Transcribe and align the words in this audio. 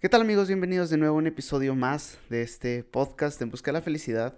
¿Qué 0.00 0.08
tal 0.08 0.22
amigos? 0.22 0.48
Bienvenidos 0.48 0.88
de 0.88 0.96
nuevo 0.96 1.16
a 1.16 1.18
un 1.18 1.26
episodio 1.26 1.74
más 1.74 2.18
de 2.30 2.40
este 2.40 2.84
podcast 2.84 3.42
En 3.42 3.50
Busca 3.50 3.70
de 3.70 3.74
la 3.74 3.82
Felicidad. 3.82 4.34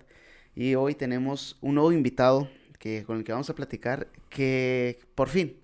Y 0.57 0.75
hoy 0.75 0.97
tenemos 0.97 1.57
un 1.61 1.77
nuevo 1.77 1.93
invitado 1.93 2.51
que, 2.81 3.05
con 3.05 3.19
el 3.19 3.23
que 3.23 3.31
vamos 3.31 3.49
a 3.49 3.55
platicar 3.55 4.09
que 4.29 4.99
por 5.15 5.29
fin, 5.29 5.57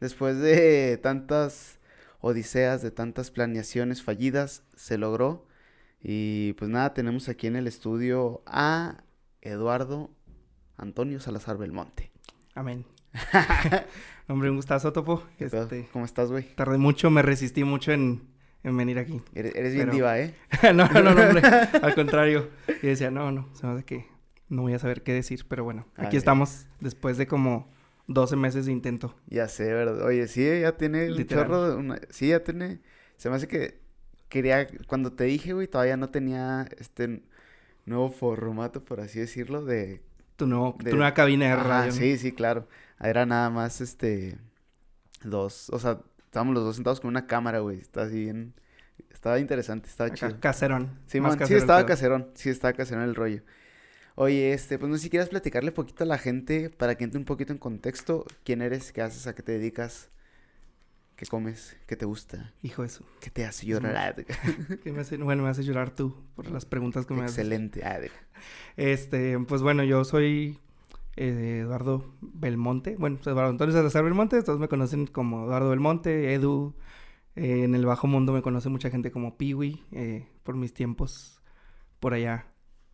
después 0.00 0.38
de 0.38 0.96
tantas 0.96 1.78
odiseas, 2.22 2.80
de 2.80 2.90
tantas 2.90 3.30
planeaciones 3.30 4.02
fallidas, 4.02 4.62
se 4.76 4.96
logró. 4.96 5.46
Y 6.02 6.54
pues 6.54 6.70
nada, 6.70 6.94
tenemos 6.94 7.28
aquí 7.28 7.46
en 7.46 7.56
el 7.56 7.66
estudio 7.66 8.42
a 8.46 9.04
Eduardo 9.42 10.10
Antonio 10.78 11.20
Salazar 11.20 11.58
Belmonte. 11.58 12.10
Amén. 12.54 12.86
Hombre, 14.26 14.48
un 14.48 14.56
gustazo, 14.56 14.94
Topo. 14.94 15.22
Este, 15.38 15.86
¿Cómo 15.92 16.06
estás, 16.06 16.30
güey? 16.30 16.54
tardé 16.54 16.78
mucho, 16.78 17.10
me 17.10 17.20
resistí 17.20 17.62
mucho 17.62 17.92
en, 17.92 18.33
en 18.64 18.76
venir 18.76 18.98
aquí. 18.98 19.20
Eres, 19.34 19.54
eres 19.54 19.74
bien 19.74 19.90
diva, 19.90 20.18
¿eh? 20.18 20.34
no, 20.74 20.88
no, 20.88 21.02
no, 21.02 21.10
hombre. 21.10 21.42
Al 21.82 21.94
contrario. 21.94 22.48
Y 22.82 22.86
decía, 22.88 23.10
no, 23.12 23.30
no, 23.30 23.48
se 23.54 23.66
me 23.66 23.74
hace 23.74 23.84
que 23.84 24.06
no 24.48 24.62
voy 24.62 24.74
a 24.74 24.78
saber 24.78 25.02
qué 25.02 25.12
decir, 25.12 25.46
pero 25.48 25.64
bueno, 25.64 25.86
Ah, 25.96 26.04
aquí 26.06 26.16
estamos 26.16 26.66
después 26.80 27.16
de 27.18 27.26
como 27.26 27.70
12 28.08 28.36
meses 28.36 28.66
de 28.66 28.72
intento. 28.72 29.14
Ya 29.26 29.48
sé, 29.48 29.72
¿verdad? 29.72 30.02
Oye, 30.04 30.26
sí, 30.28 30.42
ya 30.60 30.76
tiene 30.76 31.08
Literal. 31.08 31.44
chorro 31.46 31.68
de 31.70 31.76
una... 31.76 31.98
Sí, 32.10 32.28
ya 32.28 32.40
tiene... 32.42 32.80
Se 33.16 33.30
me 33.30 33.36
hace 33.36 33.48
que 33.48 33.80
quería... 34.28 34.66
Cuando 34.86 35.12
te 35.12 35.24
dije, 35.24 35.52
güey, 35.54 35.66
todavía 35.68 35.96
no 35.96 36.10
tenía 36.10 36.68
este 36.78 37.22
nuevo 37.86 38.10
formato, 38.10 38.84
por 38.84 39.00
así 39.00 39.18
decirlo, 39.20 39.64
de... 39.64 40.02
Tu, 40.36 40.46
nuevo, 40.46 40.76
De- 40.82 40.90
tu 40.90 40.96
nueva 40.96 41.14
cabina 41.14 41.46
de 41.48 41.56
radio. 41.56 41.92
sí, 41.92 42.18
sí, 42.18 42.32
claro. 42.32 42.68
Era 43.00 43.24
nada 43.26 43.50
más, 43.50 43.80
este... 43.80 44.36
Dos... 45.22 45.70
O 45.70 45.78
sea, 45.78 46.00
estábamos 46.34 46.54
los 46.54 46.64
dos 46.64 46.74
sentados 46.74 47.00
con 47.00 47.10
una 47.10 47.28
cámara, 47.28 47.60
güey. 47.60 47.78
Está 47.78 48.02
así 48.02 48.24
bien... 48.24 48.54
Estaba 49.10 49.38
interesante, 49.38 49.88
estaba 49.88 50.08
Acá, 50.08 50.16
chido. 50.16 50.40
caserón. 50.40 50.98
Sí, 51.06 51.20
más 51.20 51.30
man, 51.30 51.38
sí 51.38 51.42
casero 51.42 51.56
el 51.58 51.62
estaba 51.62 51.86
caserón, 51.86 52.30
sí 52.34 52.50
estaba 52.50 52.72
caserón 52.72 53.04
el 53.04 53.14
rollo. 53.14 53.42
Oye, 54.16 54.52
este, 54.52 54.78
pues 54.78 54.90
no 54.90 54.96
sé 54.96 55.04
si 55.04 55.10
quieras 55.10 55.28
platicarle 55.28 55.70
poquito 55.70 56.02
a 56.02 56.06
la 56.08 56.18
gente 56.18 56.70
para 56.70 56.96
que 56.96 57.04
entre 57.04 57.18
un 57.18 57.24
poquito 57.24 57.52
en 57.52 57.58
contexto. 57.58 58.24
¿Quién 58.44 58.62
eres? 58.62 58.92
¿Qué 58.92 59.00
haces? 59.02 59.28
¿A 59.28 59.34
qué 59.34 59.42
te 59.44 59.52
dedicas? 59.52 60.10
¿Qué 61.16 61.26
comes? 61.26 61.76
¿Qué 61.86 61.94
te 61.96 62.04
gusta? 62.04 62.52
Hijo 62.62 62.82
de 62.82 62.88
su. 62.88 63.04
¿Qué 63.20 63.30
te 63.30 63.44
hace 63.44 63.66
llorar? 63.66 64.16
¿qué 64.82 64.92
me 64.92 65.00
hace? 65.02 65.16
Bueno, 65.16 65.44
me 65.44 65.50
hace 65.50 65.62
llorar 65.62 65.90
tú 65.94 66.16
por 66.34 66.50
las 66.50 66.66
preguntas 66.66 67.06
que 67.06 67.14
me 67.14 67.22
haces. 67.22 67.38
Excelente. 67.38 67.84
Ah, 67.84 68.00
Este, 68.76 69.38
pues 69.38 69.62
bueno, 69.62 69.84
yo 69.84 70.04
soy 70.04 70.58
eh, 71.16 71.60
Eduardo 71.62 72.16
Belmonte. 72.20 72.96
Bueno, 72.98 73.18
soy 73.22 73.32
Eduardo 73.32 73.50
Antonio 73.50 73.74
Salazar 73.74 74.04
Belmonte. 74.04 74.42
Todos 74.42 74.58
me 74.60 74.68
conocen 74.68 75.06
como 75.06 75.44
Eduardo 75.44 75.70
Belmonte, 75.70 76.34
Edu. 76.34 76.74
Eh, 77.36 77.64
en 77.64 77.74
el 77.74 77.84
bajo 77.86 78.06
mundo 78.06 78.32
me 78.32 78.42
conoce 78.42 78.68
mucha 78.68 78.90
gente 78.90 79.10
como 79.10 79.36
Piwi, 79.36 79.82
eh, 79.92 80.28
por 80.42 80.56
mis 80.56 80.72
tiempos 80.72 81.42
por 82.00 82.14
allá 82.14 82.46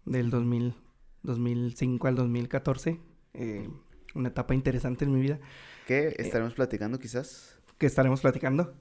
del 0.05 0.31
2000, 0.31 0.75
2005 1.23 2.09
al 2.09 2.15
2014. 2.17 3.01
eh, 3.35 3.69
una 4.15 4.29
etapa 4.31 4.55
interesante 4.55 5.05
en 5.05 5.13
mi 5.15 5.21
vida 5.21 5.39
¿Qué 5.87 6.15
estaremos 6.19 6.55
platicando 6.55 6.99
quizás? 6.99 7.61
que 7.79 7.87
estaremos 7.87 8.21
platicando. 8.21 8.75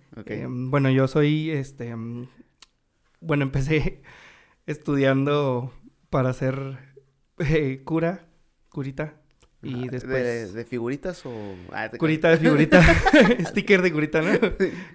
Bueno, 0.50 0.90
yo 0.90 1.08
soy, 1.08 1.52
este, 1.52 1.96
mm, 1.96 2.28
bueno, 3.22 3.44
empecé 3.46 4.02
estudiando 4.66 5.72
para 6.10 6.34
ser 6.34 6.80
eh, 7.40 7.82
cura, 7.86 8.28
curita, 8.70 9.22
y 9.62 9.88
Ah, 9.88 9.92
después... 9.92 10.54
¿De, 10.54 10.60
de 10.60 10.66
figuritas 10.66 11.26
o...? 11.26 11.56
Ah, 11.72 11.90
te- 11.90 11.98
Curita 11.98 12.30
de 12.30 12.38
figurita, 12.38 12.82
sticker 13.46 13.82
de 13.82 13.92
curita, 13.92 14.22
¿no? 14.22 14.30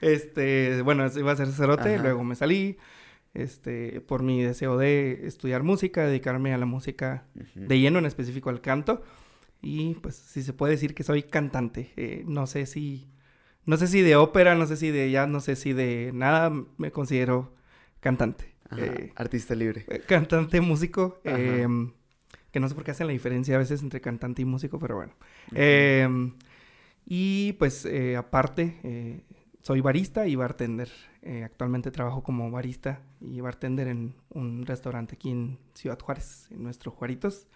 Este, 0.01 0.81
bueno, 0.83 1.07
iba 1.17 1.33
a 1.33 1.37
ser 1.37 1.47
sacerdote, 1.49 1.95
Ajá. 1.95 2.03
luego 2.03 2.25
me 2.25 2.35
salí, 2.35 2.77
este, 3.35 4.01
por 4.01 4.23
mi 4.23 4.43
deseo 4.43 4.77
de 4.79 5.27
estudiar 5.27 5.63
música, 5.63 6.07
dedicarme 6.07 6.55
a 6.55 6.59
la 6.59 6.67
música 6.67 7.25
de 7.55 7.79
lleno, 7.79 7.99
en 7.99 8.07
específico 8.07 8.51
al 8.51 8.61
canto, 8.61 9.03
y 9.63 9.95
pues 9.95 10.15
si 10.17 10.43
se 10.43 10.53
puede 10.53 10.73
decir 10.75 10.95
que 10.95 11.03
soy 11.05 11.23
cantante, 11.25 11.93
eh, 11.97 12.23
no 12.27 12.47
sé 12.47 12.67
si, 12.67 13.09
no 13.67 13.77
sé 13.77 13.87
si 13.87 14.03
de 14.03 14.17
ópera, 14.17 14.55
no 14.55 14.67
sé 14.67 14.77
si 14.77 14.91
de 14.91 15.11
jazz, 15.11 15.29
no 15.29 15.41
sé 15.41 15.57
si 15.57 15.73
de 15.73 16.11
nada, 16.15 16.51
me 16.79 16.91
considero 16.91 17.55
cantante. 18.01 18.53
Ajá, 18.71 18.83
Eh, 18.83 19.13
Artista 19.17 19.55
libre. 19.55 19.85
eh, 19.89 20.01
cantante, 20.07 20.61
músico. 20.61 21.21
Que 22.55 22.61
no 22.61 22.69
sé 22.69 22.77
por 22.77 22.85
qué 22.85 22.93
hacen 22.93 23.09
la 23.09 23.13
diferencia 23.13 23.57
a 23.57 23.59
veces 23.59 23.83
entre 23.83 24.01
cantante 24.01 24.41
y 24.41 24.45
músico, 24.45 24.79
pero 24.79 24.95
bueno. 24.95 25.13
Em, 25.57 26.35
y 27.05 27.55
pues 27.55 27.85
eh, 27.85 28.15
aparte, 28.17 28.79
eh, 28.85 29.25
soy 29.61 29.81
barista 29.81 30.29
y 30.29 30.37
bartender. 30.37 30.89
Eh, 31.23 31.43
actualmente 31.43 31.91
trabajo 31.91 32.23
como 32.23 32.49
barista 32.53 33.01
y 33.21 33.41
bartender 33.41 33.89
en 33.89 34.15
un 34.31 34.65
restaurante 34.67 35.17
aquí 35.17 35.33
en 35.33 35.59
Ciudad 35.75 35.99
Juárez, 35.99 36.47
en 36.53 36.63
nuestro 36.63 36.93
Juaritos. 36.93 37.49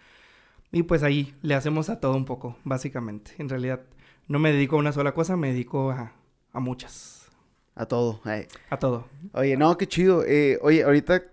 Y 0.73 0.83
pues 0.83 1.01
ahí 1.01 1.33
le 1.43 1.55
hacemos 1.55 1.89
a 1.89 2.01
todo 2.01 2.17
un 2.17 2.25
poco, 2.25 2.57
básicamente. 2.65 3.31
En 3.37 3.47
realidad 3.47 3.79
no 4.27 4.37
me 4.37 4.51
dedico 4.51 4.75
a 4.75 4.79
una 4.79 4.91
sola 4.91 5.13
cosa, 5.13 5.37
me 5.37 5.53
dedico 5.53 5.91
a, 5.91 6.11
a 6.51 6.59
muchas. 6.59 7.29
A 7.73 7.85
todo. 7.85 8.19
ay. 8.25 8.47
A 8.69 8.77
todo. 8.77 9.07
Oye, 9.31 9.55
no, 9.55 9.77
qué 9.77 9.87
chido. 9.87 10.25
Oye, 10.61 10.83
ahorita 10.83 11.23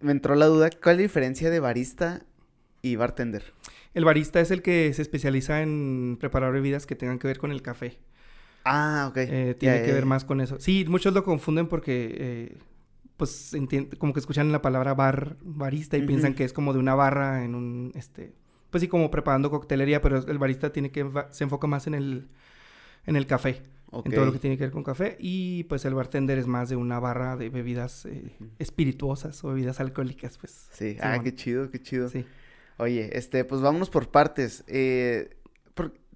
me 0.00 0.12
entró 0.12 0.34
la 0.36 0.46
duda. 0.46 0.70
¿Cuál 0.70 0.94
es 0.94 0.98
la 1.00 1.02
diferencia 1.02 1.50
de 1.50 1.60
barista 1.60 2.22
y 2.82 2.96
bartender? 2.96 3.44
El 3.94 4.04
barista 4.04 4.40
es 4.40 4.50
el 4.50 4.62
que 4.62 4.92
se 4.94 5.02
especializa 5.02 5.62
en 5.62 6.16
preparar 6.20 6.52
bebidas 6.52 6.86
que 6.86 6.94
tengan 6.94 7.18
que 7.18 7.26
ver 7.26 7.38
con 7.38 7.50
el 7.50 7.62
café. 7.62 7.98
Ah, 8.64 9.06
ok. 9.10 9.16
Eh, 9.18 9.56
tiene 9.58 9.82
que 9.82 9.92
ver 9.92 10.06
más 10.06 10.24
con 10.24 10.40
eso. 10.40 10.58
Sí, 10.60 10.84
muchos 10.88 11.14
lo 11.14 11.24
confunden 11.24 11.66
porque, 11.66 12.14
eh, 12.18 12.58
pues, 13.16 13.56
como 13.98 14.12
que 14.12 14.20
escuchan 14.20 14.52
la 14.52 14.62
palabra 14.62 14.94
bar, 14.94 15.36
barista 15.42 15.96
y 15.96 16.02
piensan 16.02 16.34
que 16.34 16.44
es 16.44 16.52
como 16.52 16.72
de 16.72 16.78
una 16.78 16.94
barra 16.94 17.44
en 17.44 17.54
un, 17.54 17.92
este, 17.94 18.32
pues 18.70 18.82
sí, 18.82 18.88
como 18.88 19.10
preparando 19.10 19.50
coctelería, 19.50 20.00
pero 20.00 20.18
el 20.26 20.38
barista 20.38 20.72
tiene 20.72 20.90
que, 20.90 21.10
se 21.30 21.44
enfoca 21.44 21.66
más 21.66 21.86
en 21.86 21.94
el, 21.94 22.28
en 23.06 23.16
el 23.16 23.26
café, 23.26 23.62
Ok. 23.90 24.06
en 24.06 24.12
todo 24.12 24.26
lo 24.26 24.32
que 24.32 24.38
tiene 24.38 24.56
que 24.56 24.64
ver 24.64 24.72
con 24.72 24.84
café. 24.84 25.16
Y, 25.18 25.64
pues, 25.64 25.84
el 25.84 25.94
bartender 25.94 26.38
es 26.38 26.46
más 26.46 26.68
de 26.68 26.76
una 26.76 27.00
barra 27.00 27.36
de 27.36 27.48
bebidas 27.48 28.06
eh, 28.06 28.36
espirituosas 28.58 29.42
o 29.42 29.48
bebidas 29.48 29.80
alcohólicas, 29.80 30.38
pues. 30.38 30.68
Sí, 30.72 30.96
ah, 31.00 31.18
qué 31.22 31.34
chido, 31.34 31.70
qué 31.70 31.82
chido. 31.82 32.08
Sí. 32.08 32.24
Oye, 32.80 33.16
este, 33.16 33.44
pues 33.44 33.60
vámonos 33.60 33.90
por 33.90 34.10
partes. 34.10 34.64
Eh, 34.66 35.30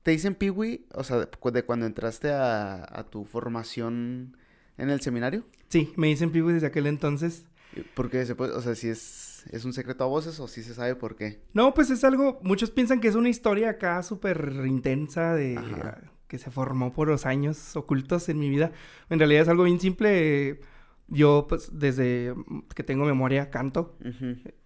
¿Te 0.03 0.11
dicen 0.11 0.35
Piwi? 0.35 0.85
O 0.93 1.03
sea, 1.03 1.19
de, 1.21 1.27
cu- 1.27 1.51
de 1.51 1.63
cuando 1.65 1.87
entraste 1.87 2.31
a, 2.31 2.85
a 2.85 3.05
tu 3.05 3.25
formación 3.25 4.37
en 4.77 4.91
el 4.91 5.01
seminario. 5.01 5.45
Sí, 5.69 5.93
me 5.97 6.09
dicen 6.09 6.31
Piwi 6.31 6.53
desde 6.53 6.67
aquel 6.67 6.87
entonces. 6.87 7.47
Porque 7.95 8.25
se 8.27 8.35
puede, 8.35 8.53
o 8.53 8.61
sea, 8.61 8.75
si 8.75 8.89
es, 8.89 9.45
es 9.51 9.65
un 9.65 9.73
secreto 9.73 10.05
a 10.05 10.07
voces 10.07 10.39
o 10.41 10.47
si 10.47 10.63
se 10.63 10.75
sabe 10.75 10.95
por 10.95 11.17
qué. 11.17 11.41
No, 11.55 11.73
pues 11.75 11.89
es 11.91 12.05
algo, 12.05 12.39
muchos 12.43 12.71
piensan 12.71 13.01
que 13.01 13.09
es 13.09 13.15
una 13.15 13.31
historia 13.31 13.71
acá 13.71 14.03
súper 14.03 14.63
intensa 14.67 15.35
de 15.35 15.57
Ajá. 15.57 16.01
ah, 16.05 16.11
que 16.29 16.37
se 16.39 16.51
formó 16.51 16.93
por 16.93 17.09
los 17.09 17.25
años 17.27 17.75
ocultos 17.75 18.29
en 18.29 18.39
mi 18.39 18.51
vida. 18.51 18.73
En 19.11 19.19
realidad 19.19 19.43
es 19.43 19.49
algo 19.49 19.65
bien 19.65 19.81
simple. 19.81 20.61
Yo, 21.09 21.47
pues, 21.49 21.71
desde 21.73 22.35
que 22.75 22.83
tengo 22.85 23.07
memoria, 23.07 23.49
canto. 23.51 23.97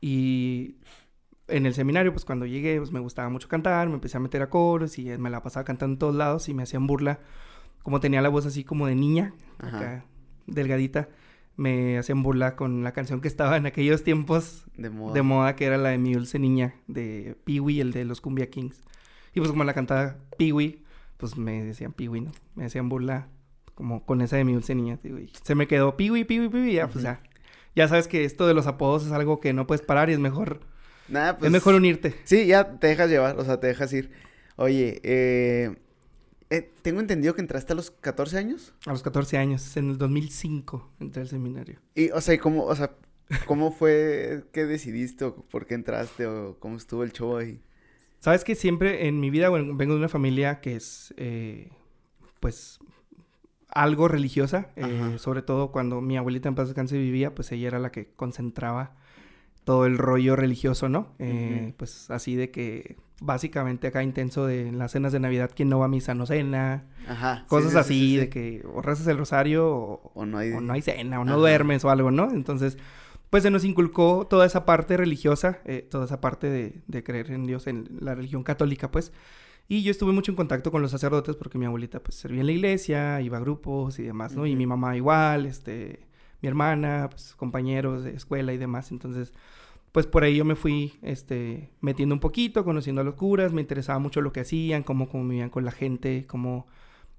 Y 0.00 0.76
en 1.48 1.66
el 1.66 1.75
seminario, 1.75 2.12
pues, 2.12 2.25
cuando 2.25 2.47
llegué, 2.47 2.78
pues, 2.78 2.92
me 2.92 3.00
gustaba 3.00 3.28
mucho 3.28 3.48
cantar. 3.48 3.88
Me 3.88 3.94
empecé 3.94 4.16
a 4.16 4.20
meter 4.20 4.42
a 4.42 4.50
coros 4.50 4.98
y 4.98 5.04
me 5.19 5.31
la 5.31 5.42
pasaba 5.42 5.64
cantando 5.64 5.94
en 5.94 5.98
todos 5.98 6.14
lados 6.14 6.48
y 6.48 6.54
me 6.54 6.62
hacían 6.62 6.86
burla. 6.86 7.20
Como 7.82 8.00
tenía 8.00 8.20
la 8.22 8.28
voz 8.28 8.44
así 8.47 8.64
como 8.64 8.86
de 8.86 8.94
niña, 8.94 9.34
acá, 9.58 10.04
delgadita. 10.47 11.08
Me 11.56 11.98
hacían 11.98 12.22
burla 12.22 12.54
con 12.54 12.84
la 12.84 12.92
canción 12.92 13.20
que 13.20 13.26
estaba 13.28 13.56
en 13.56 13.66
aquellos 13.66 14.04
tiempos 14.04 14.64
De 14.76 14.91
moda. 14.91 15.14
de 15.14 15.22
moda 15.22 15.56
que 15.56 15.64
era 15.64 15.76
la 15.76 15.88
de 15.88 15.98
Mi 15.98 16.12
Dulce 16.14 16.38
Niña 16.38 16.75
de 16.87 17.37
Peewee, 17.44 17.81
el 17.81 17.91
de 17.92 18.04
los 18.04 18.20
Cumbia 18.20 18.48
Kings. 18.48 18.81
Y 19.34 19.41
pues 19.41 19.50
como 19.50 19.64
la 19.64 19.75
cantaba 19.75 20.16
Peewee, 20.38 20.84
pues 21.16 21.37
me 21.37 21.64
decían 21.64 21.93
Peewee, 21.93 22.20
¿no? 22.20 22.31
Me 22.55 22.64
decían 22.64 22.88
burla 22.88 23.26
como 23.75 24.05
con 24.06 24.20
esa 24.20 24.37
de 24.37 24.44
Mi 24.44 24.52
Dulce 24.52 24.75
Niña. 24.76 24.99
y 25.02 25.31
se 25.43 25.55
me 25.56 25.67
quedó 25.67 25.96
Peewee, 25.96 26.25
Peewee, 26.25 26.49
Peewee, 26.49 26.75
ya 26.75 26.84
pues 26.87 26.96
Ujú. 26.96 27.05
ya. 27.05 27.20
Ya 27.75 27.88
sabes 27.88 28.06
que 28.06 28.25
esto 28.25 28.46
de 28.46 28.55
los 28.55 28.67
apodos 28.69 29.06
es 29.06 29.12
algo 29.12 29.40
que 29.40 29.52
no 29.52 29.67
puedes 29.67 29.82
parar 29.84 30.11
y 30.11 30.12
es 30.12 30.19
mejor, 30.20 30.61
Nada, 31.08 31.38
pues. 31.38 31.46
es 31.46 31.52
mejor 31.52 31.75
unirte. 31.75 32.14
Sí, 32.25 32.46
ya 32.46 32.78
te 32.78 32.88
dejas 32.88 33.08
llevar, 33.10 33.38
o 33.38 33.44
sea, 33.44 33.60
te 33.60 33.66
dejas 33.66 33.93
ir. 33.93 34.10
Oye, 34.56 35.00
eh, 35.05 35.76
eh, 36.50 36.70
tengo 36.82 37.00
entendido 37.00 37.34
que 37.34 37.40
entraste 37.40 37.72
a 37.72 37.76
los 37.76 37.90
14 37.90 38.38
años. 38.38 38.75
A 38.87 38.90
los 38.90 39.02
14 39.02 39.38
años, 39.38 39.76
en 39.76 39.90
el 39.90 39.99
2005 39.99 40.90
entré 41.00 41.22
al 41.22 41.28
seminario. 41.28 41.78
Y, 41.94 42.10
o 42.10 42.20
sea, 42.20 42.34
¿y 42.34 42.38
cómo, 42.38 42.64
o 42.64 42.75
sea, 42.75 42.93
cómo 43.46 43.70
fue 43.70 44.44
que 44.52 44.64
decidiste 44.64 45.26
o 45.26 45.34
por 45.34 45.66
qué 45.66 45.75
entraste 45.75 46.26
o 46.26 46.58
cómo 46.58 46.76
estuvo 46.76 47.05
el 47.05 47.12
show 47.12 47.37
ahí? 47.37 47.60
Sabes 48.20 48.44
que 48.44 48.55
siempre 48.55 49.06
en 49.06 49.20
mi 49.20 49.31
vida 49.31 49.49
bueno, 49.49 49.76
vengo 49.76 49.94
de 49.94 50.00
una 50.00 50.08
familia 50.08 50.60
que 50.60 50.75
es, 50.76 51.14
eh, 51.16 51.70
pues, 52.40 52.81
algo 53.69 54.08
religiosa. 54.08 54.70
eh, 54.76 55.16
sobre 55.19 55.43
todo 55.43 55.70
cuando 55.70 56.00
mi 56.00 56.16
abuelita 56.16 56.49
en 56.49 56.55
paz 56.55 56.69
descanse 56.69 56.99
vivía, 56.99 57.34
pues 57.34 57.52
ella 57.52 57.69
era 57.69 57.78
la 57.78 57.93
que 57.93 58.08
concentraba 58.16 58.96
todo 59.69 59.85
el 59.85 59.99
rollo 59.99 60.35
religioso, 60.35 60.88
¿no? 60.88 61.09
Eh. 61.19 61.75
Pues 61.76 62.11
así 62.11 62.37
de 62.37 62.50
que 62.50 62.97
básicamente 63.20 63.88
acá 63.88 64.03
intenso 64.03 64.47
de 64.47 64.67
en 64.67 64.79
las 64.79 64.93
cenas 64.93 65.12
de 65.12 65.20
Navidad, 65.20 65.50
quien 65.55 65.69
no 65.69 65.79
va 65.79 65.85
a 65.85 65.88
misa 65.88 66.15
no 66.15 66.25
cena. 66.25 66.87
Ajá. 67.06 67.44
Cosas 67.49 67.69
sí, 67.69 67.75
sí, 67.75 67.79
así, 67.79 67.94
sí, 67.94 68.09
sí. 68.12 68.17
de 68.17 68.29
que 68.31 68.62
o 68.73 68.81
rezas 68.81 69.06
el 69.09 69.19
rosario 69.19 69.69
o, 69.70 70.11
O 70.15 70.25
no 70.25 70.38
hay... 70.38 70.53
o 70.53 70.62
no 70.62 70.73
hay 70.73 70.81
cena, 70.81 71.20
o 71.20 71.25
no 71.26 71.32
Ajá. 71.32 71.41
duermes 71.41 71.85
o 71.85 71.91
algo, 71.91 72.11
¿no? 72.11 72.31
Entonces, 72.31 72.79
pues 73.29 73.43
se 73.43 73.50
nos 73.50 73.62
inculcó 73.67 74.26
toda 74.26 74.47
esa 74.47 74.65
parte 74.65 74.97
religiosa, 74.97 75.59
eh, 75.67 75.87
toda 75.91 76.06
esa 76.06 76.19
parte 76.23 76.49
de, 76.49 76.81
de 76.87 77.03
creer 77.03 77.31
en 77.31 77.44
Dios, 77.44 77.67
en 77.67 77.91
la 78.00 78.15
religión 78.15 78.44
católica, 78.44 78.91
pues. 78.91 79.12
Y 79.69 79.82
yo 79.82 79.91
estuve 79.91 80.12
mucho 80.12 80.32
en 80.32 80.37
contacto 80.37 80.70
con 80.70 80.81
los 80.81 80.93
sacerdotes 80.93 81.37
porque 81.37 81.59
mi 81.59 81.67
abuelita, 81.67 82.00
pues, 82.00 82.15
servía 82.15 82.41
en 82.41 82.47
la 82.47 82.53
iglesia, 82.53 83.20
iba 83.20 83.37
a 83.37 83.41
grupos 83.41 83.99
y 83.99 84.03
demás, 84.03 84.35
¿no? 84.35 84.47
Y 84.47 84.56
mi 84.56 84.65
mamá 84.65 84.97
igual, 84.97 85.44
este, 85.44 86.07
mi 86.43 86.49
hermana, 86.49 87.08
pues, 87.11 87.35
compañeros 87.37 88.05
de 88.05 88.14
escuela 88.14 88.52
y 88.52 88.58
demás. 88.58 88.90
Entonces, 88.93 89.32
pues, 89.93 90.06
por 90.06 90.23
ahí 90.25 90.37
yo 90.37 90.44
me 90.44 90.55
fui, 90.56 90.94
este, 91.02 91.70
metiendo 91.81 92.14
un 92.14 92.20
poquito, 92.20 92.64
conociendo 92.64 93.00
a 93.00 93.05
los 93.05 93.14
curas, 93.14 93.52
me 93.52 93.61
interesaba 93.61 93.99
mucho 93.99 94.20
lo 94.20 94.32
que 94.32 94.40
hacían, 94.40 94.82
cómo 94.82 95.08
convivían 95.08 95.50
con 95.50 95.64
la 95.64 95.73
gente, 95.73 96.26
cómo, 96.26 96.67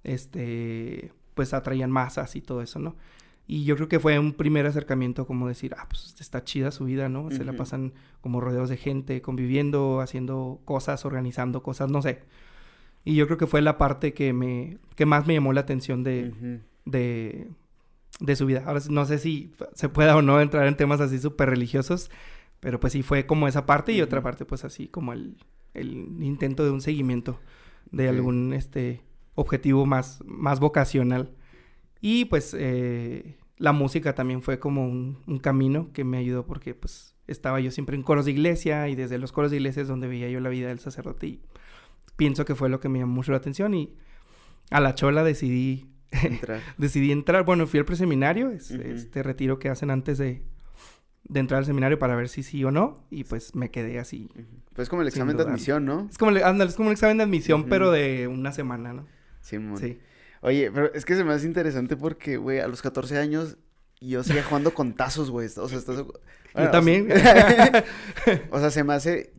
este, 0.04 1.12
pues, 1.36 1.54
atraían 1.54 1.92
masas 1.92 2.36
y 2.36 2.42
todo 2.42 2.62
eso, 2.62 2.80
¿no? 2.80 2.96
Y 3.48 3.64
yo 3.64 3.76
creo 3.76 3.88
que 3.90 4.00
fue 4.00 4.20
un 4.20 4.34
primer 4.34 4.68
acercamiento 4.68 5.26
como 5.26 5.48
decir, 5.48 5.74
ah, 5.76 5.88
pues 5.90 6.16
está 6.20 6.44
chida 6.44 6.70
su 6.70 6.86
vida, 6.86 7.10
¿no? 7.10 7.32
Se 7.32 7.44
la 7.44 7.52
Ujú. 7.52 7.58
pasan 7.58 7.94
como 8.22 8.42
rodeados 8.42 8.70
de 8.70 8.78
gente, 8.78 9.24
conviviendo, 9.24 10.02
haciendo 10.02 10.62
cosas, 10.66 11.04
organizando 11.04 11.64
cosas, 11.64 11.90
no 11.90 12.04
sé. 12.04 12.22
Y 13.04 13.16
yo 13.16 13.26
creo 13.26 13.40
que 13.40 13.48
fue 13.48 13.62
la 13.64 13.78
parte 13.80 14.14
que 14.14 14.34
me, 14.34 14.78
que 14.96 15.08
más 15.08 15.26
me 15.26 15.34
llamó 15.34 15.52
la 15.54 15.62
atención 15.62 16.04
de, 16.04 16.62
de, 16.86 17.50
de 18.20 18.36
su 18.36 18.46
vida. 18.46 18.64
Ahora 18.66 18.82
no 18.90 19.06
sé 19.06 19.18
si 19.20 19.52
se 19.74 19.90
pueda 19.90 20.16
o 20.16 20.22
no 20.22 20.42
entrar 20.42 20.68
en 20.68 20.76
temas 20.76 21.02
así 21.02 21.20
súper 21.20 21.50
religiosos, 21.50 22.12
pero 22.60 22.80
pues 22.80 22.94
sí 22.94 23.04
fue 23.04 23.26
como 23.26 23.48
esa 23.48 23.66
parte 23.66 23.92
y 23.94 24.02
otra 24.02 24.22
parte 24.22 24.46
pues 24.46 24.66
así 24.66 24.88
como 24.88 25.14
el, 25.14 25.38
el 25.74 25.92
intento 26.22 26.64
de 26.64 26.72
un 26.72 26.82
seguimiento 26.82 27.40
de 27.92 28.10
algún 28.10 28.54
este 28.54 29.04
objetivo 29.36 29.86
más, 29.86 30.22
más 30.26 30.60
vocacional. 30.60 31.32
Y 32.02 32.26
pues 32.26 32.56
eh, 32.58 33.38
la 33.58 33.72
música 33.72 34.16
también 34.16 34.42
fue 34.42 34.60
como 34.60 34.86
un, 34.86 35.20
un 35.28 35.40
camino 35.40 35.92
que 35.94 36.04
me 36.04 36.18
ayudó 36.18 36.46
porque 36.46 36.74
pues 36.74 37.16
estaba 37.28 37.60
yo 37.60 37.72
siempre 37.72 37.96
en 37.96 38.04
coros 38.04 38.26
de 38.26 38.32
iglesia 38.32 38.88
y 38.90 38.96
desde 38.96 39.18
los 39.18 39.32
coros 39.32 39.52
de 39.52 39.58
iglesia 39.58 39.82
es 39.82 39.88
donde 39.88 40.08
veía 40.08 40.30
yo 40.30 40.40
la 40.40 40.50
vida 40.50 40.70
del 40.70 40.80
sacerdote 40.80 41.28
y 41.28 41.42
pienso 42.16 42.46
que 42.46 42.56
fue 42.56 42.70
lo 42.70 42.80
que 42.80 42.90
me 42.90 43.00
llamó 43.00 43.16
mucho 43.16 43.32
la 43.32 43.38
atención 43.38 43.74
y 43.74 43.96
a 44.72 44.80
la 44.80 44.96
chola 44.96 45.24
decidí 45.24 45.90
Entrar. 46.12 46.62
decidí 46.78 47.12
entrar, 47.12 47.44
bueno, 47.46 47.68
fui 47.68 47.80
al 47.80 47.86
preseminario, 47.86 48.50
es, 48.52 48.72
este 48.72 49.22
retiro 49.24 49.60
que 49.60 49.70
hacen 49.70 49.92
antes 49.92 50.18
de, 50.18 50.42
de 51.24 51.40
entrar 51.40 51.60
al 51.60 51.66
seminario 51.66 52.00
para 52.00 52.16
ver 52.16 52.30
si 52.30 52.44
sí 52.44 52.64
o 52.64 52.72
no, 52.72 53.06
y 53.10 53.24
pues 53.26 53.54
me 53.56 53.70
quedé 53.72 54.00
así. 54.00 54.30
Pues 54.74 54.90
como 54.90 55.02
el 55.02 55.08
examen 55.08 55.38
de 55.38 55.44
admisión, 55.44 55.86
¿no? 55.86 56.08
Es 56.10 56.18
como, 56.18 56.32
le- 56.32 56.44
ándale, 56.44 56.70
es 56.70 56.76
como 56.76 56.88
un 56.90 56.94
examen 56.94 57.18
de 57.18 57.24
admisión, 57.24 57.66
pero 57.66 57.92
de 57.92 58.28
una 58.28 58.52
semana, 58.52 58.94
¿no? 58.94 59.06
Simón. 59.42 59.78
Sí. 59.78 60.00
Oye, 60.42 60.72
pero 60.72 60.94
es 60.94 61.04
que 61.06 61.16
se 61.16 61.24
me 61.24 61.34
hace 61.34 61.46
interesante 61.46 61.98
porque, 61.98 62.38
güey, 62.38 62.60
a 62.60 62.68
los 62.68 62.82
14 62.82 63.18
años 63.18 63.58
yo 64.02 64.24
seguía 64.24 64.44
jugando 64.44 64.74
con 64.74 64.94
tazos, 64.94 65.30
güey. 65.30 65.48
O 65.58 65.68
sea, 65.68 65.78
estás... 65.78 65.98
Yo 65.98 66.08
Bueno, 66.54 66.70
o 66.70 66.72
también. 66.72 67.08
sea- 67.10 67.84
O 68.52 68.60
sea, 68.60 68.72
se 68.72 68.84
me 68.86 68.94
hace, 68.94 69.34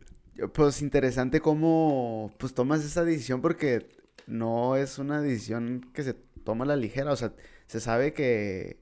pues, 0.53 0.81
interesante 0.83 1.41
cómo, 1.41 2.31
pues, 2.37 2.53
tomas 2.53 2.85
esa 2.85 3.03
decisión 3.03 3.41
porque 3.41 3.89
no 4.27 4.75
es 4.75 4.99
una 4.99 5.21
decisión 5.21 5.89
que 5.93 6.03
se 6.03 6.15
toma 6.43 6.65
la 6.65 6.75
ligera. 6.75 7.11
O 7.11 7.15
sea, 7.15 7.33
se 7.67 7.79
sabe 7.79 8.13
que, 8.13 8.79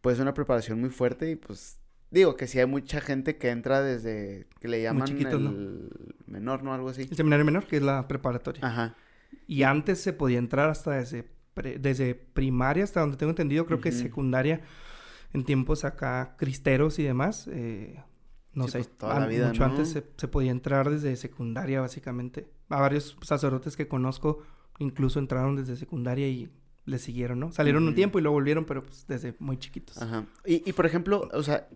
pues, 0.00 0.16
es 0.16 0.20
una 0.22 0.34
preparación 0.34 0.80
muy 0.80 0.90
fuerte 0.90 1.30
y, 1.30 1.36
pues, 1.36 1.78
digo 2.10 2.36
que 2.36 2.46
sí 2.46 2.58
hay 2.58 2.66
mucha 2.66 3.00
gente 3.00 3.36
que 3.38 3.50
entra 3.50 3.82
desde, 3.82 4.46
que 4.60 4.68
le 4.68 4.82
llaman 4.82 5.06
chiquitos, 5.06 5.40
¿no? 5.40 5.50
el 5.50 5.90
menor, 6.26 6.62
¿no? 6.62 6.74
Algo 6.74 6.88
así. 6.90 7.02
El 7.02 7.16
seminario 7.16 7.44
menor, 7.44 7.66
que 7.66 7.76
es 7.76 7.82
la 7.82 8.06
preparatoria. 8.08 8.66
Ajá. 8.66 8.94
Y 9.46 9.62
antes 9.62 10.00
se 10.00 10.12
podía 10.12 10.38
entrar 10.38 10.68
hasta 10.68 10.92
desde, 10.92 11.24
pre- 11.54 11.78
desde 11.78 12.14
primaria, 12.14 12.84
hasta 12.84 13.00
donde 13.00 13.16
tengo 13.16 13.30
entendido, 13.30 13.64
creo 13.66 13.80
que 13.80 13.90
secundaria, 13.92 14.60
en 15.32 15.44
tiempos 15.44 15.84
acá 15.84 16.34
cristeros 16.38 16.98
y 16.98 17.02
demás. 17.04 17.48
eh, 17.50 17.98
no 18.54 18.64
Sí, 18.64 18.72
sé, 18.72 18.78
pues, 18.80 18.98
toda 18.98 19.18
la 19.18 19.26
vida, 19.26 19.48
mucho 19.48 19.60
¿no? 19.66 19.70
antes 19.70 19.88
se, 19.88 20.04
se 20.18 20.28
podía 20.28 20.50
entrar 20.50 20.90
desde 20.90 21.16
secundaria, 21.16 21.80
básicamente. 21.80 22.46
A 22.68 22.80
varios 22.80 23.16
sacerdotes 23.22 23.76
que 23.78 23.88
conozco 23.88 24.42
incluso 24.78 25.18
entraron 25.18 25.56
desde 25.56 25.76
secundaria 25.76 26.28
y 26.28 26.50
le 26.84 26.98
siguieron, 26.98 27.40
¿no? 27.40 27.52
Salieron 27.52 27.86
un 27.86 27.94
tiempo 27.94 28.18
y 28.18 28.22
luego 28.22 28.34
volvieron, 28.34 28.64
pero 28.64 28.82
pues 28.82 29.06
desde 29.06 29.34
muy 29.38 29.56
chiquitos. 29.56 30.00
Ajá. 30.00 30.26
Y, 30.44 30.68
y 30.68 30.72
por 30.72 30.86
ejemplo, 30.86 31.28
o 31.32 31.42
sea, 31.42 31.68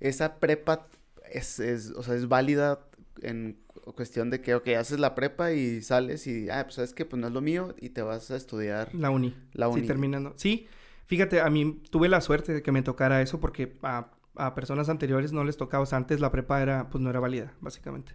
esa 0.00 0.36
prepa 0.38 0.86
es, 1.30 1.58
es, 1.58 1.90
o 1.90 2.02
sea, 2.02 2.14
es 2.14 2.28
válida 2.28 2.80
en 3.22 3.58
cuestión 3.94 4.30
de 4.30 4.40
que, 4.40 4.54
ok, 4.54 4.68
haces 4.78 4.98
la 4.98 5.14
prepa 5.14 5.52
y 5.52 5.82
sales 5.82 6.26
y, 6.26 6.48
ah, 6.50 6.62
pues 6.64 6.76
sabes 6.76 6.94
que 6.94 7.04
pues 7.04 7.20
no 7.20 7.26
es 7.28 7.32
lo 7.32 7.40
mío 7.40 7.74
y 7.80 7.90
te 7.90 8.02
vas 8.02 8.30
a 8.30 8.36
estudiar 8.36 8.94
La 8.94 9.10
uni. 9.10 9.36
la 9.52 9.68
uni. 9.68 9.82
Sí, 9.82 9.86
terminando. 9.86 10.32
Sí, 10.36 10.68
fíjate, 11.06 11.40
a 11.40 11.50
mí 11.50 11.82
tuve 11.90 12.08
la 12.08 12.20
suerte 12.20 12.52
de 12.52 12.62
que 12.62 12.72
me 12.72 12.82
tocara 12.82 13.20
eso 13.22 13.40
porque 13.40 13.76
a, 13.82 14.10
a 14.36 14.54
personas 14.54 14.88
anteriores 14.88 15.32
no 15.32 15.44
les 15.44 15.56
tocaba. 15.56 15.82
O 15.82 15.86
sea, 15.86 15.98
antes 15.98 16.20
la 16.20 16.30
prepa 16.30 16.60
era, 16.60 16.88
pues 16.90 17.02
no 17.02 17.10
era 17.10 17.20
válida, 17.20 17.54
básicamente. 17.60 18.12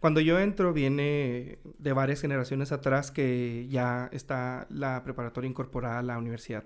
Cuando 0.00 0.20
yo 0.20 0.38
entro 0.38 0.72
viene 0.72 1.58
de 1.78 1.92
varias 1.92 2.20
generaciones 2.20 2.72
atrás 2.72 3.10
que 3.10 3.66
ya 3.68 4.08
está 4.12 4.66
la 4.70 5.02
preparatoria 5.02 5.48
incorporada 5.48 5.98
a 5.98 6.02
la 6.02 6.18
universidad. 6.18 6.64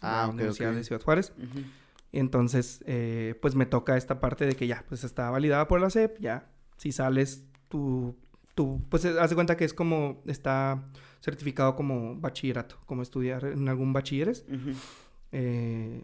Ah, 0.00 0.24
la 0.26 0.32
Universidad 0.32 0.72
de 0.72 0.84
Ciudad 0.84 1.02
Juárez. 1.02 1.32
Entonces, 2.12 2.82
eh, 2.86 3.38
pues 3.40 3.54
me 3.54 3.66
toca 3.66 3.96
esta 3.96 4.20
parte 4.20 4.46
de 4.46 4.56
que 4.56 4.66
ya, 4.66 4.84
pues 4.88 5.04
está 5.04 5.30
validada 5.30 5.68
por 5.68 5.80
la 5.80 5.90
SEP, 5.90 6.18
ya, 6.20 6.50
si 6.76 6.90
sales, 6.90 7.44
tú, 7.68 8.16
tú, 8.54 8.84
pues 8.88 9.04
eh, 9.04 9.14
haz 9.20 9.30
de 9.30 9.36
cuenta 9.36 9.56
que 9.56 9.64
es 9.64 9.72
como, 9.72 10.22
está 10.26 10.82
certificado 11.20 11.76
como 11.76 12.16
bachillerato, 12.16 12.76
como 12.86 13.02
estudiar 13.02 13.44
en 13.44 13.68
algún 13.68 13.92
bachilleres. 13.92 14.44
Eh, 15.32 16.02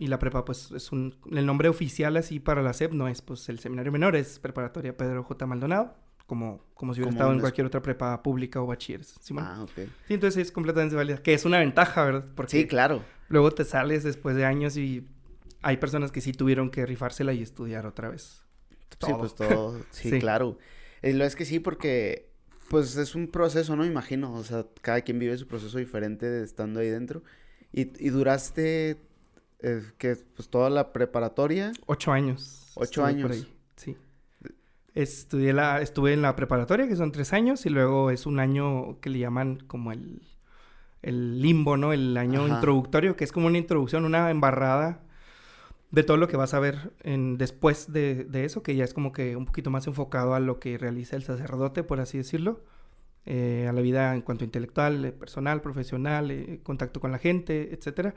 y 0.00 0.08
la 0.08 0.18
prepa, 0.18 0.44
pues 0.44 0.72
es 0.72 0.90
un, 0.90 1.14
el 1.30 1.46
nombre 1.46 1.68
oficial 1.68 2.16
así 2.16 2.40
para 2.40 2.62
la 2.62 2.72
SEP 2.72 2.92
no 2.92 3.06
es, 3.06 3.22
pues 3.22 3.48
el 3.48 3.58
seminario 3.60 3.92
menor, 3.92 4.16
es 4.16 4.38
preparatoria 4.40 4.96
Pedro 4.96 5.22
J. 5.22 5.46
Maldonado, 5.46 5.94
como, 6.26 6.64
como 6.74 6.94
si 6.94 7.00
hubiera 7.00 7.12
estado 7.12 7.30
en 7.30 7.36
es- 7.36 7.42
cualquier 7.42 7.66
otra 7.66 7.82
prepa 7.82 8.22
pública 8.22 8.60
o 8.60 8.66
bachilleres. 8.66 9.14
¿Simón? 9.20 9.44
Ah, 9.46 9.62
ok. 9.62 9.72
Sí, 10.08 10.14
entonces 10.14 10.46
es 10.46 10.52
completamente 10.52 10.96
válida, 10.96 11.18
que 11.22 11.34
es 11.34 11.44
una 11.44 11.58
ventaja, 11.58 12.04
¿verdad? 12.04 12.24
Porque 12.34 12.50
Sí, 12.62 12.66
claro. 12.66 13.04
Luego 13.28 13.52
te 13.52 13.64
sales 13.64 14.02
después 14.02 14.34
de 14.34 14.44
años 14.44 14.76
y 14.76 15.06
hay 15.62 15.76
personas 15.76 16.10
que 16.10 16.20
sí 16.20 16.32
tuvieron 16.32 16.70
que 16.70 16.84
rifársela 16.86 17.32
y 17.32 17.42
estudiar 17.42 17.86
otra 17.86 18.08
vez. 18.08 18.44
Sí, 19.04 19.12
pues 19.18 19.34
todo. 19.34 19.78
Sí, 19.92 20.10
Sí. 20.10 20.18
claro. 20.18 20.58
Eh, 21.02 21.12
lo 21.12 21.24
es 21.24 21.36
que 21.36 21.44
sí, 21.44 21.60
porque, 21.60 22.30
pues 22.68 22.96
es 22.96 23.14
un 23.14 23.28
proceso, 23.28 23.76
¿no? 23.76 23.84
Imagino. 23.84 24.32
O 24.34 24.44
sea, 24.44 24.66
cada 24.82 25.00
quien 25.02 25.18
vive 25.18 25.36
su 25.36 25.46
proceso 25.46 25.78
diferente 25.78 26.26
de 26.28 26.44
estando 26.44 26.80
ahí 26.80 26.88
dentro. 26.88 27.22
Y, 27.72 27.82
y 28.04 28.08
duraste, 28.10 28.96
eh, 29.62 29.82
que 29.98 30.16
pues 30.16 30.48
toda 30.48 30.70
la 30.70 30.92
preparatoria. 30.92 31.72
Ocho 31.86 32.12
años. 32.12 32.72
Ocho 32.74 33.04
años. 33.04 33.46
Sí. 33.76 33.96
Estudié 34.94 35.52
la, 35.52 35.80
estuve 35.80 36.12
en 36.12 36.22
la 36.22 36.34
preparatoria, 36.34 36.88
que 36.88 36.96
son 36.96 37.12
tres 37.12 37.32
años, 37.32 37.64
y 37.66 37.70
luego 37.70 38.10
es 38.10 38.26
un 38.26 38.40
año 38.40 39.00
que 39.00 39.10
le 39.10 39.18
llaman 39.20 39.58
como 39.66 39.92
el, 39.92 40.22
el 41.02 41.40
limbo, 41.40 41.76
¿no? 41.76 41.92
El 41.92 42.16
año 42.16 42.44
Ajá. 42.44 42.54
introductorio, 42.54 43.16
que 43.16 43.24
es 43.24 43.32
como 43.32 43.46
una 43.46 43.58
introducción, 43.58 44.04
una 44.04 44.30
embarrada 44.30 45.02
de 45.90 46.02
todo 46.02 46.16
lo 46.16 46.28
que 46.28 46.36
vas 46.36 46.54
a 46.54 46.60
ver 46.60 46.92
en, 47.02 47.36
después 47.38 47.92
de, 47.92 48.24
de 48.24 48.44
eso, 48.44 48.62
que 48.62 48.76
ya 48.76 48.84
es 48.84 48.94
como 48.94 49.12
que 49.12 49.36
un 49.36 49.46
poquito 49.46 49.70
más 49.70 49.86
enfocado 49.86 50.34
a 50.34 50.40
lo 50.40 50.60
que 50.60 50.78
realiza 50.78 51.16
el 51.16 51.22
sacerdote, 51.22 51.82
por 51.82 52.00
así 52.00 52.18
decirlo, 52.18 52.60
eh, 53.26 53.66
a 53.68 53.72
la 53.72 53.80
vida 53.80 54.14
en 54.14 54.22
cuanto 54.22 54.44
a 54.44 54.46
intelectual, 54.46 55.04
eh, 55.04 55.12
personal, 55.12 55.60
profesional, 55.60 56.30
eh, 56.30 56.60
contacto 56.62 57.00
con 57.00 57.12
la 57.12 57.18
gente, 57.18 57.74
etcétera. 57.74 58.14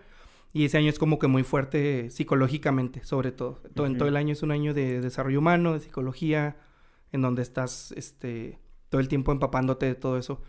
Y 0.52 0.66
ese 0.66 0.78
año 0.78 0.90
es 0.90 1.00
como 1.00 1.18
que 1.18 1.28
muy 1.28 1.44
fuerte 1.44 2.10
psicológicamente, 2.12 3.04
sobre 3.04 3.32
todo. 3.32 3.62
todo 3.74 3.88
En 3.88 3.98
todo 3.98 4.08
el 4.08 4.16
año 4.18 4.34
es 4.34 4.44
un 4.44 4.52
año 4.52 4.74
de 4.74 5.02
desarrollo 5.02 5.40
humano, 5.40 5.74
de 5.74 5.80
psicología, 5.80 6.58
en 7.12 7.22
donde 7.22 7.42
estás 7.42 7.92
este, 7.94 8.60
todo 8.90 9.02
el 9.02 9.08
tiempo 9.08 9.32
empapándote 9.32 9.86
de 9.86 9.96
todo 9.96 10.18
eso. 10.18 10.42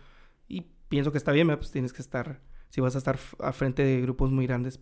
Y 0.47 0.67
pienso 0.89 1.11
que 1.11 1.17
está 1.17 1.31
bien, 1.31 1.47
pues 1.47 1.71
tienes 1.71 1.91
que 1.93 2.01
estar, 2.01 2.41
si 2.69 2.81
vas 2.81 2.95
a 2.95 2.99
estar 2.99 3.17
al 3.39 3.53
frente 3.53 3.83
de 3.83 4.01
grupos 4.01 4.31
muy 4.31 4.45
grandes, 4.45 4.79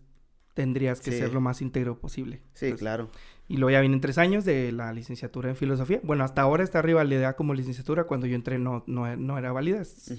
tendrías 0.53 0.99
que 1.01 1.11
Sí. 1.11 1.17
ser 1.17 1.33
lo 1.33 1.41
más 1.41 1.61
íntegro 1.61 1.97
posible. 1.99 2.41
Sí, 2.53 2.65
Entonces, 2.65 2.79
claro. 2.79 3.09
Y 3.47 3.57
luego 3.57 3.71
ya 3.71 3.81
vienen 3.81 4.01
tres 4.01 4.17
años 4.17 4.45
de 4.45 4.71
la 4.71 4.93
licenciatura 4.93 5.49
en 5.49 5.55
filosofía. 5.55 5.99
Bueno, 6.03 6.23
hasta 6.23 6.41
ahora 6.41 6.63
está 6.63 6.81
rivalidad 6.81 7.35
como 7.35 7.53
licenciatura. 7.53 8.03
Cuando 8.05 8.27
yo 8.27 8.35
entré 8.35 8.59
no, 8.59 8.83
no, 8.87 9.15
no 9.17 9.37
era 9.37 9.51
válida. 9.51 9.81
Es, 9.81 10.13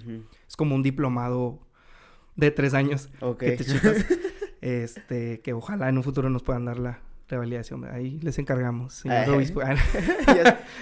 como 0.56 0.74
un 0.74 0.82
diplomado 0.82 1.60
de 2.36 2.50
tres 2.50 2.74
años 2.74 3.08
Ok. 3.20 3.38
que 3.38 3.52
te 3.52 3.64
chutas. 3.64 4.04
este, 4.64 5.40
que 5.40 5.52
ojalá 5.52 5.88
en 5.88 5.96
un 5.98 6.02
futuro 6.04 6.30
nos 6.30 6.42
puedan 6.42 6.64
dar 6.64 6.78
la 6.78 7.00
revalidación. 7.28 7.84
Ahí 7.86 8.18
les 8.20 8.38
encargamos, 8.38 8.94
señor 8.94 9.18
Ajá. 9.18 9.32
obispo. 9.32 9.60
Ah, 9.66 9.76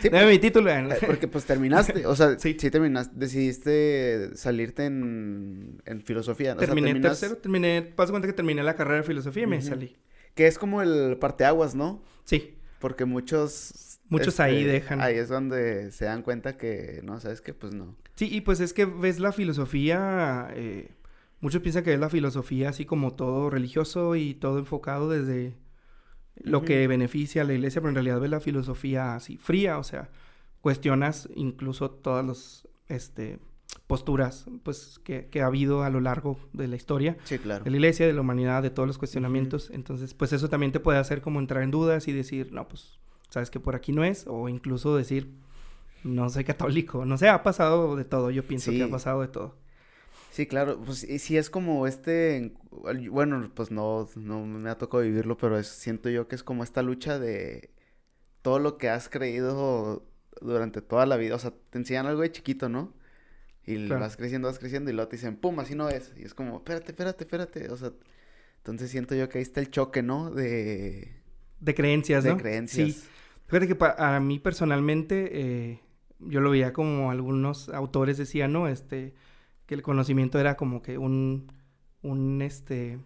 sí, 0.00 0.08
Dame 0.08 0.30
mi 0.30 0.38
título. 0.38 0.70
ah, 0.70 0.80
Eh, 0.80 0.98
Porque 1.06 1.28
pues 1.28 1.44
terminaste, 1.44 2.06
o 2.06 2.14
sea, 2.16 2.38
sí, 2.38 2.56
Sí. 2.58 2.70
terminaste, 2.70 3.14
decidiste 3.16 4.36
salirte 4.36 4.86
en, 4.86 5.80
en 5.84 6.02
filosofía. 6.02 6.54
o 6.54 6.58
sea, 6.58 6.66
terminé 6.66 6.88
terminas- 6.92 7.20
tercero, 7.20 7.36
terminé, 7.40 7.82
paso 7.82 8.12
cuenta 8.12 8.26
que 8.28 8.32
terminé 8.34 8.62
la 8.62 8.74
carrera 8.74 8.98
de 8.98 9.02
filosofía 9.04 9.44
y 9.44 9.46
me 9.46 9.62
salí. 9.62 9.96
Que 10.34 10.46
es 10.46 10.58
como 10.58 10.80
el 10.82 11.16
parteaguas, 11.18 11.74
¿no? 11.74 12.02
Sí, 12.24 12.54
Porque 12.78 13.04
muchos 13.04 13.98
Muchos 14.08 14.40
ahí 14.40 14.58
este, 14.58 14.72
dejan. 14.72 15.00
Ahí 15.00 15.16
es 15.16 15.28
donde 15.28 15.90
se 15.92 16.04
dan 16.06 16.22
cuenta 16.22 16.56
que, 16.58 17.00
no, 17.02 17.18
¿sabes 17.20 17.40
qué? 17.40 17.54
Pues 17.54 17.72
no. 17.72 17.96
Sí, 18.14 18.28
y 18.30 18.40
pues 18.42 18.60
es 18.60 18.72
que 18.74 18.84
ves 18.84 19.18
la 19.20 19.32
filosofía, 19.32 20.48
eh, 20.54 20.90
muchos 21.42 21.60
piensan 21.60 21.84
que 21.84 21.92
es 21.92 22.00
la 22.00 22.08
filosofía 22.08 22.70
así 22.70 22.86
como 22.86 23.12
todo 23.14 23.50
religioso 23.50 24.16
y 24.16 24.32
todo 24.32 24.58
enfocado 24.58 25.10
desde 25.10 25.58
lo 26.36 26.62
que 26.62 26.86
beneficia 26.86 27.42
a 27.42 27.44
la 27.44 27.52
iglesia, 27.52 27.82
pero 27.82 27.90
en 27.90 27.96
realidad 27.96 28.18
ves 28.20 28.30
la 28.30 28.40
filosofía 28.40 29.14
así 29.14 29.36
fría, 29.36 29.76
o 29.76 29.84
sea, 29.84 30.08
cuestionas 30.62 31.28
incluso 31.34 31.90
todas 31.90 32.24
las 32.24 32.68
este, 32.88 33.38
posturas 33.86 34.46
pues 34.62 34.98
que, 35.04 35.26
que 35.28 35.42
ha 35.42 35.46
habido 35.46 35.82
a 35.82 35.90
lo 35.90 36.00
largo 36.00 36.38
de 36.52 36.68
la 36.68 36.76
historia 36.76 37.16
Sí, 37.24 37.38
claro. 37.38 37.64
de 37.64 37.70
la 37.70 37.76
iglesia, 37.76 38.06
de 38.06 38.12
la 38.14 38.20
humanidad, 38.22 38.62
de 38.62 38.70
todos 38.70 38.86
los 38.86 38.96
cuestionamientos. 38.98 39.70
Entonces, 39.70 40.14
pues 40.14 40.32
eso 40.32 40.48
también 40.48 40.72
te 40.72 40.80
puede 40.80 40.98
hacer 40.98 41.20
como 41.20 41.38
entrar 41.38 41.62
en 41.62 41.70
dudas 41.70 42.08
y 42.08 42.12
decir, 42.12 42.52
no, 42.52 42.66
pues, 42.68 42.98
sabes 43.28 43.50
que 43.50 43.60
por 43.60 43.74
aquí 43.74 43.92
no 43.92 44.04
es, 44.04 44.24
o 44.26 44.48
incluso 44.48 44.96
decir, 44.96 45.34
no 46.04 46.28
soy 46.30 46.44
católico. 46.44 47.04
No 47.04 47.18
sé, 47.18 47.28
ha 47.28 47.42
pasado 47.42 47.96
de 47.96 48.04
todo, 48.04 48.30
yo 48.30 48.44
pienso 48.46 48.70
que 48.70 48.82
ha 48.82 48.88
pasado 48.90 49.20
de 49.20 49.28
todo. 49.28 49.56
Sí, 50.32 50.46
claro, 50.46 50.80
pues 50.82 51.04
y 51.04 51.18
sí 51.18 51.36
es 51.36 51.50
como 51.50 51.86
este, 51.86 52.54
bueno, 53.10 53.52
pues 53.54 53.70
no, 53.70 54.08
no 54.16 54.46
me 54.46 54.70
ha 54.70 54.78
tocado 54.78 55.02
vivirlo, 55.02 55.36
pero 55.36 55.58
es, 55.58 55.66
siento 55.68 56.08
yo 56.08 56.26
que 56.26 56.34
es 56.36 56.42
como 56.42 56.64
esta 56.64 56.80
lucha 56.82 57.18
de 57.18 57.70
todo 58.42 58.58
lo 58.58 58.78
que 58.78 58.90
has 58.90 59.08
creído 59.08 60.06
durante 60.40 60.82
toda 60.82 61.06
la 61.06 61.16
vida, 61.18 61.36
o 61.36 61.38
sea, 61.38 61.52
te 61.70 61.78
enseñan 61.78 62.06
algo 62.06 62.22
de 62.22 62.32
chiquito, 62.32 62.68
¿no? 62.68 62.94
Y 63.66 63.76
Claro. 63.88 64.00
vas 64.00 64.16
creciendo, 64.16 64.48
vas 64.48 64.58
creciendo 64.58 64.90
y 64.90 64.94
luego 64.94 65.08
te 65.08 65.16
dicen, 65.16 65.36
pum, 65.36 65.60
así 65.60 65.74
no 65.76 65.88
es, 65.90 66.12
y 66.16 66.24
es 66.24 66.34
como, 66.34 66.56
espérate, 66.58 66.92
espérate, 66.92 67.24
espérate, 67.24 67.70
o 67.70 67.76
sea, 67.76 67.92
entonces 68.58 68.90
siento 68.90 69.14
yo 69.14 69.28
que 69.28 69.38
ahí 69.38 69.42
está 69.42 69.60
el 69.60 69.70
choque, 69.70 70.02
¿no? 70.02 70.30
De, 70.30 71.12
De 71.60 71.74
creencias, 71.74 72.24
de 72.24 72.30
¿no? 72.30 72.36
creencias. 72.36 72.90
Sí. 72.92 73.02
Fíjate 73.46 73.68
que 73.68 73.74
pa- 73.74 73.94
a 73.98 74.20
mí 74.20 74.38
personalmente, 74.38 75.30
eh, 75.32 75.80
yo 76.20 76.40
lo 76.40 76.50
veía 76.50 76.72
como 76.72 77.10
algunos 77.10 77.68
autores 77.68 78.18
decían, 78.18 78.52
¿no? 78.52 78.68
Este, 78.68 79.14
que 79.66 79.74
el 79.74 79.82
conocimiento 79.82 80.38
era 80.38 80.56
como 80.56 80.82
que 80.82 80.98
un, 80.98 81.52
un, 82.02 82.42
este, 82.42 82.98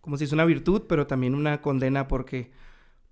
como 0.00 0.16
si 0.16 0.24
es 0.24 0.32
una 0.32 0.44
virtud, 0.44 0.82
pero 0.88 1.06
también 1.06 1.34
una 1.34 1.60
condena 1.62 2.08
porque, 2.08 2.50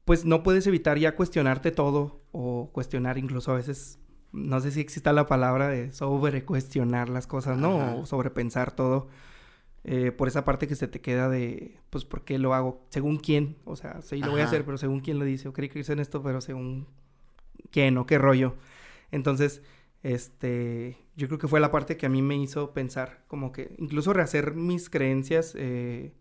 pues, 0.04 0.24
no 0.24 0.42
puedes 0.42 0.66
evitar 0.66 0.98
ya 0.98 1.16
cuestionarte 1.16 1.70
todo 1.72 2.22
o 2.32 2.70
cuestionar 2.72 3.18
incluso 3.18 3.52
a 3.52 3.56
veces, 3.56 3.98
no 4.32 4.60
sé 4.60 4.70
si 4.72 4.80
exista 4.80 5.12
la 5.12 5.26
palabra 5.26 5.68
de 5.68 5.92
sobre 5.92 6.44
cuestionar 6.44 7.08
las 7.10 7.26
cosas, 7.26 7.58
¿no? 7.58 7.80
Ajá. 7.80 7.94
O 7.94 8.06
sobrepensar 8.06 8.72
todo. 8.72 9.08
eh, 9.84 10.12
por 10.12 10.28
esa 10.28 10.44
parte 10.44 10.66
que 10.68 10.74
se 10.74 10.88
te 10.88 11.00
queda 11.00 11.28
de, 11.28 11.78
pues, 11.90 12.04
¿por 12.04 12.24
qué 12.24 12.38
lo 12.38 12.54
hago? 12.54 12.84
¿Según 12.90 13.18
quién? 13.18 13.56
O 13.64 13.76
sea, 13.76 14.02
sí, 14.02 14.22
lo 14.22 14.30
voy 14.32 14.40
a 14.42 14.44
hacer, 14.44 14.64
pero 14.64 14.76
según 14.78 15.00
quién 15.00 15.18
lo 15.18 15.24
dice. 15.24 15.48
O 15.48 15.52
creí 15.52 15.68
que 15.68 15.78
hice 15.80 15.92
en 15.94 16.00
esto, 16.00 16.22
pero 16.22 16.40
según 16.40 16.86
quién 17.70 17.96
o 17.98 18.06
qué 18.06 18.18
rollo. 18.18 18.56
Entonces, 19.10 19.62
este, 20.02 20.96
yo 21.16 21.26
creo 21.28 21.38
que 21.38 21.48
fue 21.48 21.60
la 21.60 21.70
parte 21.70 21.96
que 21.96 22.06
a 22.06 22.08
mí 22.08 22.22
me 22.22 22.36
hizo 22.36 22.72
pensar, 22.72 23.24
como 23.28 23.52
que 23.52 23.74
incluso 23.78 24.12
rehacer 24.12 24.54
mis 24.54 24.90
creencias, 24.90 25.54
eh, 25.56 26.12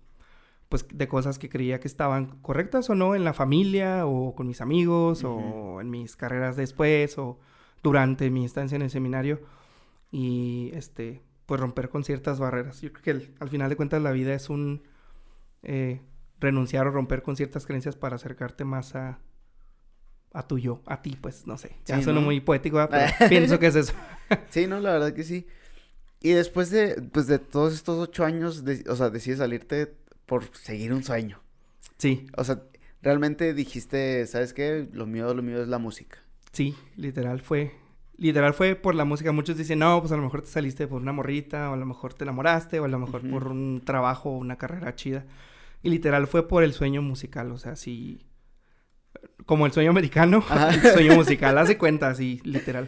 pues 0.70 0.86
de 0.92 1.08
cosas 1.08 1.40
que 1.40 1.48
creía 1.50 1.80
que 1.80 1.88
estaban 1.88 2.40
correctas 2.42 2.90
o 2.90 2.96
no 2.96 3.16
en 3.16 3.24
la 3.24 3.34
familia 3.34 4.06
o 4.06 4.36
con 4.36 4.48
mis 4.48 4.60
amigos 4.62 5.24
o 5.24 5.80
en 5.82 5.90
mis 5.90 6.16
carreras 6.18 6.56
después 6.58 7.18
o 7.18 7.40
durante 7.84 8.30
mi 8.30 8.44
estancia 8.44 8.76
en 8.76 8.82
el 8.82 8.90
seminario 8.90 9.40
y 10.12 10.72
este, 10.74 11.22
pues 11.46 11.62
romper 11.62 11.88
con 11.90 12.04
ciertas 12.04 12.40
barreras. 12.40 12.82
Yo 12.82 12.92
creo 12.92 13.04
que 13.04 13.12
el- 13.12 13.36
al 13.40 13.50
final 13.50 13.70
de 13.70 13.76
cuentas 13.78 14.02
la 14.02 14.12
vida 14.12 14.34
es 14.34 14.50
un 14.50 14.84
eh, 15.64 16.02
renunciar 16.40 16.86
o 16.88 16.92
romper 16.92 17.24
con 17.24 17.36
ciertas 17.36 17.66
creencias 17.66 17.96
para 17.96 18.16
acercarte 18.16 18.64
más 18.66 18.96
a 18.96 19.20
a 20.34 20.48
tu 20.48 20.58
yo, 20.60 20.82
a 20.86 21.02
ti, 21.02 21.18
pues, 21.20 21.48
no 21.48 21.58
sé. 21.58 21.76
Ya 21.86 21.98
Sí, 21.98 22.04
suena 22.04 22.20
¿no? 22.20 22.26
muy 22.26 22.40
poético, 22.42 22.78
¿verdad? 22.78 23.12
pero 23.20 23.30
pienso 23.30 23.60
que 23.60 23.68
es 23.68 23.76
eso. 23.76 23.94
Sí, 24.50 24.68
no, 24.68 24.80
la 24.80 24.92
verdad 24.94 25.14
que 25.14 25.24
sí. 25.24 25.48
Y 26.22 26.32
después 26.32 26.70
de, 26.70 27.02
pues, 27.14 27.28
de 27.28 27.40
todos 27.40 27.74
estos 27.74 27.98
ocho 27.98 28.26
años, 28.26 28.66
de- 28.66 28.84
o 28.90 28.96
sea, 28.96 29.10
decides 29.10 29.40
salirte 29.40 29.94
por 30.26 30.44
seguir 30.56 30.92
un 30.94 31.04
sueño. 31.04 31.40
Sí, 31.98 32.28
O 32.36 32.44
sea, 32.44 32.62
realmente 33.02 33.54
dijiste, 33.54 34.26
¿sabes 34.28 34.54
qué? 34.54 34.88
Lo 34.92 35.06
mío, 35.06 35.34
lo 35.34 35.42
mío 35.42 35.62
es 35.62 35.68
la 35.68 35.78
música. 35.78 36.18
sí, 36.52 36.76
literal 36.98 37.40
fue. 37.42 37.72
Literal 38.18 38.54
fue 38.56 38.76
por 38.76 38.96
la 38.96 39.06
música. 39.06 39.32
Muchos 39.32 39.58
dicen, 39.58 39.80
no, 39.80 40.00
pues 40.02 40.12
a 40.12 40.18
lo 40.18 40.24
mejor 40.24 40.42
te 40.42 40.48
saliste 40.50 40.88
por 40.88 41.02
una 41.02 41.14
morrita, 41.14 41.70
o 41.70 41.74
a 41.74 41.78
lo 41.78 41.86
mejor 41.86 42.14
te 42.16 42.24
enamoraste, 42.24 42.80
o 42.80 42.86
a 42.86 42.88
lo 42.88 42.98
mejor 43.00 43.22
por 43.30 43.48
un 43.48 43.82
trabajo 43.86 44.32
o 44.32 44.38
una 44.38 44.58
carrera 44.58 44.96
chida. 44.96 45.26
Y 45.84 45.90
literal 45.90 46.26
fue 46.28 46.48
por 46.48 46.64
el 46.64 46.74
sueño 46.74 47.02
musical, 47.04 47.52
o 47.52 47.58
sea, 47.60 47.76
sí. 47.76 48.26
Como 49.48 49.66
el 49.66 49.72
sueño 49.72 49.90
americano, 49.90 50.44
el 50.72 50.92
sueño 50.92 51.16
musical, 51.16 51.58
hace 51.58 51.80
cuenta, 51.80 52.14
sí, 52.14 52.40
literal. 52.44 52.88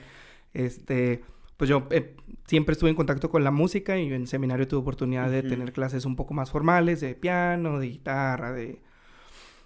Este, 0.54 1.24
pues 1.58 1.68
yo 1.70 1.88
eh, 1.90 2.16
siempre 2.46 2.74
estuve 2.74 2.92
en 2.92 2.96
contacto 2.96 3.32
con 3.32 3.44
la 3.44 3.50
música 3.50 3.98
y 3.98 4.14
en 4.14 4.28
seminario 4.28 4.68
tuve 4.68 4.82
oportunidad 4.82 5.32
de 5.32 5.40
Ujú. 5.40 5.50
tener 5.50 5.74
clases 5.74 6.06
un 6.06 6.16
poco 6.16 6.36
más 6.36 6.52
formales 6.52 7.02
de 7.02 7.16
piano, 7.16 7.80
de 7.80 7.88
guitarra, 7.88 8.52
de 8.52 8.82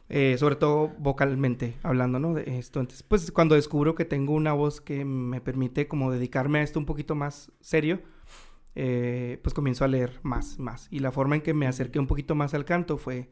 eh, 0.09 0.35
sobre 0.38 0.55
todo 0.55 0.89
vocalmente 1.00 1.75
hablando, 1.81 2.19
¿no? 2.19 2.33
De 2.35 2.59
esto. 2.59 2.79
Entonces, 2.79 3.03
pues 3.03 3.31
cuando 3.31 3.55
descubro 3.55 3.95
que 3.95 4.05
tengo 4.05 4.33
una 4.33 4.53
voz 4.53 4.79
que 4.79 5.05
me 5.05 5.41
permite 5.41 5.88
como 5.88 6.12
dedicarme 6.12 6.59
a 6.59 6.63
esto 6.63 6.77
un 6.79 6.85
poquito 6.85 7.15
más 7.15 7.51
serio, 7.62 8.01
eh, 8.75 9.39
pues 9.41 9.53
comienzo 9.53 9.85
a 9.85 9.88
leer 9.88 10.19
más, 10.23 10.59
más. 10.59 10.88
Y 10.91 11.00
la 11.00 11.12
forma 11.12 11.35
en 11.35 11.41
que 11.41 11.53
me 11.53 11.67
acerqué 11.67 12.00
un 12.00 12.07
poquito 12.07 12.35
más 12.35 12.53
al 12.53 12.65
canto 12.65 12.97
fue 12.97 13.29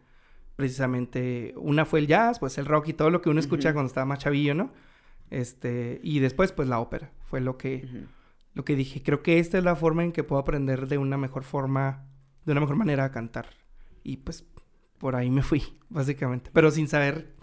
precisamente, 0.61 1.55
una 1.57 1.85
fue 1.85 2.01
el 2.01 2.07
jazz, 2.07 2.37
pues 2.37 2.59
el 2.59 2.67
rock 2.67 2.89
y 2.89 2.93
todo 2.93 3.09
lo 3.09 3.19
que 3.19 3.31
uno 3.31 3.39
escucha 3.39 3.73
cuando 3.73 3.87
estaba 3.87 4.05
más 4.05 4.19
chavillo, 4.19 4.53
¿no? 4.53 4.71
Este, 5.31 5.99
y 6.03 6.19
después 6.19 6.51
pues 6.51 6.67
la 6.67 6.79
ópera, 6.79 7.09
fue 7.25 7.41
lo 7.41 7.57
que, 7.57 8.05
lo 8.53 8.63
que 8.63 8.75
dije, 8.75 9.01
creo 9.01 9.23
que 9.23 9.39
esta 9.39 9.57
es 9.57 9.63
la 9.63 9.75
forma 9.75 10.03
en 10.03 10.11
que 10.11 10.23
puedo 10.23 10.39
aprender 10.39 10.87
de 10.87 10.99
una 10.99 11.17
mejor 11.17 11.43
forma, 11.43 12.05
de 12.45 12.51
una 12.51 12.61
mejor 12.61 12.75
manera 12.75 13.05
a 13.05 13.11
cantar. 13.11 13.47
Y 14.03 14.17
pues 14.17 14.45
por 14.99 15.15
ahí 15.15 15.31
me 15.31 15.41
fui, 15.41 15.63
básicamente. 15.89 16.51
Pero 16.53 16.69
sin 16.69 16.87
saber 16.87 17.33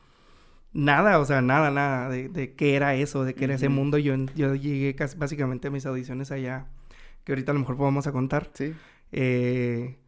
nada, 0.73 1.19
o 1.19 1.25
sea, 1.25 1.43
nada, 1.43 1.73
nada 1.73 2.09
de, 2.09 2.29
de 2.29 2.55
qué 2.55 2.77
era 2.77 2.95
eso, 2.95 3.25
de 3.25 3.35
qué 3.35 3.47
era 3.47 3.57
ese 3.57 3.69
mundo. 3.69 3.99
Yo, 3.99 4.15
yo 4.37 4.55
llegué 4.55 4.95
casi, 4.95 5.19
básicamente 5.19 5.67
a 5.67 5.71
mis 5.73 5.87
audiciones 5.87 6.31
allá, 6.31 6.69
que 7.25 7.33
ahorita 7.33 7.51
a 7.51 7.55
lo 7.55 7.61
mejor 7.61 7.77
podemos 7.77 8.07
a 8.07 8.13
contar. 8.13 8.51
Sí. 8.55 8.75
eh, 9.11 9.99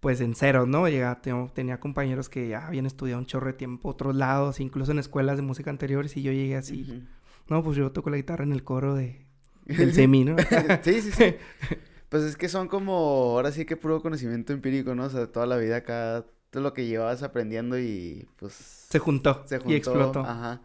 pues 0.00 0.20
en 0.20 0.34
cero, 0.34 0.66
¿no? 0.66 0.88
Llegaba, 0.88 1.20
tengo- 1.20 1.50
tenía 1.52 1.80
compañeros 1.80 2.28
que 2.28 2.48
ya 2.48 2.66
habían 2.66 2.86
estudiado 2.86 3.18
un 3.20 3.26
chorro 3.26 3.48
de 3.48 3.52
tiempo 3.54 3.88
otros 3.88 4.14
lados, 4.14 4.60
incluso 4.60 4.92
en 4.92 4.98
escuelas 4.98 5.36
de 5.36 5.42
música 5.42 5.70
anteriores, 5.70 6.16
y 6.16 6.22
yo 6.22 6.32
llegué 6.32 6.56
así. 6.56 7.04
No, 7.48 7.62
pues 7.62 7.76
yo 7.76 7.90
toco 7.92 8.10
la 8.10 8.16
guitarra 8.16 8.44
en 8.44 8.52
el 8.52 8.62
coro 8.62 8.94
de, 8.94 9.26
del 9.66 9.92
semi, 9.94 10.24
¿no? 10.24 10.36
sí, 10.82 11.00
sí, 11.00 11.10
sí. 11.12 11.34
Pues 12.08 12.22
es 12.22 12.36
que 12.38 12.48
son 12.48 12.68
como, 12.68 12.92
ahora 13.36 13.52
sí 13.52 13.66
que 13.66 13.76
puro 13.76 14.00
conocimiento 14.00 14.54
empírico, 14.54 14.94
¿no? 14.94 15.04
O 15.04 15.10
sea, 15.10 15.26
toda 15.26 15.44
la 15.44 15.58
vida 15.58 15.76
acá, 15.76 16.24
todo 16.48 16.62
lo 16.62 16.72
que 16.72 16.86
llevabas 16.86 17.22
aprendiendo 17.22 17.78
y 17.78 18.26
pues 18.36 18.54
Se 18.54 18.98
juntó, 18.98 19.42
se 19.44 19.58
juntó. 19.58 19.72
y 19.72 19.76
explotó. 19.76 20.20
Ajá. 20.20 20.62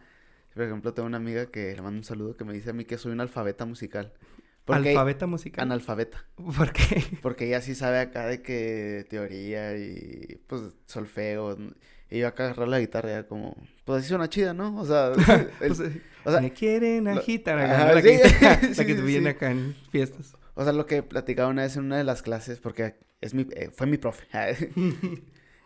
Por 0.54 0.62
ejemplo, 0.62 0.94
tengo 0.94 1.06
una 1.06 1.18
amiga 1.18 1.44
que 1.46 1.74
le 1.74 1.82
mando 1.82 1.98
un 1.98 2.04
saludo 2.04 2.34
que 2.34 2.44
me 2.46 2.54
dice 2.54 2.70
a 2.70 2.72
mí 2.72 2.86
que 2.86 2.96
soy 2.96 3.12
un 3.12 3.20
alfabeta 3.20 3.66
musical. 3.66 4.14
Porque 4.64 4.90
Alfabeta 4.90 5.26
musical. 5.26 5.62
analfabeta. 5.64 6.24
¿Por 6.36 6.72
qué? 6.72 7.02
Porque 7.22 7.46
ella 7.46 7.60
sí 7.60 7.74
sabe 7.74 7.98
acá 7.98 8.26
de 8.26 8.40
que 8.42 9.04
teoría 9.10 9.76
y 9.76 10.40
pues 10.46 10.62
solfeo. 10.86 11.56
Y 12.10 12.18
yo 12.20 12.28
acá 12.28 12.44
agarrar 12.44 12.68
la 12.68 12.80
guitarra 12.80 13.10
ya 13.10 13.26
como, 13.26 13.56
pues 13.84 14.00
así 14.00 14.08
suena 14.08 14.28
chida, 14.28 14.54
¿no? 14.54 14.78
O 14.80 14.84
sea, 14.86 15.12
el- 15.60 15.72
O 15.72 15.74
sea, 15.74 15.90
o 16.24 16.30
sea, 16.30 16.40
me 16.40 16.52
quieren 16.52 17.04
lo- 17.04 17.10
agitar 17.20 17.58
Ajá, 17.58 17.88
¿no? 17.88 17.94
la 17.94 18.00
sí, 18.02 18.08
que, 18.08 18.18
la 18.44 18.60
sí, 18.60 18.68
que 18.68 18.74
sí, 18.74 18.94
te 18.94 19.02
viene 19.02 19.30
acá 19.30 19.50
en 19.50 19.74
fiestas. 19.90 20.34
O 20.54 20.62
sea, 20.64 20.72
lo 20.72 20.86
que 20.86 21.02
platicaba 21.02 21.48
una 21.50 21.62
vez 21.62 21.76
en 21.76 21.84
una 21.84 21.98
de 21.98 22.04
las 22.04 22.22
clases, 22.22 22.60
porque 22.60 22.94
es 23.20 23.34
mi, 23.34 23.46
eh, 23.56 23.70
fue 23.74 23.86
mi 23.86 23.98
profe. 23.98 24.26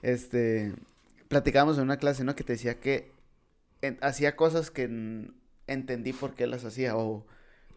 este, 0.02 0.72
platicábamos 1.28 1.76
en 1.78 1.84
una 1.84 1.98
clase, 1.98 2.24
¿no? 2.24 2.34
Que 2.34 2.44
te 2.44 2.54
decía 2.54 2.80
que 2.80 3.12
en- 3.82 3.98
hacía 4.00 4.36
cosas 4.36 4.70
que 4.70 4.84
entendí 5.66 6.12
por 6.12 6.34
qué 6.34 6.46
las 6.46 6.64
hacía, 6.64 6.96
o 6.96 7.26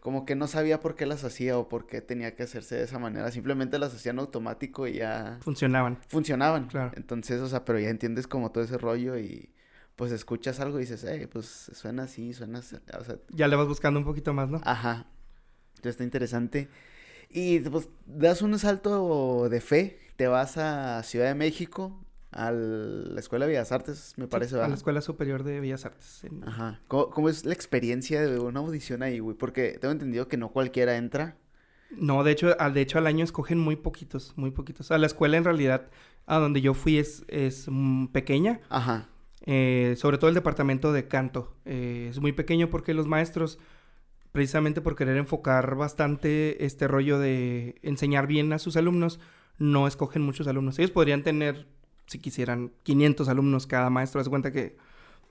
como 0.02 0.26
que 0.26 0.34
no 0.34 0.48
sabía 0.48 0.80
por 0.80 0.96
qué 0.96 1.06
las 1.06 1.22
hacía, 1.22 1.56
o 1.56 1.68
por 1.68 1.86
qué 1.86 2.00
tenía 2.00 2.34
que 2.34 2.42
hacerse 2.42 2.74
de 2.74 2.82
esa 2.82 2.98
manera. 2.98 3.30
Simplemente 3.30 3.78
las 3.78 3.94
hacían 3.94 4.18
automático 4.18 4.88
y 4.88 4.94
ya 4.94 5.38
Funcionaban. 5.42 5.98
funcionaban. 6.08 6.66
Claro. 6.66 6.90
Entonces, 6.96 7.40
o 7.40 7.48
sea, 7.48 7.64
pero 7.64 7.78
ya 7.78 7.88
entiendes 7.88 8.26
como 8.26 8.50
todo 8.50 8.64
ese 8.64 8.78
rollo 8.78 9.16
y 9.16 9.54
pues 9.94 10.10
escuchas 10.10 10.58
algo 10.58 10.78
y 10.78 10.80
dices, 10.80 11.04
eh, 11.04 11.28
pues 11.32 11.46
suena 11.72 12.02
así, 12.02 12.32
suena 12.32 12.58
así. 12.58 12.74
O 12.98 13.04
sea, 13.04 13.16
Ya 13.30 13.46
le 13.46 13.54
vas 13.54 13.68
buscando 13.68 14.00
un 14.00 14.04
poquito 14.04 14.32
más, 14.34 14.48
¿no? 14.50 14.60
Ajá. 14.64 15.06
Entonces 15.76 15.90
está 15.92 16.02
interesante. 16.04 16.68
Y 17.30 17.60
pues 17.60 17.88
das 18.04 18.42
un 18.42 18.58
salto 18.58 19.48
de 19.48 19.60
fe, 19.60 20.00
te 20.16 20.26
vas 20.26 20.58
a 20.58 21.00
Ciudad 21.04 21.26
de 21.28 21.36
México, 21.36 22.04
a 22.32 22.50
la 22.50 23.20
Escuela 23.20 23.46
de 23.46 23.52
Bellas 23.52 23.72
Artes, 23.72 24.14
me 24.16 24.26
parece, 24.26 24.56
a 24.60 24.66
la. 24.68 24.74
Escuela 24.74 25.00
Superior 25.00 25.42
de 25.44 25.60
Bellas 25.60 25.84
Artes. 25.84 26.24
en- 26.24 26.42
Ajá. 26.48 26.80
¿Cómo, 26.88 27.10
cómo 27.10 27.28
es 27.28 27.44
la 27.44 27.52
experiencia 27.52 28.22
de 28.22 28.38
una 28.38 28.60
audición 28.60 29.02
ahí, 29.02 29.18
güey? 29.18 29.36
Porque 29.36 29.78
tengo 29.80 29.92
entendido 29.92 30.28
que 30.28 30.36
no 30.36 30.48
cualquiera 30.50 30.96
entra. 30.96 31.36
No, 31.90 32.24
de 32.24 32.32
hecho, 32.32 32.56
al, 32.58 32.72
de 32.74 32.80
hecho 32.80 32.98
al 32.98 33.06
año 33.06 33.22
escogen 33.24 33.58
muy 33.58 33.76
poquitos, 33.76 34.32
muy 34.36 34.50
poquitos. 34.50 34.90
A 34.90 34.98
la 34.98 35.06
escuela 35.06 35.36
en 35.36 35.44
realidad, 35.44 35.90
a 36.26 36.38
donde 36.38 36.60
yo 36.62 36.72
fui 36.74 36.98
es, 36.98 37.24
es 37.28 37.66
mm, 37.68 38.06
pequeña. 38.08 38.60
Ajá. 38.70 39.08
eh, 39.44 39.94
sobre 39.98 40.16
todo 40.18 40.28
el 40.28 40.34
departamento 40.34 40.92
de 40.92 41.08
canto. 41.08 41.54
Eh, 41.66 42.06
es 42.10 42.18
muy 42.20 42.32
pequeño 42.32 42.70
porque 42.70 42.94
los 42.94 43.06
maestros, 43.08 43.58
precisamente 44.30 44.80
por 44.80 44.96
querer 44.96 45.16
enfocar 45.18 45.74
bastante 45.74 46.64
este 46.64 46.88
rollo 46.88 47.18
de 47.18 47.74
enseñar 47.82 48.26
bien 48.26 48.52
a 48.52 48.58
sus 48.58 48.76
alumnos, 48.76 49.20
no 49.58 49.86
escogen 49.86 50.22
muchos 50.22 50.46
alumnos. 50.46 50.78
Ellos 50.78 50.92
podrían 50.92 51.22
tener, 51.22 51.66
si 52.12 52.18
quisieran, 52.18 52.72
500 52.84 53.28
alumnos 53.28 53.66
cada 53.66 53.90
maestro. 53.90 54.20
Haz 54.20 54.28
cuenta 54.28 54.52
que 54.52 54.76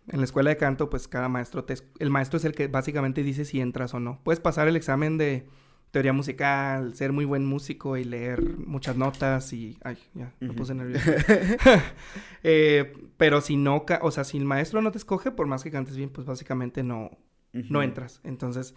en 0.07 0.19
la 0.19 0.25
escuela 0.25 0.49
de 0.49 0.57
canto, 0.57 0.89
pues 0.89 1.07
cada 1.07 1.29
maestro, 1.29 1.63
te, 1.63 1.75
el 1.99 2.09
maestro 2.09 2.37
es 2.37 2.45
el 2.45 2.53
que 2.53 2.67
básicamente 2.67 3.23
dice 3.23 3.45
si 3.45 3.61
entras 3.61 3.93
o 3.93 3.99
no. 3.99 4.19
Puedes 4.23 4.39
pasar 4.39 4.67
el 4.67 4.75
examen 4.75 5.17
de 5.17 5.45
teoría 5.91 6.13
musical, 6.13 6.95
ser 6.95 7.11
muy 7.11 7.25
buen 7.25 7.45
músico 7.45 7.97
y 7.97 8.03
leer 8.03 8.57
muchas 8.57 8.95
notas 8.95 9.51
y... 9.53 9.77
Ay, 9.83 9.97
ya, 10.13 10.33
me 10.39 10.53
puse 10.53 10.73
nervioso. 10.73 11.11
eh, 12.43 12.93
pero 13.17 13.41
si 13.41 13.57
no, 13.57 13.85
o 14.01 14.11
sea, 14.11 14.23
si 14.23 14.37
el 14.37 14.45
maestro 14.45 14.81
no 14.81 14.91
te 14.91 14.97
escoge, 14.97 15.31
por 15.31 15.47
más 15.47 15.63
que 15.63 15.71
cantes 15.71 15.97
bien, 15.97 16.09
pues 16.09 16.25
básicamente 16.25 16.83
no, 16.83 17.11
no 17.51 17.83
entras. 17.83 18.21
Entonces, 18.23 18.73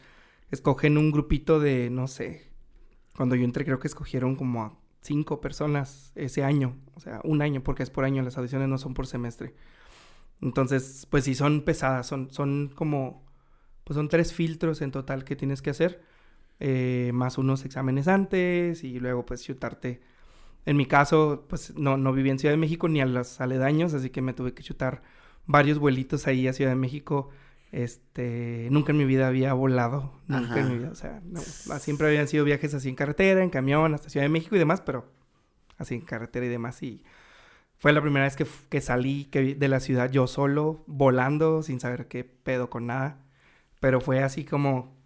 escogen 0.51 0.99
un 0.99 1.13
grupito 1.13 1.61
de, 1.61 1.89
no 1.91 2.09
sé, 2.09 2.51
cuando 3.17 3.37
yo 3.37 3.45
entré 3.45 3.65
creo 3.65 3.79
que 3.79 3.89
escogieron 3.89 4.35
como 4.35 4.63
a 4.65 4.84
cinco 5.05 5.41
personas 5.41 6.13
ese 6.15 6.45
año, 6.45 6.77
o 6.95 7.01
sea, 7.01 7.21
un 7.25 7.43
año, 7.43 7.63
porque 7.63 7.83
es 7.83 7.91
por 7.91 8.05
año, 8.05 8.23
las 8.23 8.39
audiciones 8.39 8.69
no 8.69 8.79
son 8.79 8.95
por 8.95 9.07
semestre. 9.07 9.55
Entonces, 10.41 11.07
pues 11.11 11.25
sí, 11.25 11.35
son 11.35 11.63
pesadas, 11.63 12.07
son, 12.07 12.31
son 12.31 12.73
como, 12.75 13.23
pues 13.85 13.97
son 13.97 14.09
tres 14.09 14.33
filtros 14.33 14.81
en 14.83 14.91
total 14.91 15.25
que 15.25 15.37
tienes 15.37 15.63
que 15.63 15.71
hacer 15.71 16.03
eh, 16.61 17.11
más 17.15 17.39
unos 17.39 17.65
exámenes 17.65 18.09
antes 18.09 18.83
y 18.83 18.99
luego 18.99 19.27
pues 19.27 19.43
chutarte. 19.45 20.01
En 20.67 20.77
mi 20.79 20.87
caso, 20.87 21.45
pues 21.49 21.77
no, 21.77 21.99
no 21.99 22.13
viví 22.15 22.31
en 22.31 22.39
Ciudad 22.39 22.55
de 22.55 22.59
México 22.59 22.89
ni 22.89 23.01
a 23.03 23.07
los 23.07 23.41
aledaños, 23.41 23.93
así 23.93 24.09
que 24.11 24.23
me 24.23 24.33
tuve 24.33 24.55
que 24.55 24.63
chutar 24.63 25.03
varios 25.47 25.79
vuelitos 25.79 26.27
ahí 26.27 26.49
a 26.49 26.55
Ciudad 26.55 26.71
de 26.71 26.77
México. 26.77 27.29
Este, 27.75 28.69
nunca 28.71 28.93
en 28.93 28.99
mi 28.99 29.05
vida 29.05 29.27
había 29.27 29.53
volado, 29.53 30.13
nunca 30.29 30.61
en 30.61 30.69
mi 30.69 30.79
vida, 30.79 30.91
o 30.93 30.95
sea, 30.95 31.21
siempre 31.81 32.07
habían 32.07 32.29
sido 32.29 32.45
viajes 32.45 32.73
así 32.73 32.89
en 32.89 32.95
carretera, 32.95 33.43
en 33.43 33.51
camión, 33.51 33.93
hasta 33.95 34.11
Ciudad 34.11 34.25
de 34.25 34.29
México 34.29 34.55
y 34.55 34.61
demás, 34.61 34.81
pero 34.81 35.11
así 35.77 35.97
en 35.97 36.03
carretera 36.03 36.47
y 36.47 36.49
demás. 36.49 36.81
Y 36.85 37.03
fue 37.77 37.93
la 37.93 38.01
primera 38.01 38.27
vez 38.27 38.37
que, 38.37 38.47
que 38.69 38.81
salí 38.81 39.25
que, 39.25 39.57
de 39.57 39.69
la 39.69 39.81
ciudad 39.81 40.09
yo 40.09 40.29
solo, 40.29 40.85
volando, 40.87 41.65
sin 41.65 41.81
saber 41.81 42.07
qué 42.07 42.23
pedo 42.23 42.71
con 42.71 42.87
nada. 42.87 43.19
Pero 43.81 44.01
fue 44.01 44.23
así 44.23 44.45
como, 44.45 44.97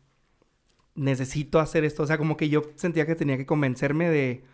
necesito 0.94 1.60
hacer 1.60 1.84
esto. 1.84 2.02
O 2.02 2.06
sea, 2.06 2.18
como 2.18 2.36
que 2.36 2.50
yo 2.50 2.64
sentía 2.74 3.06
que 3.06 3.14
tenía 3.14 3.38
que 3.38 3.46
convencerme 3.46 4.10
de... 4.10 4.44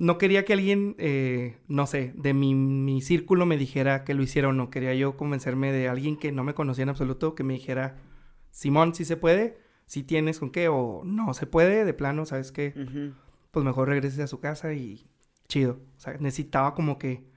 No 0.00 0.16
quería 0.16 0.44
que 0.44 0.54
alguien, 0.54 0.96
eh, 0.98 1.58
no 1.68 1.86
sé, 1.86 2.12
de 2.16 2.32
mi, 2.32 2.54
mi, 2.54 3.02
círculo 3.02 3.44
me 3.44 3.58
dijera 3.58 4.02
que 4.02 4.14
lo 4.14 4.22
hiciera 4.22 4.48
o 4.48 4.52
no. 4.52 4.70
Quería 4.70 4.94
yo 4.94 5.16
convencerme 5.16 5.72
de 5.72 5.88
alguien 5.88 6.16
que 6.16 6.32
no 6.32 6.42
me 6.42 6.54
conocía 6.54 6.84
en 6.84 6.88
absoluto, 6.88 7.34
que 7.34 7.44
me 7.44 7.52
dijera, 7.52 7.98
Simón, 8.50 8.94
si 8.94 9.04
se 9.04 9.16
puede, 9.16 9.58
si 9.84 10.02
tienes 10.02 10.38
con 10.38 10.50
qué, 10.50 10.68
o 10.68 11.02
no 11.04 11.34
se 11.34 11.46
puede, 11.46 11.84
de 11.84 11.92
plano, 11.92 12.24
¿sabes 12.24 12.50
qué? 12.50 12.74
Pues 13.50 13.64
mejor 13.64 13.88
regreses 13.88 14.20
a 14.20 14.26
su 14.26 14.40
casa 14.40 14.72
y 14.72 15.06
chido. 15.48 15.80
O 15.96 16.00
sea, 16.00 16.14
necesitaba 16.18 16.74
como 16.74 16.98
que 16.98 17.28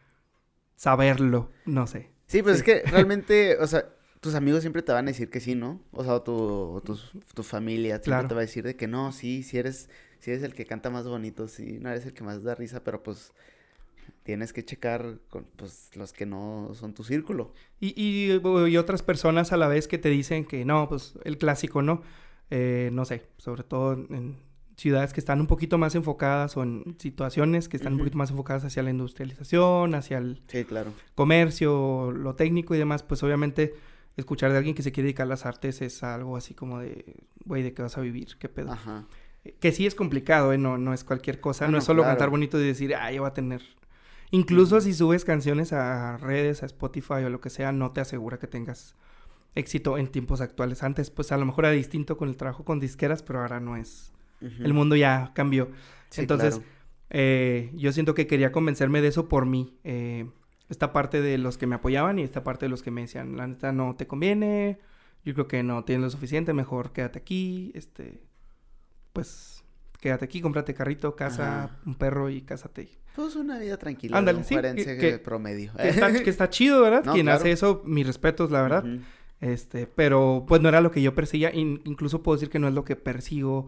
saberlo, 0.75 1.51
no 1.65 1.85
sé. 1.85 2.11
Sí, 2.27 2.41
pues 2.41 2.57
es 2.57 2.63
que 2.63 2.81
realmente, 2.85 3.57
o 3.59 3.67
sea, 3.67 3.89
tus 4.19 4.35
amigos 4.35 4.61
siempre 4.61 4.81
te 4.81 4.93
van 4.93 5.05
a 5.05 5.11
decir 5.11 5.29
que 5.29 5.41
sí, 5.41 5.53
¿no? 5.53 5.81
O 5.91 6.03
sea, 6.03 6.21
tu, 6.21 6.81
tu, 7.33 7.43
familia 7.43 7.99
siempre 8.01 8.27
te 8.27 8.33
va 8.33 8.39
a 8.39 8.45
decir 8.45 8.63
de 8.63 8.77
que 8.77 8.87
no, 8.87 9.11
sí, 9.11 9.43
si 9.43 9.57
eres, 9.57 9.89
si 10.23 10.31
eres 10.31 10.43
el 10.43 10.53
que 10.53 10.65
canta 10.65 10.89
más 10.89 11.05
bonito, 11.05 11.49
sí, 11.49 11.79
no 11.81 11.89
eres 11.89 12.05
el 12.05 12.13
que 12.13 12.23
más 12.23 12.41
da 12.43 12.55
risa, 12.55 12.81
pero 12.81 13.03
pues 13.03 13.33
tienes 14.23 14.53
que 14.53 14.63
checar 14.63 15.17
con 15.29 15.43
pues, 15.57 15.91
los 15.95 16.13
que 16.13 16.25
no 16.25 16.71
son 16.75 16.93
tu 16.93 17.03
círculo. 17.03 17.51
Y, 17.81 17.93
y, 18.01 18.77
otras 18.77 19.03
personas 19.03 19.51
a 19.51 19.57
la 19.57 19.67
vez 19.67 19.89
que 19.89 19.97
te 19.97 20.07
dicen 20.07 20.45
que 20.45 20.63
no, 20.63 20.87
pues 20.87 21.15
el 21.25 21.37
clásico, 21.37 21.81
¿no? 21.81 22.03
Eh, 22.51 22.89
no 22.93 23.03
sé, 23.03 23.25
sobre 23.35 23.63
todo 23.63 23.91
en 23.95 24.37
ciudades 24.77 25.11
que 25.11 25.19
están 25.19 25.41
un 25.41 25.47
poquito 25.47 25.77
más 25.77 25.93
enfocadas 25.93 26.55
o 26.55 26.63
en 26.63 26.95
situaciones 26.99 27.67
que 27.67 27.75
están 27.75 27.91
un 27.91 27.99
poquito 27.99 28.17
más 28.17 28.31
enfocadas 28.31 28.63
hacia 28.63 28.81
la 28.81 28.91
industrialización, 28.91 29.93
hacia 29.93 30.19
el 30.19 30.41
sí, 30.47 30.63
claro. 30.63 30.93
comercio, 31.15 32.13
lo 32.13 32.35
técnico 32.35 32.73
y 32.75 32.77
demás, 32.77 33.03
pues 33.03 33.21
obviamente 33.23 33.75
escuchar 34.15 34.51
de 34.51 34.57
alguien 34.57 34.73
que 34.73 34.83
se 34.83 34.93
quiere 34.93 35.07
dedicar 35.07 35.25
a 35.25 35.29
las 35.29 35.45
artes 35.45 35.81
es 35.81 36.01
algo 36.01 36.37
así 36.37 36.53
como 36.53 36.79
de, 36.79 37.17
güey, 37.43 37.61
¿de 37.61 37.73
qué 37.73 37.81
vas 37.81 37.97
a 37.97 38.01
vivir? 38.01 38.37
¿Qué 38.39 38.47
pedo? 38.47 38.71
Ajá. 38.71 39.05
Que 39.59 39.71
sí 39.71 39.85
es 39.85 39.95
complicado, 39.95 40.53
¿eh? 40.53 40.57
No, 40.57 40.77
no 40.77 40.93
es 40.93 41.03
cualquier 41.03 41.39
cosa. 41.39 41.67
no, 41.67 41.77
es 41.77 41.83
solo 41.83 42.03
cantar 42.03 42.29
bonito 42.29 42.59
y 42.59 42.65
decir, 42.65 42.95
ah, 42.95 43.11
ya 43.11 43.21
va 43.21 43.29
a 43.29 43.33
tener. 43.33 43.61
Incluso 44.31 44.81
si 44.81 44.93
subes 44.93 45.25
canciones 45.25 45.73
a 45.73 46.17
redes, 46.17 46.63
a 46.63 46.65
Spotify 46.65 47.23
o 47.25 47.29
lo 47.29 47.39
que 47.41 47.49
sea, 47.49 47.71
no 47.71 47.91
te 47.91 48.01
asegura 48.01 48.39
que 48.39 48.47
tengas 48.47 48.95
éxito 49.55 49.97
en 49.97 50.07
tiempos 50.07 50.41
actuales. 50.41 50.81
Antes, 50.81 51.11
pues 51.11 51.31
a 51.31 51.37
lo 51.37 51.45
mejor 51.45 51.65
era 51.65 51.73
distinto 51.73 52.17
con 52.17 52.29
el 52.29 52.37
trabajo 52.37 52.65
con 52.65 52.79
disqueras, 52.79 53.21
pero 53.21 53.41
ahora 53.41 53.59
no 53.59 53.77
es. 53.77 54.11
El 54.41 54.73
mundo 54.73 54.97
ya 54.97 55.31
cambió. 55.33 55.69
Entonces, 56.17 56.61
eh, 57.09 57.71
yo 57.75 57.93
siento 57.93 58.13
que 58.13 58.27
quería 58.27 58.51
convencerme 58.51 59.01
de 59.01 59.07
eso 59.09 59.29
por 59.29 59.45
mí. 59.45 59.77
Eh, 59.83 60.29
esta 60.69 60.91
parte 60.91 61.21
de 61.21 61.37
los 61.37 61.57
que 61.57 61.67
me 61.67 61.75
apoyaban 61.75 62.19
y 62.19 62.23
esta 62.23 62.43
parte 62.43 62.65
de 62.65 62.69
los 62.69 62.83
que 62.83 62.91
me 62.91 63.01
decían, 63.01 63.37
la 63.37 63.47
neta 63.47 63.71
no 63.71 63.95
te 63.95 64.07
conviene, 64.07 64.79
yo 65.23 65.33
creo 65.33 65.47
que 65.47 65.63
no 65.63 65.83
tienes 65.85 66.03
lo 66.03 66.09
suficiente, 66.09 66.53
mejor 66.53 66.91
quédate 66.91 67.19
aquí, 67.19 67.71
este, 67.75 68.23
pues 69.13 69.63
quédate 69.99 70.25
aquí, 70.25 70.41
cómprate 70.41 70.73
carrito, 70.73 71.15
casa, 71.15 71.77
un 71.85 71.95
perro 71.95 72.29
y 72.29 72.41
cásate. 72.41 72.89
Pues 73.15 73.35
una 73.35 73.59
vida 73.59 73.77
tranquila. 73.77 74.17
Ándale, 74.17 74.43
sí. 74.43 74.55
Que, 74.55 75.19
promedio. 75.23 75.71
Que 75.77 76.29
está, 76.29 76.49
chido, 76.49 76.81
¿verdad? 76.81 77.03
Quien 77.13 77.29
hace 77.29 77.51
eso, 77.51 77.81
mis 77.85 78.05
respetos, 78.05 78.51
la 78.51 78.61
verdad. 78.61 78.83
Este, 79.39 79.87
pero 79.87 80.45
pues 80.47 80.61
no 80.61 80.69
era 80.69 80.81
lo 80.81 80.91
que 80.91 81.01
yo 81.01 81.13
perseguía, 81.13 81.51
incluso 81.53 82.23
puedo 82.23 82.35
decir 82.37 82.49
que 82.49 82.59
no 82.59 82.67
es 82.67 82.73
lo 82.73 82.83
que 82.83 82.95
persigo 82.95 83.67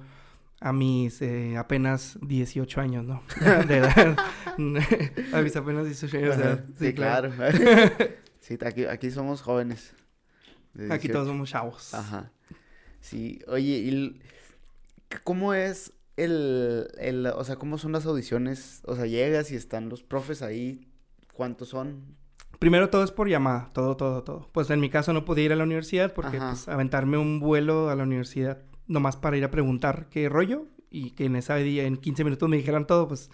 a 0.62 0.72
mis 0.72 1.22
eh, 1.22 1.58
apenas 1.58 2.18
18 2.22 2.82
años, 2.82 3.06
¿no? 3.06 3.22
de 3.68 3.78
edad. 3.78 4.18
a 5.34 5.42
mis 5.42 5.56
apenas 5.56 5.86
18 5.86 6.18
años 6.18 6.38
de 6.38 6.44
edad. 6.44 6.66
Sí, 6.80 6.94
claro. 6.94 7.32
sí, 8.40 8.58
aquí, 8.66 8.86
aquí 8.86 9.12
somos 9.12 9.42
jóvenes. 9.42 9.94
Aquí 10.90 11.08
todos 11.10 11.28
somos 11.28 11.50
chavos. 11.50 11.94
Ajá. 11.94 12.32
Sí, 13.00 13.40
oye, 13.48 13.78
¿y 13.78 14.20
cómo 15.24 15.54
es 15.54 15.94
el, 16.18 16.88
el, 16.98 17.26
o 17.28 17.44
sea, 17.44 17.58
cómo 17.58 17.78
son 17.78 17.92
las 17.92 18.06
audiciones? 18.06 18.82
O 18.86 18.96
sea, 18.96 19.06
llegas 19.06 19.52
y 19.52 19.56
están 19.56 19.90
los 19.90 20.04
profes 20.04 20.42
ahí, 20.42 20.88
¿cuántos 21.34 21.70
son? 21.70 22.16
Primero 22.60 22.90
todo 22.90 23.04
es 23.04 23.12
por 23.12 23.28
llamada, 23.30 23.70
todo, 23.74 23.98
todo, 23.98 24.24
todo. 24.24 24.50
Pues 24.52 24.70
en 24.70 24.80
mi 24.80 24.90
caso 24.90 25.14
no 25.14 25.26
podía 25.26 25.46
ir 25.46 25.54
a 25.54 25.58
la 25.58 25.64
universidad 25.64 26.14
porque 26.14 26.38
pues, 26.38 26.68
aventarme 26.68 27.18
un 27.18 27.40
vuelo 27.40 27.90
a 27.90 27.96
la 27.96 28.04
universidad 28.04 28.60
nomás 28.88 29.18
para 29.18 29.38
ir 29.38 29.44
a 29.44 29.52
preguntar 29.52 30.08
qué 30.10 30.30
rollo 30.30 30.68
y 30.90 31.12
que 31.12 31.26
en 31.26 31.36
esa 31.36 31.56
día, 31.56 31.84
en 31.84 31.98
15 31.98 32.24
minutos 32.24 32.48
me 32.48 32.58
dijeran 32.58 32.88
todo, 32.88 33.08
pues 33.08 33.30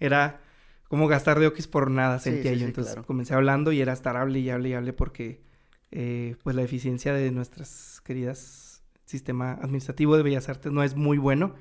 era 0.00 0.40
como 0.88 1.06
gastar 1.06 1.38
de 1.38 1.46
oquis 1.46 1.66
por 1.66 1.90
nada, 1.90 2.18
sentía 2.18 2.54
yo. 2.54 2.66
Entonces 2.66 2.96
comencé 3.06 3.34
hablando 3.34 3.72
y 3.72 3.80
era 3.80 3.92
estar 3.92 4.16
hable 4.16 4.38
y 4.38 4.48
hable 4.48 4.70
y 4.70 4.74
hable 4.74 4.92
porque 4.94 5.42
eh, 5.90 6.36
pues 6.42 6.56
la 6.56 6.62
eficiencia 6.62 7.12
de 7.12 7.30
nuestras 7.30 8.00
queridas 8.02 8.67
sistema 9.08 9.52
administrativo 9.54 10.16
de 10.16 10.22
Bellas 10.22 10.48
Artes 10.48 10.72
no 10.72 10.82
es 10.82 10.96
muy 10.96 11.18
bueno. 11.18 11.54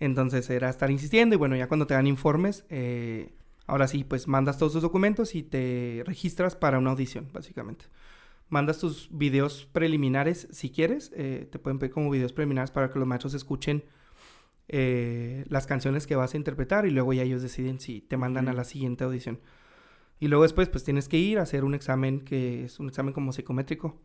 Entonces 0.00 0.50
era 0.50 0.68
estar 0.68 0.90
insistiendo 0.90 1.34
y 1.34 1.38
bueno, 1.38 1.56
ya 1.56 1.68
cuando 1.68 1.86
te 1.86 1.94
dan 1.94 2.06
informes, 2.06 2.64
eh, 2.68 3.32
ahora 3.66 3.88
sí, 3.88 4.04
pues 4.04 4.28
mandas 4.28 4.58
todos 4.58 4.72
tus 4.72 4.82
documentos 4.82 5.34
y 5.34 5.42
te 5.42 6.02
registras 6.06 6.56
para 6.56 6.78
una 6.78 6.90
audición, 6.90 7.28
básicamente 7.32 7.86
mandas 8.48 8.78
tus 8.78 9.08
videos 9.10 9.68
preliminares 9.72 10.48
si 10.52 10.70
quieres. 10.70 11.12
Eh, 11.14 11.48
te 11.50 11.58
pueden 11.58 11.78
pedir 11.78 11.92
como 11.92 12.10
videos 12.10 12.32
preliminares 12.32 12.70
para 12.70 12.90
que 12.90 12.98
los 12.98 13.08
maestros 13.08 13.34
escuchen 13.34 13.84
eh, 14.68 15.44
las 15.48 15.66
canciones 15.66 16.06
que 16.06 16.16
vas 16.16 16.34
a 16.34 16.36
interpretar 16.36 16.86
y 16.86 16.90
luego 16.90 17.12
ya 17.12 17.22
ellos 17.22 17.42
deciden 17.42 17.80
si 17.80 18.00
te 18.00 18.16
mandan 18.16 18.48
a 18.48 18.52
la 18.52 18.64
siguiente 18.64 19.04
audición. 19.04 19.40
Y 20.20 20.28
luego 20.28 20.44
después 20.44 20.68
pues 20.68 20.84
tienes 20.84 21.08
que 21.08 21.18
ir 21.18 21.38
a 21.38 21.42
hacer 21.42 21.64
un 21.64 21.74
examen 21.74 22.20
que 22.20 22.64
es 22.64 22.78
un 22.78 22.88
examen 22.88 23.12
como 23.12 23.32
psicométrico. 23.32 24.00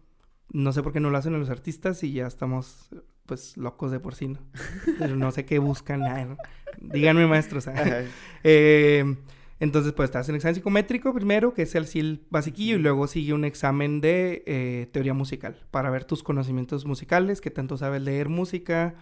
No 0.51 0.73
sé 0.73 0.81
por 0.83 0.93
qué 0.93 0.99
no 0.99 1.09
lo 1.09 1.17
hacen 1.17 1.38
los 1.38 1.49
artistas 1.49 2.03
y 2.03 2.13
ya 2.13 2.27
estamos 2.27 2.89
pues 3.25 3.57
locos 3.57 3.91
de 3.91 3.99
por 3.99 4.15
sí, 4.15 4.29
¿no? 4.29 4.39
Pero 4.99 5.15
no 5.15 5.31
sé 5.31 5.45
qué 5.45 5.59
buscan. 5.59 6.38
Díganme 6.79 7.27
maestros. 7.27 7.69
eh, 8.43 9.15
entonces, 9.59 9.91
pues, 9.93 10.07
estás 10.07 10.29
en 10.29 10.35
examen 10.35 10.55
psicométrico 10.55 11.13
primero, 11.13 11.53
que 11.53 11.63
es 11.63 11.75
el 11.75 11.85
SIL 11.85 12.25
basiquillo, 12.29 12.75
y 12.75 12.79
luego 12.79 13.07
sigue 13.07 13.33
un 13.33 13.43
examen 13.43 13.99
de 13.99 14.43
eh, 14.45 14.88
teoría 14.91 15.13
musical, 15.13 15.65
para 15.69 15.89
ver 15.89 16.05
tus 16.05 16.23
conocimientos 16.23 16.85
musicales, 16.85 17.41
qué 17.41 17.51
tanto 17.51 17.77
sabes 17.77 18.01
leer 18.01 18.29
música, 18.29 18.95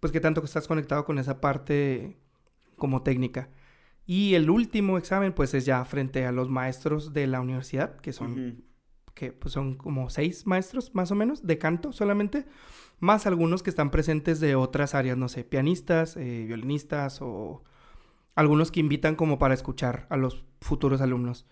pues 0.00 0.12
qué 0.12 0.20
tanto 0.20 0.44
estás 0.44 0.66
conectado 0.66 1.04
con 1.04 1.18
esa 1.18 1.40
parte 1.40 2.16
como 2.76 3.02
técnica. 3.02 3.50
Y 4.04 4.34
el 4.34 4.50
último 4.50 4.98
examen, 4.98 5.32
pues, 5.32 5.54
es 5.54 5.64
ya 5.64 5.84
frente 5.84 6.26
a 6.26 6.32
los 6.32 6.50
maestros 6.50 7.12
de 7.12 7.28
la 7.28 7.40
universidad, 7.40 7.96
que 8.00 8.12
son, 8.12 8.64
que, 9.14 9.32
pues, 9.32 9.52
son 9.54 9.76
como 9.76 10.10
seis 10.10 10.46
maestros, 10.46 10.94
más 10.94 11.10
o 11.10 11.14
menos, 11.14 11.46
de 11.46 11.58
canto 11.58 11.92
solamente, 11.92 12.46
más 13.00 13.26
algunos 13.26 13.62
que 13.62 13.70
están 13.70 13.90
presentes 13.90 14.40
de 14.40 14.54
otras 14.56 14.94
áreas, 14.94 15.16
no 15.16 15.28
sé, 15.28 15.44
pianistas, 15.44 16.16
eh, 16.16 16.44
violinistas 16.46 17.20
o 17.22 17.62
algunos 18.34 18.70
que 18.70 18.80
invitan 18.80 19.14
como 19.14 19.38
para 19.38 19.54
escuchar 19.54 20.06
a 20.10 20.16
los 20.16 20.44
futuros 20.60 21.00
alumnos. 21.00 21.46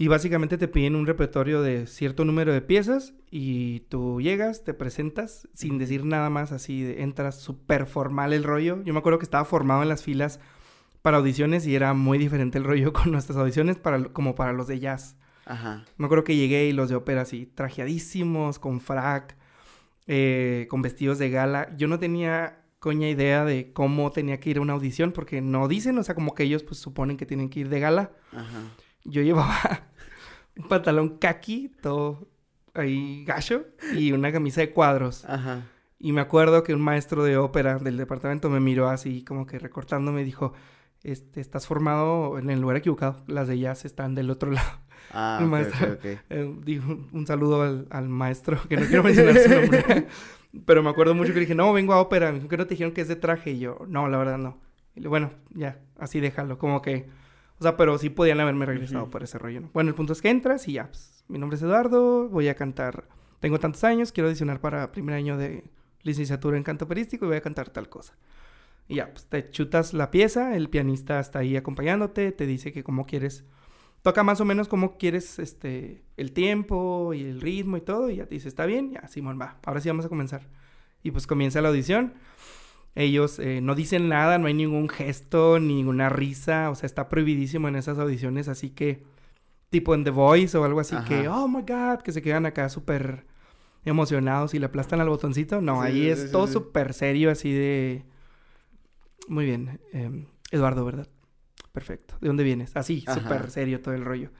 Y 0.00 0.06
básicamente 0.06 0.58
te 0.58 0.68
piden 0.68 0.94
un 0.94 1.08
repertorio 1.08 1.60
de 1.60 1.88
cierto 1.88 2.24
número 2.24 2.52
de 2.52 2.62
piezas 2.62 3.14
y 3.32 3.80
tú 3.88 4.20
llegas, 4.20 4.62
te 4.62 4.72
presentas 4.72 5.48
sin 5.54 5.76
decir 5.76 6.04
nada 6.04 6.30
más, 6.30 6.52
así 6.52 6.84
de, 6.84 7.02
entras 7.02 7.40
súper 7.40 7.86
formal 7.86 8.32
el 8.32 8.44
rollo. 8.44 8.80
Yo 8.84 8.92
me 8.92 9.00
acuerdo 9.00 9.18
que 9.18 9.24
estaba 9.24 9.44
formado 9.44 9.82
en 9.82 9.88
las 9.88 10.04
filas 10.04 10.38
para 11.02 11.16
audiciones 11.16 11.66
y 11.66 11.74
era 11.74 11.94
muy 11.94 12.16
diferente 12.16 12.58
el 12.58 12.64
rollo 12.64 12.92
con 12.92 13.10
nuestras 13.10 13.38
audiciones 13.38 13.76
para, 13.76 14.04
como 14.12 14.36
para 14.36 14.52
los 14.52 14.68
de 14.68 14.78
jazz. 14.78 15.16
Ajá. 15.48 15.84
Me 15.96 16.06
acuerdo 16.06 16.24
que 16.24 16.36
llegué 16.36 16.66
y 16.66 16.72
los 16.72 16.88
de 16.88 16.94
ópera 16.94 17.22
así, 17.22 17.46
trajeadísimos, 17.46 18.58
con 18.58 18.80
frac, 18.80 19.36
eh, 20.06 20.66
con 20.70 20.82
vestidos 20.82 21.18
de 21.18 21.30
gala. 21.30 21.74
Yo 21.76 21.88
no 21.88 21.98
tenía 21.98 22.62
coña 22.78 23.08
idea 23.08 23.44
de 23.44 23.72
cómo 23.72 24.12
tenía 24.12 24.38
que 24.38 24.50
ir 24.50 24.58
a 24.58 24.60
una 24.60 24.74
audición 24.74 25.12
porque 25.12 25.40
no 25.40 25.66
dicen, 25.66 25.98
o 25.98 26.02
sea, 26.02 26.14
como 26.14 26.34
que 26.34 26.44
ellos 26.44 26.62
pues 26.62 26.78
suponen 26.78 27.16
que 27.16 27.26
tienen 27.26 27.48
que 27.48 27.60
ir 27.60 27.68
de 27.68 27.80
gala. 27.80 28.12
Ajá. 28.32 28.60
Yo 29.04 29.22
llevaba 29.22 29.88
un 30.56 30.68
pantalón 30.68 31.18
kaki, 31.18 31.72
todo 31.80 32.28
ahí 32.74 33.24
gacho, 33.24 33.64
y 33.94 34.12
una 34.12 34.30
camisa 34.30 34.60
de 34.60 34.70
cuadros. 34.70 35.24
Ajá. 35.24 35.62
Y 35.98 36.12
me 36.12 36.20
acuerdo 36.20 36.62
que 36.62 36.74
un 36.74 36.80
maestro 36.80 37.24
de 37.24 37.36
ópera 37.36 37.78
del 37.78 37.96
departamento 37.96 38.50
me 38.50 38.60
miró 38.60 38.88
así, 38.88 39.24
como 39.24 39.46
que 39.46 39.58
recortándome, 39.58 40.22
dijo, 40.22 40.52
este, 41.02 41.40
estás 41.40 41.66
formado 41.66 42.38
en 42.38 42.50
el 42.50 42.60
lugar 42.60 42.76
equivocado, 42.76 43.24
las 43.26 43.48
de 43.48 43.58
jazz 43.58 43.84
están 43.84 44.14
del 44.14 44.30
otro 44.30 44.50
lado. 44.52 44.80
Ah, 45.12 45.38
El 45.40 45.46
ok, 45.46 45.50
maestro, 45.50 45.92
ok, 45.92 45.98
ok. 45.98 46.04
Eh, 46.30 46.54
dijo 46.64 46.92
un, 46.92 47.08
un 47.12 47.26
saludo 47.26 47.62
al, 47.62 47.86
al 47.90 48.08
maestro, 48.08 48.58
que 48.68 48.76
no 48.76 48.86
quiero 48.86 49.02
mencionar 49.02 49.38
su 49.38 49.48
nombre. 49.48 50.06
Pero 50.64 50.82
me 50.82 50.90
acuerdo 50.90 51.14
mucho 51.14 51.28
que 51.28 51.34
le 51.34 51.40
dije, 51.40 51.54
no, 51.54 51.72
vengo 51.72 51.92
a 51.92 52.00
ópera. 52.00 52.30
Me 52.30 52.38
dijo, 52.38 52.48
¿que 52.48 52.56
no 52.56 52.66
te 52.66 52.70
dijeron 52.74 52.92
que 52.92 53.02
es 53.02 53.08
de 53.08 53.16
traje? 53.16 53.50
Y 53.52 53.58
yo, 53.58 53.78
no, 53.86 54.08
la 54.08 54.18
verdad 54.18 54.38
no. 54.38 54.58
Y 54.94 55.00
le, 55.00 55.08
bueno, 55.08 55.30
ya, 55.50 55.78
así 55.98 56.20
déjalo. 56.20 56.58
Como 56.58 56.80
que, 56.82 57.06
o 57.58 57.62
sea, 57.62 57.76
pero 57.76 57.98
sí 57.98 58.10
podían 58.10 58.40
haberme 58.40 58.66
regresado 58.66 59.10
por 59.10 59.22
ese 59.22 59.38
rollo, 59.38 59.60
¿no? 59.60 59.70
Bueno, 59.72 59.90
el 59.90 59.94
punto 59.94 60.12
es 60.12 60.22
que 60.22 60.30
entras 60.30 60.66
y 60.68 60.74
ya, 60.74 60.86
pues, 60.86 61.24
mi 61.28 61.38
nombre 61.38 61.56
es 61.56 61.62
Eduardo, 61.62 62.28
voy 62.28 62.48
a 62.48 62.54
cantar. 62.54 63.04
Tengo 63.40 63.58
tantos 63.60 63.84
años, 63.84 64.10
quiero 64.10 64.28
adicionar 64.28 64.60
para 64.60 64.90
primer 64.90 65.14
año 65.14 65.36
de 65.36 65.64
licenciatura 66.02 66.56
en 66.56 66.62
canto 66.64 66.86
operístico 66.86 67.26
y 67.26 67.28
voy 67.28 67.36
a 67.36 67.42
cantar 67.42 67.68
tal 67.70 67.88
cosa. 67.88 68.14
Y 68.88 68.96
ya, 68.96 69.10
pues 69.12 69.26
te 69.26 69.50
chutas 69.50 69.92
la 69.92 70.10
pieza, 70.10 70.56
el 70.56 70.70
pianista 70.70 71.20
está 71.20 71.40
ahí 71.40 71.56
acompañándote, 71.56 72.32
te 72.32 72.46
dice 72.46 72.72
que 72.72 72.82
cómo 72.82 73.04
quieres, 73.04 73.44
toca 74.02 74.22
más 74.22 74.40
o 74.40 74.44
menos 74.44 74.68
cómo 74.68 74.96
quieres 74.96 75.38
este, 75.38 76.02
el 76.16 76.32
tiempo 76.32 77.12
y 77.14 77.22
el 77.22 77.40
ritmo 77.40 77.76
y 77.76 77.80
todo, 77.80 78.10
y 78.10 78.16
ya 78.16 78.26
te 78.26 78.34
dice, 78.34 78.48
está 78.48 78.66
bien, 78.66 78.92
ya, 78.92 79.06
Simón, 79.08 79.38
va, 79.40 79.58
ahora 79.64 79.80
sí 79.80 79.88
vamos 79.88 80.06
a 80.06 80.08
comenzar. 80.08 80.48
Y 81.02 81.10
pues 81.10 81.26
comienza 81.26 81.60
la 81.60 81.68
audición. 81.68 82.14
Ellos 82.94 83.38
eh, 83.38 83.60
no 83.60 83.74
dicen 83.74 84.08
nada, 84.08 84.38
no 84.38 84.46
hay 84.48 84.54
ningún 84.54 84.88
gesto, 84.88 85.60
ninguna 85.60 86.08
risa, 86.08 86.70
o 86.70 86.74
sea, 86.74 86.86
está 86.86 87.08
prohibidísimo 87.08 87.68
en 87.68 87.76
esas 87.76 87.98
audiciones, 87.98 88.48
así 88.48 88.70
que, 88.70 89.04
tipo 89.70 89.94
en 89.94 90.02
The 90.04 90.10
Voice 90.10 90.56
o 90.58 90.64
algo 90.64 90.80
así, 90.80 90.96
Ajá. 90.96 91.04
que, 91.04 91.28
oh 91.28 91.46
my 91.46 91.62
god, 91.62 92.00
que 92.02 92.10
se 92.12 92.22
quedan 92.22 92.46
acá 92.46 92.68
súper 92.68 93.26
emocionados 93.84 94.54
y 94.54 94.58
le 94.58 94.66
aplastan 94.66 95.00
al 95.00 95.08
botoncito. 95.08 95.60
No, 95.60 95.82
Sí, 95.82 95.86
ahí 95.86 96.02
sí, 96.02 96.08
es 96.08 96.22
sí, 96.22 96.32
todo 96.32 96.46
súper 96.48 96.92
serio, 96.92 97.30
así 97.30 97.52
de. 97.52 98.04
Muy 99.28 99.44
bien. 99.44 99.80
em, 99.92 100.26
Eduardo, 100.50 100.84
¿verdad? 100.84 101.06
Perfecto. 101.72 102.16
¿De 102.20 102.28
dónde 102.28 102.44
vienes? 102.44 102.76
Así, 102.76 103.04
súper 103.12 103.50
serio 103.50 103.80
todo 103.80 103.94
el 103.94 104.04
rollo. 104.04 104.30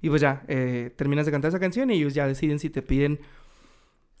Y 0.00 0.08
pues 0.08 0.20
ya, 0.20 0.42
eh, 0.48 0.92
terminas 0.96 1.26
de 1.26 1.32
cantar 1.32 1.48
esa 1.50 1.60
canción 1.60 1.90
y 1.90 1.94
ellos 1.94 2.12
ya 2.14 2.26
deciden 2.26 2.58
si 2.58 2.70
te 2.70 2.82
piden 2.82 3.20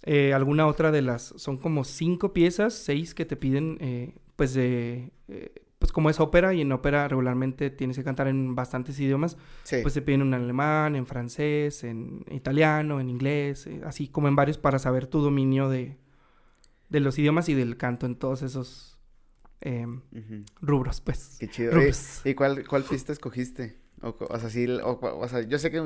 eh, 0.04 0.32
alguna 0.34 0.66
otra 0.66 0.90
de 0.92 1.02
las. 1.02 1.22
Son 1.36 1.58
como 1.58 1.84
cinco 1.84 2.32
piezas, 2.32 2.74
seis 2.74 3.14
que 3.14 3.24
te 3.24 3.36
piden, 3.36 3.78
eh, 3.80 4.14
pues 4.36 4.54
de. 4.54 5.10
eh, 5.28 5.52
pues 5.78 5.90
como 5.90 6.10
es 6.10 6.20
ópera 6.20 6.54
y 6.54 6.60
en 6.60 6.70
ópera 6.70 7.08
regularmente 7.08 7.68
tienes 7.68 7.96
que 7.96 8.04
cantar 8.04 8.28
en 8.28 8.54
bastantes 8.54 9.00
idiomas, 9.00 9.36
Sí. 9.64 9.78
pues 9.82 9.94
te 9.94 10.00
piden 10.02 10.20
en 10.22 10.34
alemán, 10.34 10.94
en 10.94 11.06
francés, 11.08 11.82
en 11.82 12.24
italiano, 12.30 13.00
en 13.00 13.10
inglés, 13.10 13.66
eh, 13.66 13.80
así 13.84 14.06
como 14.06 14.28
en 14.28 14.36
varios 14.36 14.58
para 14.58 14.78
saber 14.78 15.08
tu 15.08 15.20
dominio 15.20 15.68
de, 15.68 15.96
de 16.88 17.00
los 17.00 17.18
idiomas 17.18 17.48
y 17.48 17.54
del 17.54 17.76
canto 17.78 18.06
en 18.06 18.14
todos 18.14 18.42
esos 18.42 18.91
em, 19.62 20.00
rubros, 20.60 21.00
pues. 21.00 21.36
Qué 21.40 21.48
chido. 21.48 21.72
Rubros. 21.72 22.20
¿Y 22.24 22.34
cuál, 22.34 22.66
cuál 22.68 22.82
pista 22.84 23.12
escogiste? 23.12 23.76
O, 24.02 24.16
o 24.18 24.38
sea, 24.38 24.50
sí, 24.50 24.66
o, 24.68 24.98
o 25.00 25.28
sea, 25.28 25.42
yo 25.42 25.58
sé 25.58 25.70
que 25.70 25.80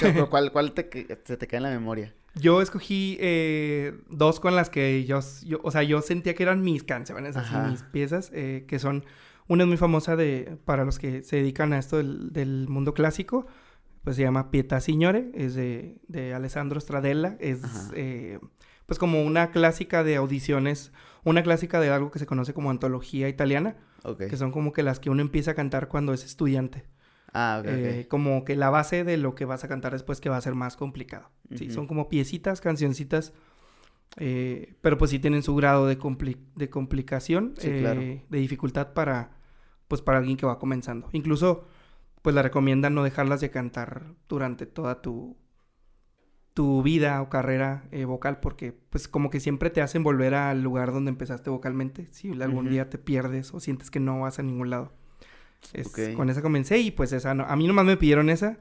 pero 0.00 0.28
¿cuál, 0.28 0.50
cuál 0.52 0.72
te, 0.72 0.88
se 1.24 1.36
te 1.36 1.46
cae 1.46 1.58
en 1.58 1.62
la 1.62 1.70
memoria? 1.70 2.12
Yo 2.34 2.60
escogí 2.60 3.16
eh, 3.20 3.98
dos 4.10 4.40
con 4.40 4.54
las 4.56 4.68
que 4.68 5.04
yo, 5.04 5.20
yo- 5.44 5.60
o 5.62 5.70
sea, 5.70 5.82
yo 5.84 6.02
sentía 6.02 6.34
que 6.34 6.42
eran 6.42 6.60
mis 6.62 6.82
canciones, 6.82 7.36
así, 7.36 7.54
mis 7.70 7.82
piezas, 7.84 8.30
eh, 8.34 8.64
que 8.66 8.78
son, 8.80 9.04
una 9.48 9.62
es 9.62 9.68
muy 9.68 9.76
famosa 9.76 10.16
de, 10.16 10.58
para 10.64 10.84
los 10.84 10.98
que 10.98 11.22
se 11.22 11.36
dedican 11.36 11.72
a 11.72 11.78
esto 11.78 11.98
del, 11.98 12.32
del 12.32 12.66
mundo 12.68 12.92
clásico, 12.94 13.46
pues 14.02 14.16
se 14.16 14.22
llama 14.22 14.50
Pietà 14.50 14.80
Signore, 14.80 15.30
es 15.34 15.54
de, 15.54 15.96
de 16.08 16.34
Alessandro 16.34 16.78
Stradella, 16.80 17.36
es 17.40 17.60
eh, 17.94 18.38
pues 18.86 18.98
como 18.98 19.22
una 19.24 19.50
clásica 19.50 20.04
de 20.04 20.16
audiciones, 20.16 20.92
una 21.24 21.42
clásica 21.42 21.80
de 21.80 21.90
algo 21.90 22.10
que 22.10 22.18
se 22.18 22.26
conoce 22.26 22.54
como 22.54 22.70
antología 22.70 23.28
italiana, 23.28 23.76
que 24.18 24.36
son 24.36 24.52
como 24.52 24.72
que 24.72 24.82
las 24.82 25.00
que 25.00 25.10
uno 25.10 25.22
empieza 25.22 25.52
a 25.52 25.54
cantar 25.54 25.88
cuando 25.88 26.12
es 26.12 26.24
estudiante. 26.24 26.84
Ah, 27.32 27.58
ok, 27.60 27.68
Eh, 27.68 28.06
como 28.08 28.44
que 28.44 28.56
la 28.56 28.70
base 28.70 29.02
de 29.04 29.16
lo 29.16 29.34
que 29.34 29.44
vas 29.44 29.64
a 29.64 29.68
cantar 29.68 29.92
después 29.92 30.20
que 30.20 30.28
va 30.28 30.36
a 30.36 30.40
ser 30.40 30.54
más 30.54 30.76
complicado. 30.76 31.30
Sí, 31.54 31.64
Ujú. 31.66 31.74
son 31.74 31.86
como 31.86 32.08
piecitas, 32.08 32.60
cancioncitas, 32.60 33.32
eh, 34.18 34.74
pero 34.80 34.96
pues 34.98 35.10
sí 35.10 35.18
tienen 35.18 35.42
su 35.42 35.54
grado 35.54 35.86
de, 35.86 35.98
compli- 35.98 36.38
de 36.54 36.70
complicación, 36.70 37.54
Sí, 37.58 37.68
eh, 37.68 37.78
claro. 37.80 38.00
de 38.28 38.38
dificultad 38.38 38.92
para, 38.94 39.32
pues 39.88 40.00
para 40.00 40.18
alguien 40.18 40.36
que 40.36 40.46
va 40.46 40.58
comenzando. 40.58 41.08
Incluso, 41.12 41.66
pues 42.22 42.34
la 42.34 42.42
recomiendan 42.42 42.94
no 42.94 43.02
dejarlas 43.04 43.40
de 43.40 43.50
cantar 43.50 44.14
durante 44.28 44.66
toda 44.66 45.02
tu, 45.02 45.36
tu 46.56 46.82
vida 46.82 47.20
o 47.20 47.28
carrera 47.28 47.84
eh, 47.90 48.06
vocal, 48.06 48.40
porque 48.40 48.72
pues 48.72 49.08
como 49.08 49.28
que 49.28 49.40
siempre 49.40 49.68
te 49.68 49.82
hacen 49.82 50.02
volver 50.02 50.34
al 50.34 50.62
lugar 50.62 50.90
donde 50.90 51.10
empezaste 51.10 51.50
vocalmente, 51.50 52.08
si 52.12 52.30
algún 52.44 52.70
día 52.70 52.88
te 52.88 52.96
pierdes 52.96 53.52
o 53.52 53.60
sientes 53.60 53.90
que 53.90 54.00
no 54.00 54.20
vas 54.22 54.38
a 54.38 54.42
ningún 54.42 54.70
lado. 54.70 54.94
Es- 55.74 55.88
Ok. 55.88 56.16
Con 56.16 56.30
esa 56.30 56.40
comencé 56.40 56.78
y 56.78 56.92
pues 56.92 57.12
esa 57.12 57.34
no. 57.34 57.44
A 57.44 57.56
mí 57.56 57.66
nomás 57.66 57.84
me 57.84 57.98
pidieron 57.98 58.30
esa. 58.30 58.58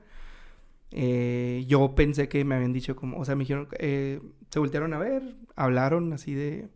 Eh, 0.91 1.63
yo 1.67 1.95
pensé 1.95 2.27
que 2.29 2.43
me 2.45 2.55
habían 2.55 2.73
dicho 2.73 2.95
como, 2.97 3.17
o 3.17 3.23
sea, 3.25 3.35
me 3.35 3.43
dijeron, 3.43 3.67
eh, 3.79 4.21
se 4.49 4.59
voltearon 4.59 4.93
a 4.93 4.97
ver, 4.97 5.35
hablaron 5.55 6.11
así 6.13 6.33
de, 6.33 6.69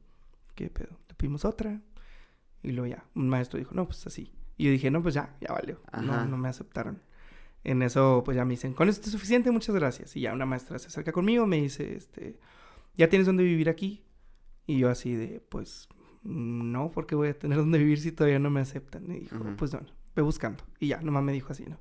¿qué 0.56 0.70
pedo? 0.70 0.98
Le 1.10 1.16
pedimos 1.16 1.44
otra. 1.46 1.82
Y 2.64 2.72
luego 2.72 2.88
ya, 2.96 3.04
un 3.16 3.30
maestro 3.30 3.60
dijo, 3.60 3.74
no, 3.76 3.86
pues 3.86 4.06
así. 4.08 4.34
Y 4.58 4.66
yo 4.66 4.72
dije, 4.72 4.92
no, 4.92 5.02
pues 5.02 5.14
ya, 5.16 5.36
ya 5.42 5.54
valió. 5.54 5.82
No, 6.02 6.26
no 6.26 6.38
me 6.38 6.50
aceptaron. 6.50 7.02
En 7.63 7.82
eso, 7.82 8.22
pues 8.24 8.36
ya 8.38 8.45
me 8.45 8.52
dicen, 8.52 8.74
con 8.74 8.88
esto 8.89 9.08
es 9.08 9.12
suficiente, 9.12 9.52
muchas 9.52 9.76
gracias. 9.76 10.15
Y 10.15 10.22
ya 10.22 10.34
una 10.34 10.45
maestra 10.45 10.80
se 10.80 10.88
acerca 10.88 11.12
conmigo, 11.12 11.45
me 11.45 11.58
dice, 11.62 11.95
este, 11.95 12.39
¿ya 12.95 13.10
tienes 13.10 13.26
dónde 13.28 13.43
vivir 13.43 13.69
aquí? 13.69 14.04
Y 14.65 14.80
yo 14.80 14.89
así 14.89 15.13
de, 15.15 15.41
pues, 15.50 15.89
no, 16.24 16.91
porque 16.91 17.15
voy 17.15 17.30
a 17.30 17.38
tener 17.38 17.58
dónde 17.58 17.78
vivir 17.80 18.00
si 18.00 18.12
todavía 18.12 18.39
no 18.39 18.50
me 18.50 18.62
aceptan. 18.62 19.12
Y 19.12 19.19
dijo, 19.22 19.36
Ujú. 19.38 19.56
pues 19.58 19.72
bueno, 19.72 19.88
ve 20.15 20.22
buscando. 20.22 20.63
Y 20.80 20.88
ya, 20.88 21.02
nomás 21.02 21.24
me 21.24 21.34
dijo 21.34 21.52
así, 21.52 21.65
¿no? 21.65 21.78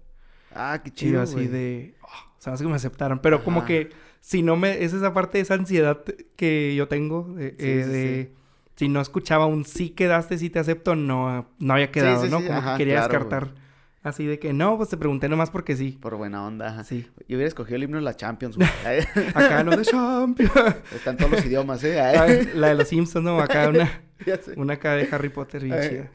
Ah, 0.50 0.80
qué 0.82 0.90
Y 0.90 0.92
yo 0.92 0.96
chido, 0.96 1.22
así 1.22 1.34
güey. 1.34 1.48
de, 1.48 1.94
oh, 2.02 2.06
o 2.06 2.40
sea, 2.40 2.50
no 2.52 2.56
sé 2.56 2.64
que 2.64 2.70
me 2.70 2.76
aceptaron, 2.76 3.20
pero 3.20 3.44
como 3.44 3.60
Ajá. 3.60 3.66
que 3.68 3.90
si 4.20 4.42
no 4.42 4.56
me, 4.56 4.82
es 4.82 4.92
esa 4.94 5.12
parte 5.12 5.38
de 5.38 5.42
esa 5.42 5.54
ansiedad 5.54 6.02
que 6.36 6.74
yo 6.74 6.88
tengo 6.88 7.24
de, 7.34 7.50
Sí, 7.50 7.54
eh, 7.66 7.82
sí, 7.84 7.90
de- 7.90 8.34
si 8.76 8.88
no 8.88 9.00
escuchaba 9.00 9.46
un 9.46 9.64
sí 9.64 9.90
quedaste, 9.90 10.38
sí 10.38 10.50
te 10.50 10.58
acepto, 10.60 10.94
no, 10.96 11.48
no 11.58 11.72
había 11.74 11.90
quedado, 11.90 12.24
sí, 12.24 12.30
¿no? 12.30 12.38
sí, 12.38 12.46
Como 12.46 12.58
ajá, 12.60 12.72
que 12.72 12.78
quería 12.78 12.94
claro, 12.94 13.14
descartar 13.18 13.54
así 14.02 14.24
de 14.26 14.38
que 14.38 14.52
no, 14.52 14.76
pues 14.76 14.88
te 14.90 14.96
pregunté 14.96 15.28
nomás 15.28 15.50
porque 15.50 15.76
sí. 15.76 15.98
Por 16.00 16.16
buena 16.16 16.46
onda. 16.46 16.68
ajá. 16.68 16.84
Sí. 16.84 17.06
Yo 17.28 17.36
hubiera 17.36 17.46
escogido 17.48 17.76
el 17.76 17.82
himno 17.84 17.96
de 17.98 18.02
la 18.04 18.14
Champions, 18.16 18.56
güey. 18.56 18.68
Acá 19.34 19.62
no 19.64 19.76
de 19.76 19.84
champion. 19.84 20.50
Está 20.94 21.10
en 21.10 21.16
todos 21.16 21.30
los 21.32 21.44
idiomas, 21.44 21.82
¿eh? 21.84 22.00
Ay, 22.00 22.50
La 22.54 22.68
de 22.68 22.74
los 22.76 22.88
Simpsons, 22.88 23.24
¿no? 23.24 23.38
Acá 23.40 23.68
una, 23.68 24.02
una 24.56 24.74
acá 24.74 24.94
de 24.94 25.08
Harry 25.10 25.28
Potter 25.28 25.62
bien 25.64 25.76
Ay, 25.78 25.88
chida. 25.88 26.10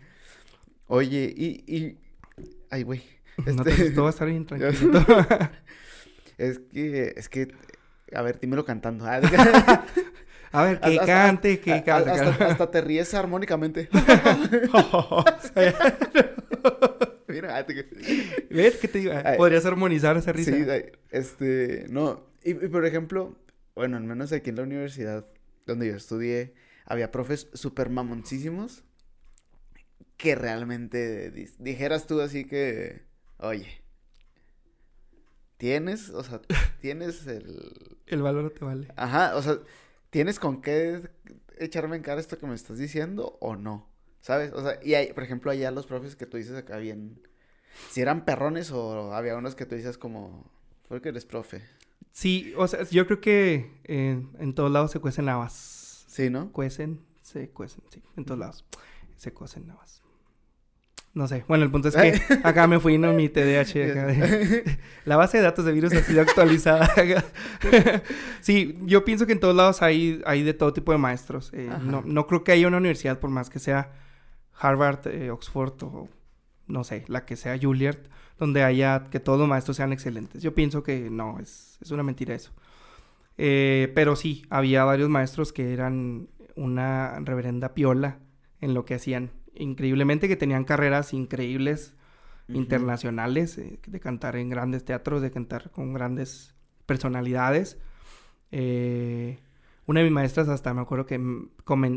Oye, 0.88 1.34
y... 1.36 1.64
y... 1.68 1.98
Ay, 2.70 2.84
güey. 2.84 3.04
No 3.38 3.64
te 3.64 3.70
Este- 3.72 3.84
asustó, 3.84 4.02
va 4.04 4.10
a 4.10 4.12
estar 4.12 4.28
bien 4.28 4.46
tranquilo. 4.48 5.06
Es 6.38 6.60
que... 6.72 7.14
Es 7.16 7.30
que... 7.30 7.48
A 8.16 8.22
ver, 8.22 8.40
dímelo 8.40 8.64
cantando. 8.66 9.06
Ah, 9.08 9.20
A 10.52 10.64
ver, 10.66 10.80
que 10.80 11.00
Hasta- 11.00 11.06
cante, 11.08 11.60
que 11.60 11.74
hasta, 11.74 12.04
cante. 12.04 12.12
hasta, 12.12 12.46
hasta 12.46 12.70
te 12.72 12.82
ríes 12.82 13.12
armónicamente. 13.16 13.90
Mira, 17.34 17.58
ah, 17.58 17.66
¿Ves 18.50 18.76
qué 18.78 18.88
te 18.88 19.00
digo? 19.00 19.14
Podrías 19.38 19.66
armonizar 19.66 20.16
esa 20.18 20.32
risa. 20.32 20.52
Sí, 20.52 20.66
este, 21.10 21.86
no, 21.90 22.26
y, 22.44 22.52
y 22.52 22.68
por 22.70 22.86
ejemplo, 22.86 23.38
bueno, 23.76 23.98
al 23.98 24.04
menos 24.04 24.32
aquí 24.32 24.50
en 24.52 24.58
la 24.58 24.64
universidad 24.64 25.26
donde 25.66 25.88
yo 25.88 25.96
estudié, 25.96 26.54
había 26.86 27.12
profes 27.12 27.48
súper 27.54 27.90
mamoncísimos 27.90 28.84
que 30.18 30.36
realmente 30.36 31.32
di- 31.32 31.50
dijeras 31.60 32.06
tú 32.08 32.22
así 32.22 32.46
que, 32.46 33.04
oye, 33.38 33.68
tienes, 35.58 36.10
o 36.10 36.24
sea, 36.24 36.42
tienes 36.82 37.26
el, 37.28 37.98
El 38.08 38.22
valor 38.22 38.44
no 38.44 38.50
te 38.52 38.66
vale. 38.66 38.88
ajá, 38.96 39.36
o 39.36 39.42
sea, 39.42 39.58
tienes 40.10 40.40
con 40.40 40.62
qué 40.62 41.10
echarme 41.58 41.96
en 41.96 42.02
cara 42.04 42.20
esto 42.22 42.38
que 42.38 42.46
me 42.48 42.56
estás 42.56 42.78
diciendo 42.78 43.38
o 43.42 43.56
no, 43.56 43.90
¿sabes? 44.24 44.54
O 44.54 44.64
sea, 44.64 44.80
y 44.82 44.96
hay, 44.96 45.14
por 45.14 45.24
ejemplo, 45.24 45.52
allá 45.52 45.70
los 45.70 45.86
profes 45.86 46.16
que 46.16 46.26
tú 46.26 46.38
dices 46.38 46.56
acá 46.56 46.78
bien, 46.78 47.20
si 47.92 48.02
eran 48.02 48.26
perrones 48.26 48.72
o 48.72 49.14
había 49.14 49.36
unos 49.36 49.54
que 49.54 49.66
tú 49.66 49.76
dices 49.76 49.98
como, 49.98 50.50
Porque 50.88 51.10
eres 51.10 51.26
profe. 51.26 51.62
Sí, 52.12 52.54
o 52.58 52.68
sea, 52.68 52.84
yo 52.86 53.06
creo 53.06 53.20
que 53.20 53.72
eh, 53.84 54.26
en 54.40 54.54
todos 54.56 54.72
lados 54.72 54.92
se 54.92 55.00
cuecen 55.00 55.30
habas. 55.30 56.06
Sí, 56.08 56.30
¿no? 56.30 56.52
Cuecen, 56.52 57.02
se 57.22 57.50
cuecen, 57.50 57.84
sí, 57.90 58.02
en 58.16 58.26
todos 58.26 58.40
lados 58.40 58.66
se 59.18 59.34
cuecen 59.34 59.70
habas. 59.70 60.02
No 61.14 61.28
sé. 61.28 61.44
Bueno, 61.48 61.64
el 61.64 61.70
punto 61.70 61.90
es 61.90 61.96
que 61.96 62.20
acá 62.44 62.66
me 62.66 62.80
fui, 62.80 62.98
¿no? 62.98 63.14
Mi 63.14 63.30
TDAH. 63.30 63.92
Acá 63.92 64.06
de... 64.08 64.80
La 65.06 65.16
base 65.16 65.38
de 65.38 65.44
datos 65.44 65.64
de 65.66 65.72
virus 65.72 65.94
ha 65.94 66.02
sido 66.02 66.22
actualizada. 66.22 66.90
sí, 68.42 68.80
yo 68.82 69.06
pienso 69.06 69.28
que 69.28 69.34
en 69.34 69.40
todos 69.40 69.56
lados 69.56 69.84
hay, 69.84 70.22
hay 70.26 70.44
de 70.44 70.54
todo 70.56 70.74
tipo 70.74 70.92
de 70.92 70.98
maestros. 70.98 71.52
Eh, 71.54 71.70
no, 71.82 72.02
no, 72.04 72.26
creo 72.26 72.44
que 72.44 72.54
haya 72.54 72.68
una 72.68 72.78
universidad, 72.78 73.20
por 73.20 73.30
más 73.30 73.52
que 73.52 73.60
sea 73.60 73.92
Harvard, 74.56 75.08
eh, 75.08 75.32
Oxford 75.32 75.84
o 75.84 76.10
no 76.68 76.84
sé, 76.84 77.04
la 77.08 77.26
que 77.26 77.36
sea 77.36 77.58
Juilliard, 77.60 78.00
donde 78.38 78.64
haya 78.64 79.04
que 79.12 79.20
todos 79.20 79.40
los 79.40 79.48
maestros 79.48 79.78
sean 79.78 79.94
excelentes. 79.94 80.42
Yo 80.42 80.56
pienso 80.56 80.84
que 80.84 81.10
no, 81.10 81.40
es, 81.40 81.78
es 81.82 81.92
una 81.92 82.04
mentira 82.04 82.34
eso. 82.34 82.52
Eh, 83.38 83.92
pero 83.96 84.16
sí, 84.16 84.46
había 84.50 84.84
varios 84.84 85.10
maestros 85.10 85.54
que 85.54 85.74
eran 85.74 86.30
una 86.56 87.20
reverenda 87.20 87.74
piola 87.74 88.20
en 88.62 88.74
lo 88.74 88.86
que 88.86 88.96
hacían 88.96 89.32
increíblemente 89.56 90.28
que 90.28 90.36
tenían 90.36 90.64
carreras 90.64 91.14
increíbles 91.14 91.94
internacionales, 92.48 93.58
eh, 93.58 93.80
de 93.86 94.00
cantar 94.00 94.36
en 94.36 94.50
grandes 94.50 94.84
teatros, 94.84 95.22
de 95.22 95.32
cantar 95.32 95.72
con 95.72 95.94
grandes 95.94 96.54
personalidades. 96.86 97.78
Eh, 98.52 99.40
una 99.86 100.00
de 100.00 100.06
mis 100.06 100.14
maestras 100.14 100.48
hasta 100.50 100.74
me 100.74 100.82
acuerdo 100.82 101.06
que 101.06 101.20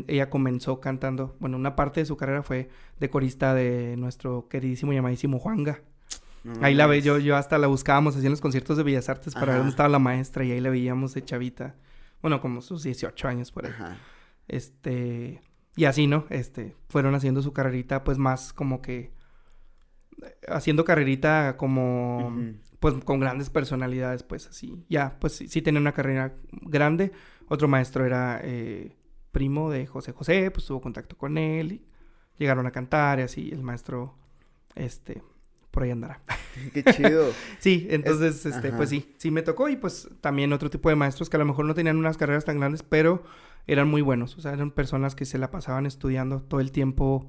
ella 0.07 0.29
comenzó 0.29 0.79
cantando, 0.79 1.35
bueno, 1.39 1.57
una 1.57 1.75
parte 1.75 2.01
de 2.01 2.05
su 2.05 2.17
carrera 2.17 2.43
fue 2.43 2.69
de 2.99 3.09
corista 3.09 3.53
de 3.53 3.95
nuestro 3.97 4.47
queridísimo 4.49 4.93
llamadísimo 4.93 5.39
Juanga. 5.39 5.81
ahí 6.61 6.73
la 6.73 6.87
ve, 6.87 7.01
yo, 7.01 7.17
yo 7.17 7.35
hasta 7.35 7.57
la 7.57 7.67
buscábamos 7.67 8.15
así 8.15 8.25
en 8.25 8.31
los 8.31 8.41
conciertos 8.41 8.77
de 8.77 8.83
Bellas 8.83 9.09
Artes 9.09 9.33
para 9.33 9.47
ver 9.47 9.57
dónde 9.57 9.71
estaba 9.71 9.89
la 9.89 9.99
maestra 9.99 10.43
y 10.43 10.51
ahí 10.51 10.59
la 10.59 10.69
veíamos 10.69 11.13
de 11.13 11.23
chavita. 11.23 11.75
Bueno, 12.21 12.41
como 12.41 12.61
sus 12.61 12.83
18 12.83 13.27
años 13.27 13.51
por 13.51 13.65
ahí. 13.65 13.73
Este, 14.47 15.41
y 15.77 15.85
así, 15.85 16.07
¿no? 16.07 16.25
Este, 16.29 16.75
fueron 16.89 17.15
haciendo 17.15 17.41
su 17.41 17.53
carrerita, 17.53 18.03
pues 18.03 18.17
más 18.17 18.51
como 18.51 18.81
que. 18.81 19.13
Haciendo 20.47 20.83
carrerita 20.83 21.55
como. 21.57 22.35
Pues 22.79 22.95
con 23.05 23.19
grandes 23.19 23.49
personalidades, 23.49 24.23
pues 24.23 24.47
así. 24.47 24.83
Ya, 24.89 25.17
pues 25.19 25.33
sí, 25.33 25.47
sí 25.47 25.61
tenía 25.61 25.79
una 25.79 25.93
carrera 25.93 26.35
grande. 26.51 27.11
Otro 27.47 27.67
maestro 27.67 28.05
era 28.05 28.41
eh, 28.43 28.95
primo 29.31 29.69
de 29.69 29.85
José 29.85 30.11
José, 30.11 30.51
pues 30.51 30.65
tuvo 30.65 30.81
contacto 30.81 31.17
con 31.17 31.37
él. 31.37 31.71
Y 31.71 31.85
llegaron 32.37 32.65
a 32.65 32.71
cantar 32.71 33.19
y 33.19 33.23
así. 33.23 33.49
El 33.51 33.63
maestro, 33.63 34.15
este, 34.75 35.21
por 35.71 35.83
ahí 35.83 35.91
andará. 35.91 36.21
Qué 36.73 36.83
chido. 36.83 37.31
sí, 37.59 37.87
entonces, 37.89 38.45
este, 38.45 38.71
pues 38.71 38.89
sí, 38.89 39.13
sí 39.17 39.31
me 39.31 39.41
tocó. 39.41 39.69
Y 39.69 39.75
pues 39.75 40.09
también 40.21 40.53
otro 40.53 40.69
tipo 40.69 40.89
de 40.89 40.95
maestros 40.95 41.29
que 41.29 41.37
a 41.37 41.39
lo 41.39 41.45
mejor 41.45 41.65
no 41.65 41.73
tenían 41.73 41.97
unas 41.97 42.17
carreras 42.17 42.45
tan 42.45 42.57
grandes, 42.59 42.83
pero 42.83 43.23
eran 43.67 43.87
muy 43.87 44.01
buenos. 44.01 44.37
O 44.37 44.41
sea, 44.41 44.53
eran 44.53 44.71
personas 44.71 45.15
que 45.15 45.25
se 45.25 45.37
la 45.37 45.51
pasaban 45.51 45.85
estudiando 45.85 46.41
todo 46.41 46.59
el 46.59 46.71
tiempo, 46.71 47.27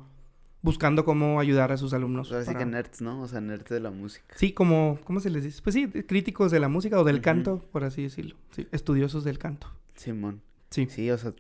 buscando 0.62 1.04
cómo 1.04 1.40
ayudar 1.40 1.72
a 1.72 1.76
sus 1.76 1.92
alumnos. 1.92 2.32
Así 2.32 2.54
que 2.54 2.64
nerds, 2.64 3.02
¿no? 3.02 3.20
O 3.20 3.28
sea, 3.28 3.40
nerds 3.40 3.68
de 3.68 3.80
la 3.80 3.90
música. 3.90 4.34
Sí, 4.36 4.52
como, 4.52 4.98
¿cómo 5.04 5.20
se 5.20 5.30
les 5.30 5.44
dice? 5.44 5.60
Pues 5.62 5.74
sí, 5.74 5.88
críticos 5.88 6.50
de 6.50 6.60
la 6.60 6.68
música 6.68 6.98
o 6.98 7.04
del 7.04 7.20
canto, 7.20 7.60
por 7.70 7.84
así 7.84 8.02
decirlo. 8.02 8.36
Sí, 8.52 8.66
estudiosos 8.72 9.24
del 9.24 9.38
canto. 9.38 9.68
Simón. 9.98 10.42
Sí. 10.70 10.86
Sí, 10.90 11.10
o 11.10 11.18
sea, 11.18 11.34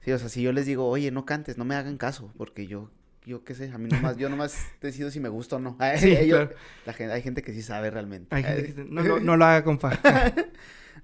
sí, 0.00 0.12
o 0.12 0.18
sea, 0.18 0.28
si 0.28 0.42
yo 0.42 0.52
les 0.52 0.66
digo, 0.66 0.86
oye, 0.88 1.10
no 1.10 1.26
cantes, 1.26 1.58
no 1.58 1.64
me 1.64 1.74
hagan 1.74 1.98
caso, 1.98 2.32
porque 2.36 2.66
yo, 2.66 2.90
yo 3.26 3.44
qué 3.44 3.54
sé, 3.54 3.70
a 3.70 3.78
mí 3.78 3.88
nomás, 3.88 4.16
yo 4.16 4.28
nomás 4.28 4.56
decido 4.80 5.10
si 5.10 5.20
me 5.20 5.28
gusta 5.28 5.56
o 5.56 5.58
no. 5.58 5.76
Sí, 5.98 6.16
claro. 6.28 6.50
la 6.86 6.92
gente, 6.92 7.12
hay 7.12 7.22
gente 7.22 7.42
que 7.42 7.52
sí 7.52 7.62
sabe 7.62 7.90
realmente. 7.90 8.34
Hay 8.34 8.42
gente 8.42 8.74
que 8.74 8.84
no, 8.88 9.02
no, 9.02 9.20
no 9.20 9.36
lo 9.36 9.44
haga, 9.44 9.64
compa. 9.64 10.00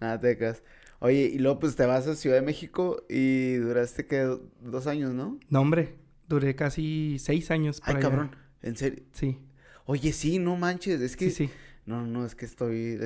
Nada, 0.01 0.21
tecas. 0.21 0.63
Oye, 1.01 1.31
y 1.33 1.39
luego 1.39 1.59
pues 1.59 1.77
te 1.77 1.85
vas 1.85 2.07
a 2.07 2.15
Ciudad 2.15 2.37
de 2.37 2.43
México 2.43 3.05
y 3.11 3.55
duraste 3.57 4.07
que 4.07 4.39
dos 4.61 4.87
años, 4.87 5.13
¿no? 5.13 5.39
No, 5.51 5.61
hombre, 5.61 5.97
duré 6.29 6.55
casi 6.55 7.19
seis 7.19 7.51
años. 7.51 7.83
Ay, 7.85 7.97
cabrón, 7.97 8.35
¿en 8.63 8.77
serio? 8.77 9.03
Sí. 9.13 9.39
Oye, 9.87 10.13
sí, 10.13 10.39
no 10.39 10.57
manches, 10.57 11.01
es 11.01 11.17
que... 11.17 11.31
Sí, 11.31 11.49
sí. 11.49 11.51
No, 11.85 12.07
no, 12.07 12.25
es 12.25 12.35
que 12.35 12.47
estoy... 12.47 12.99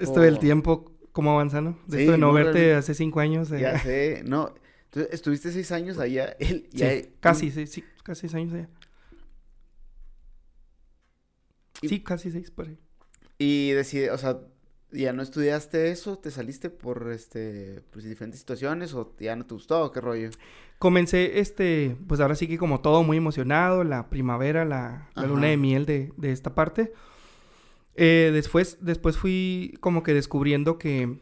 Esto 0.00 0.22
el, 0.22 0.38
tiempo, 0.38 0.97
¿cómo 1.18 1.32
avanza, 1.32 1.60
no? 1.60 1.76
De 1.88 2.02
esto 2.02 2.12
de 2.12 2.18
no, 2.18 2.32
verte 2.32 2.74
hace 2.74 2.94
cinco 2.94 3.18
años. 3.18 3.50
Eh. 3.50 3.58
Ya 3.58 3.76
sé, 3.80 4.22
no. 4.24 4.54
Entonces, 4.84 5.12
estuviste 5.12 5.50
seis 5.50 5.72
años 5.72 5.98
allá. 5.98 6.26
Él, 6.38 6.68
sí, 6.72 7.10
casi, 7.18 7.50
sí, 7.50 7.66
sí, 7.66 7.82
casi 8.04 8.20
seis 8.20 8.34
años 8.36 8.54
allá. 8.54 8.68
sí, 11.82 12.04
casi 12.04 12.30
seis 12.30 12.52
por 12.52 12.68
ahí. 12.68 12.78
Y 13.36 13.72
decide, 13.72 14.12
o 14.12 14.18
sea, 14.18 14.38
¿Ya 14.90 15.12
no 15.12 15.22
estudiaste 15.22 15.90
eso? 15.90 16.18
¿Te 16.18 16.30
saliste 16.30 16.70
por 16.70 17.10
este 17.10 17.82
pues, 17.90 18.06
diferentes 18.06 18.40
situaciones 18.40 18.94
o 18.94 19.14
ya 19.18 19.34
no 19.34 19.44
te 19.44 19.52
gustó? 19.52 19.90
¿Qué 19.92 20.00
rollo? 20.00 20.30
Comencé, 20.78 21.40
este, 21.40 21.94
pues 22.06 22.20
ahora 22.20 22.36
sí 22.36 22.46
que 22.46 22.56
como 22.56 22.80
todo 22.80 23.02
muy 23.02 23.18
emocionado, 23.18 23.84
la 23.84 24.08
primavera, 24.08 24.64
la, 24.64 25.10
luna 25.16 25.48
de 25.48 25.56
miel 25.58 25.84
de, 25.84 26.12
de 26.16 26.32
esta 26.32 26.54
parte. 26.54 26.94
Eh, 28.00 28.30
después, 28.32 28.78
después 28.80 29.18
fui 29.18 29.76
como 29.80 30.02
que 30.02 30.14
descubriendo 30.14 30.78
que 30.78 31.18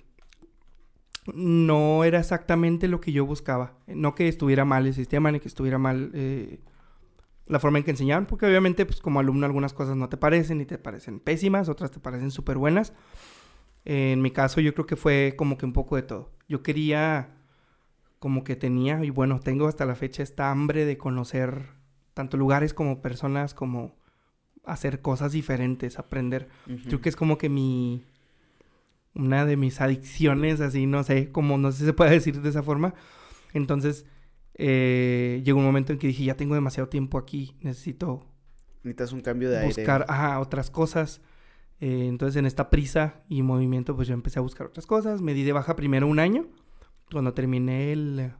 no 1.32 2.04
era 2.04 2.20
exactamente 2.20 2.86
lo 2.86 3.00
que 3.00 3.12
yo 3.12 3.24
buscaba. 3.24 3.78
No 3.86 4.14
que 4.14 4.28
estuviera 4.28 4.64
mal 4.64 4.86
el 4.86 4.94
sistema, 4.94 5.32
ni 5.32 5.40
que 5.40 5.48
estuviera 5.48 5.78
mal 5.78 6.10
eh, 6.14 6.60
la 7.46 7.58
forma 7.58 7.78
en 7.78 7.84
que 7.84 7.92
enseñaban, 7.92 8.26
porque 8.26 8.46
obviamente, 8.46 8.84
pues 8.86 9.00
como 9.00 9.20
alumno 9.20 9.46
algunas 9.46 9.72
cosas 9.72 9.96
no 9.96 10.08
te 10.08 10.16
parecen 10.16 10.60
y 10.60 10.66
te 10.66 10.78
parecen 10.78 11.18
pésimas, 11.18 11.68
otras 11.68 11.90
te 11.90 11.98
parecen 11.98 12.30
súper 12.30 12.58
buenas 12.58 12.92
en 13.86 14.20
mi 14.20 14.32
caso 14.32 14.60
yo 14.60 14.74
creo 14.74 14.86
que 14.86 14.96
fue 14.96 15.34
como 15.38 15.56
que 15.56 15.64
un 15.64 15.72
poco 15.72 15.96
de 15.96 16.02
todo. 16.02 16.32
Yo 16.48 16.62
quería, 16.62 17.36
como 18.18 18.42
que 18.44 18.56
tenía, 18.56 19.02
y 19.04 19.10
bueno, 19.10 19.40
tengo 19.40 19.68
hasta 19.68 19.86
la 19.86 19.94
fecha 19.94 20.22
esta 20.22 20.50
hambre 20.50 20.84
de 20.84 20.98
conocer 20.98 21.68
tanto 22.12 22.36
lugares 22.36 22.74
como 22.74 23.00
personas, 23.00 23.54
como 23.54 23.95
hacer 24.66 25.00
cosas 25.00 25.32
diferentes, 25.32 25.98
aprender. 25.98 26.48
Creo 26.84 27.00
que 27.00 27.08
es 27.08 27.16
como 27.16 27.38
que 27.38 27.48
mi, 27.48 28.04
una 29.14 29.46
de 29.46 29.56
mis 29.56 29.80
adicciones, 29.80 30.60
así, 30.60 30.86
no 30.86 31.02
sé, 31.04 31.30
como 31.30 31.56
no 31.56 31.72
sé 31.72 31.78
si 31.78 31.84
se 31.86 31.92
puede 31.92 32.10
decir 32.20 32.42
de 32.42 32.48
esa 32.48 32.62
forma. 32.62 32.94
Entonces, 33.54 34.04
eh, 34.54 35.40
llegó 35.44 35.60
un 35.60 35.64
momento 35.64 35.92
en 35.92 35.98
que 35.98 36.08
dije, 36.08 36.24
ya 36.24 36.36
tengo 36.36 36.54
demasiado 36.54 36.88
tiempo 36.88 37.16
aquí, 37.16 37.56
necesito... 37.60 38.26
Necesitas 38.82 39.12
un 39.12 39.20
cambio 39.20 39.50
de 39.50 39.64
buscar, 39.64 40.04
Ajá, 40.08 40.38
otras 40.38 40.70
cosas. 40.70 41.20
Eh, 41.80 42.06
entonces 42.06 42.36
en 42.36 42.46
esta 42.46 42.70
prisa 42.70 43.22
y 43.28 43.42
movimiento 43.42 43.94
pues 43.96 44.08
yo 44.08 44.14
empecé 44.14 44.38
a 44.38 44.42
buscar 44.42 44.68
otras 44.68 44.86
cosas. 44.86 45.22
Me 45.22 45.34
di 45.34 45.42
de 45.42 45.52
baja 45.52 45.74
primero 45.74 46.06
un 46.06 46.18
año. 46.18 46.46
Cuando 47.10 47.34
terminé 47.34 47.92
el... 47.92 48.32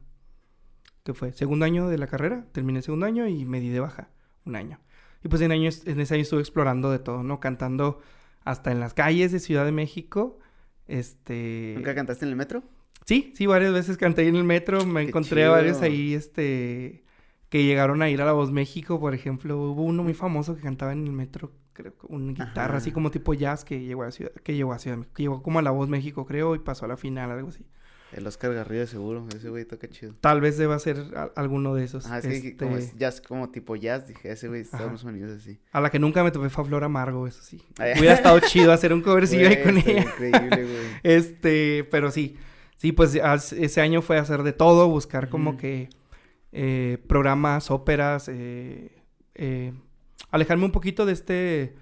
¿Qué 1.03 1.13
fue? 1.13 1.33
Segundo 1.33 1.65
año 1.65 1.89
de 1.89 1.97
la 1.97 2.07
carrera. 2.07 2.45
Terminé 2.53 2.79
el 2.79 2.83
segundo 2.83 3.05
año 3.05 3.27
y 3.27 3.45
me 3.45 3.59
di 3.59 3.69
de 3.69 3.81
baja 3.81 4.09
un 4.45 4.55
año. 4.55 4.79
Y 5.23 5.27
pues 5.27 5.41
en, 5.41 5.51
años, 5.51 5.83
en 5.85 5.99
ese 5.99 6.13
año 6.13 6.23
estuve 6.23 6.41
explorando 6.41 6.91
de 6.91 6.99
todo, 6.99 7.23
¿no? 7.23 7.39
Cantando 7.39 7.99
hasta 8.43 8.71
en 8.71 8.79
las 8.79 8.93
calles 8.93 9.31
de 9.31 9.39
Ciudad 9.39 9.65
de 9.65 9.71
México. 9.71 10.39
Este... 10.87 11.73
¿Nunca 11.75 11.95
cantaste 11.95 12.25
en 12.25 12.29
el 12.29 12.37
metro? 12.37 12.63
Sí, 13.05 13.31
sí, 13.35 13.45
varias 13.45 13.73
veces 13.73 13.97
canté 13.97 14.27
en 14.27 14.35
el 14.35 14.43
metro. 14.43 14.85
Me 14.85 15.03
encontré 15.03 15.45
a 15.45 15.49
varios 15.49 15.81
ahí, 15.81 16.13
este... 16.13 17.03
Que 17.49 17.63
llegaron 17.63 18.01
a 18.01 18.09
ir 18.09 18.21
a 18.21 18.25
La 18.25 18.33
Voz 18.33 18.51
México, 18.51 18.99
por 18.99 19.13
ejemplo. 19.13 19.57
Hubo 19.57 19.83
uno 19.83 20.03
muy 20.03 20.13
famoso 20.13 20.55
que 20.55 20.61
cantaba 20.61 20.91
en 20.91 21.05
el 21.05 21.13
metro 21.13 21.53
creo, 21.77 21.93
una 22.09 22.33
guitarra 22.33 22.77
así 22.77 22.91
como 22.91 23.11
tipo 23.11 23.33
jazz 23.33 23.63
que 23.63 23.79
llegó 23.79 24.03
a 24.03 24.11
Ciudad, 24.11 24.31
que 24.43 24.55
llegó 24.55 24.73
a 24.73 24.79
Ciudad, 24.79 25.05
que 25.13 25.23
llegó 25.23 25.43
como 25.43 25.59
a 25.59 25.61
La 25.61 25.71
Voz 25.71 25.87
México, 25.87 26.25
creo, 26.25 26.55
y 26.55 26.59
pasó 26.59 26.85
a 26.85 26.87
la 26.87 26.97
final, 26.97 27.31
algo 27.31 27.49
así. 27.49 27.65
El 28.13 28.25
Oscar 28.25 28.53
Garrido 28.53 28.87
seguro, 28.87 29.27
ese 29.35 29.49
güey 29.49 29.65
toca 29.65 29.89
chido. 29.89 30.13
Tal 30.21 30.39
vez 30.39 30.57
deba 30.57 30.79
ser 30.79 31.03
alguno 31.35 31.75
de 31.75 31.83
esos. 31.83 32.05
Ah, 32.05 32.21
sí, 32.21 32.55
como 32.55 32.77
es 32.77 32.95
jazz, 32.95 33.19
como 33.19 33.49
tipo 33.49 33.75
jazz, 33.75 34.07
dije, 34.07 34.31
ese 34.31 34.47
güey 34.47 34.61
Estados 34.61 35.03
Unidos 35.03 35.37
así. 35.37 35.59
A 35.71 35.81
la 35.81 35.89
que 35.89 35.99
nunca 35.99 36.23
me 36.23 36.31
topé 36.31 36.49
fue 36.49 36.63
a 36.63 36.67
Flor 36.67 36.83
Amargo, 36.83 37.27
eso 37.27 37.41
sí. 37.43 37.61
Hubiera 37.77 38.13
estado 38.13 38.39
chido 38.39 38.71
hacer 38.71 38.93
un 38.93 39.01
covercillo 39.01 39.47
ahí 39.49 39.61
con 39.61 39.77
ella. 39.77 40.01
Increíble, 40.01 40.63
güey. 40.63 40.87
Este, 41.03 41.87
pero 41.91 42.11
sí. 42.11 42.37
Sí, 42.77 42.91
pues 42.91 43.15
ese 43.15 43.81
año 43.81 44.01
fue 44.01 44.17
hacer 44.17 44.43
de 44.43 44.53
todo, 44.53 44.87
buscar 44.87 45.29
como 45.29 45.57
que 45.57 45.89
eh, 46.51 47.03
programas, 47.07 47.71
óperas, 47.71 48.29
eh, 48.29 49.03
eh, 49.35 49.73
alejarme 50.31 50.65
un 50.65 50.71
poquito 50.71 51.05
de 51.05 51.13
este 51.13 51.75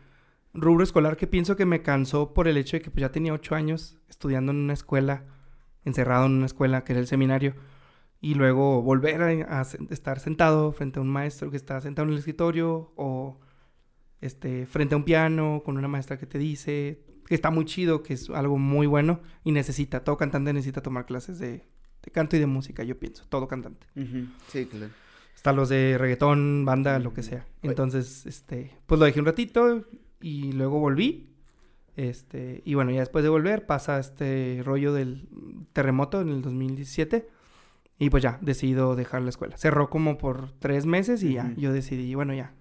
rubro 0.54 0.84
escolar 0.84 1.18
que 1.18 1.28
pienso 1.28 1.56
que 1.56 1.66
me 1.66 1.82
cansó 1.82 2.34
por 2.34 2.48
el 2.48 2.58
hecho 2.58 2.78
de 2.78 2.82
que 2.82 2.92
pues, 2.92 3.02
ya 3.02 3.12
tenía 3.12 3.34
ocho 3.34 3.56
años 3.56 3.98
estudiando 4.10 4.54
en 4.54 4.60
una 4.60 4.74
escuela, 4.74 5.26
encerrado 5.86 6.26
en 6.26 6.34
una 6.34 6.46
escuela 6.46 6.84
que 6.84 6.94
era 6.94 7.00
el 7.00 7.08
seminario, 7.08 7.56
y 8.22 8.34
luego 8.34 8.82
volver 8.82 9.22
a, 9.22 9.62
estar 9.62 10.20
sentado 10.20 10.72
frente 10.72 11.00
a 11.00 11.02
un 11.02 11.10
maestro 11.10 11.52
que 11.52 11.58
está 11.58 11.80
sentado 11.80 12.08
en 12.08 12.14
el 12.14 12.20
escritorio 12.20 12.92
o 12.96 13.40
este, 14.20 14.66
frente 14.66 14.96
a 14.96 14.98
un 14.98 15.04
piano 15.04 15.62
con 15.64 15.78
una 15.78 15.88
maestra 15.88 16.18
que 16.18 16.26
te 16.26 16.40
dice 16.40 17.06
que 17.28 17.36
está 17.36 17.52
muy 17.52 17.66
chido, 17.66 18.04
que 18.04 18.14
es 18.14 18.30
algo 18.30 18.58
muy 18.58 18.88
bueno 18.88 19.22
y 19.44 19.52
necesita, 19.52 20.04
todo 20.04 20.18
cantante 20.18 20.54
necesita 20.54 20.82
tomar 20.82 21.06
clases 21.06 21.40
de, 21.40 21.68
canto 22.12 22.36
y 22.36 22.40
de 22.40 22.46
música, 22.46 22.84
yo 22.84 22.98
pienso, 22.98 23.26
todo 23.30 23.48
cantante. 23.48 23.88
Sí, 24.48 24.66
claro. 24.66 24.92
Hasta 25.36 25.54
los 25.54 25.70
de 25.70 25.98
reggaetón, 26.00 26.66
banda, 26.66 26.98
lo 27.00 27.14
que 27.14 27.22
sea. 27.24 27.46
Entonces, 27.62 28.26
este, 28.26 28.76
pues 28.88 29.00
lo 29.00 29.06
dejé 29.06 29.20
un 29.20 29.26
ratito 29.26 29.86
y 30.22 30.52
luego 30.54 30.80
volví. 30.80 31.36
Este, 31.96 32.62
y 32.66 32.74
bueno, 32.74 32.92
ya 32.92 33.00
después 33.00 33.24
de 33.24 33.30
volver 33.30 33.66
pasa 33.66 34.00
este 34.00 34.62
rollo 34.64 34.94
del 34.94 35.28
terremoto 35.74 36.22
en 36.22 36.30
el 36.30 36.42
2017 36.42 37.28
y 37.98 38.10
pues 38.10 38.22
ya, 38.24 38.38
decido 38.42 38.96
dejar 38.96 39.22
la 39.22 39.30
escuela. 39.30 39.58
Cerró 39.58 39.90
como 39.90 40.18
por 40.18 40.52
tres 40.60 40.86
meses 40.86 41.24
y 41.24 41.34
ya, 41.36 41.46
Ujú. 41.46 41.54
yo 41.62 41.74
decidí, 41.74 42.14
bueno, 42.16 42.34
ya. 42.34 42.54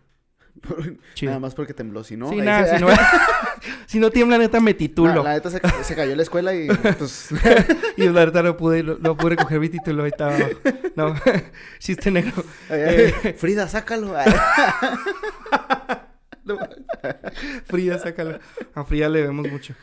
chido. 1.15 1.31
Nada 1.31 1.41
más 1.41 1.55
porque 1.57 1.75
tembló, 1.75 2.05
si 2.05 2.17
no... 2.17 2.29
Sí, 2.29 2.37
nada, 2.37 2.67
se- 2.67 2.77
si 2.79 2.85
no, 2.85 2.89
si 3.87 3.99
no 3.99 4.11
tiembla, 4.11 4.39
neta, 4.39 4.61
me 4.61 4.73
titulo. 4.75 5.15
La, 5.17 5.23
la 5.23 5.33
neta 5.35 5.51
se, 5.51 5.61
se 5.83 5.97
cayó 5.97 6.15
la 6.15 6.23
escuela 6.23 6.55
y 6.55 6.69
pues... 6.69 7.31
Y 7.97 8.05
la 8.05 8.13
verdad 8.13 8.43
no 8.45 8.57
pude, 8.57 8.83
no, 8.83 8.97
no 9.01 9.17
pude 9.17 9.31
recoger 9.37 9.59
mi 9.61 9.69
título, 9.69 10.03
ahí 10.05 10.11
estaba. 10.11 10.37
No, 10.97 11.15
chiste 11.79 12.11
negro. 12.11 12.45
eh, 12.71 13.35
Frida, 13.39 13.69
sácalo. 13.69 14.15
Frida, 17.67 17.99
sácala. 17.99 18.41
A 18.75 18.85
Frida 18.85 19.09
le 19.09 19.23
vemos 19.23 19.51
mucho. 19.51 19.75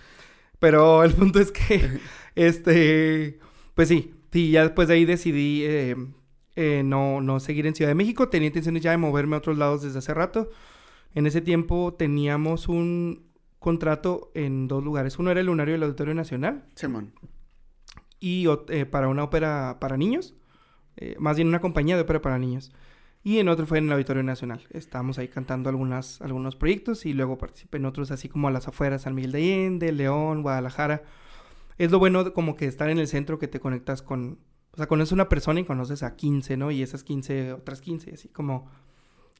Pero 0.60 1.04
el 1.04 1.14
punto 1.14 1.40
es 1.40 1.52
que, 1.52 2.00
este, 2.36 3.40
pues 3.76 3.88
sí, 3.88 4.14
sí, 4.32 4.52
ya 4.52 4.64
después 4.64 4.88
de 4.88 4.96
ahí 4.96 5.06
decidí 5.06 5.64
eh, 5.64 5.96
eh, 6.56 6.84
no, 6.84 7.22
no 7.22 7.40
seguir 7.40 7.66
en 7.68 7.76
Ciudad 7.76 7.90
de 7.90 7.96
México. 7.96 8.30
Tenía 8.30 8.48
intenciones 8.48 8.84
ya 8.84 8.92
de 8.92 8.98
moverme 8.98 9.36
a 9.36 9.40
otros 9.40 9.58
lados 9.58 9.82
desde 9.84 10.00
hace 10.00 10.14
rato. 10.14 10.50
En 11.14 11.26
ese 11.28 11.42
tiempo 11.42 11.94
teníamos 11.94 12.68
un 12.68 13.24
contrato 13.60 14.32
en 14.34 14.68
dos 14.68 14.84
lugares. 14.84 15.20
Uno 15.20 15.32
era 15.32 15.40
el 15.40 15.46
Lunario 15.48 15.74
del 15.74 15.84
Auditorio 15.84 16.14
Nacional 16.14 16.66
Simón. 16.76 17.14
y 18.20 18.48
eh, 18.70 18.86
para 18.86 19.08
una 19.08 19.24
ópera 19.24 19.78
para 19.80 19.98
niños. 19.98 20.36
eh, 20.98 21.16
más 21.20 21.38
bien 21.38 21.48
una 21.48 21.62
compañía 21.62 21.96
de 21.96 22.02
ópera 22.04 22.22
para 22.22 22.38
niños. 22.38 22.72
Y 23.24 23.38
en 23.38 23.50
otro 23.50 23.68
fue 23.68 23.78
en 23.78 23.86
el 23.86 23.94
Auditorio 23.94 24.24
Nacional. 24.24 24.62
Estábamos 24.72 25.20
ahí 25.20 25.28
cantando 25.28 25.70
algunas, 25.70 26.22
algunos 26.22 26.56
proyectos 26.56 27.06
y 27.06 27.14
luego 27.14 27.38
participé 27.38 27.78
en 27.78 27.86
otros 27.86 28.10
así 28.12 28.30
como 28.30 28.48
a 28.48 28.52
las 28.52 28.68
afueras, 28.68 29.04
San 29.04 29.14
Miguel 29.14 29.32
de 29.32 29.38
Allende, 29.40 29.92
León, 29.92 30.42
Guadalajara. 30.42 31.04
Es 31.78 31.92
lo 31.92 32.00
bueno 32.00 32.34
como 32.34 32.56
que 32.56 32.66
estar 32.66 32.90
en 32.90 33.00
el 33.00 33.08
centro 33.08 33.40
que 33.40 33.48
te 33.48 33.60
conectas 33.60 34.02
con... 34.02 34.40
O 34.74 34.78
sea, 34.78 34.88
conoces 34.88 35.12
una 35.12 35.28
persona 35.30 35.60
y 35.60 35.66
conoces 35.66 36.04
a 36.04 36.16
15, 36.16 36.56
¿no? 36.58 36.72
Y 36.72 36.82
esas 36.82 37.04
15, 37.04 37.54
otras 37.54 37.82
15, 37.82 38.14
así 38.14 38.30
como... 38.30 38.70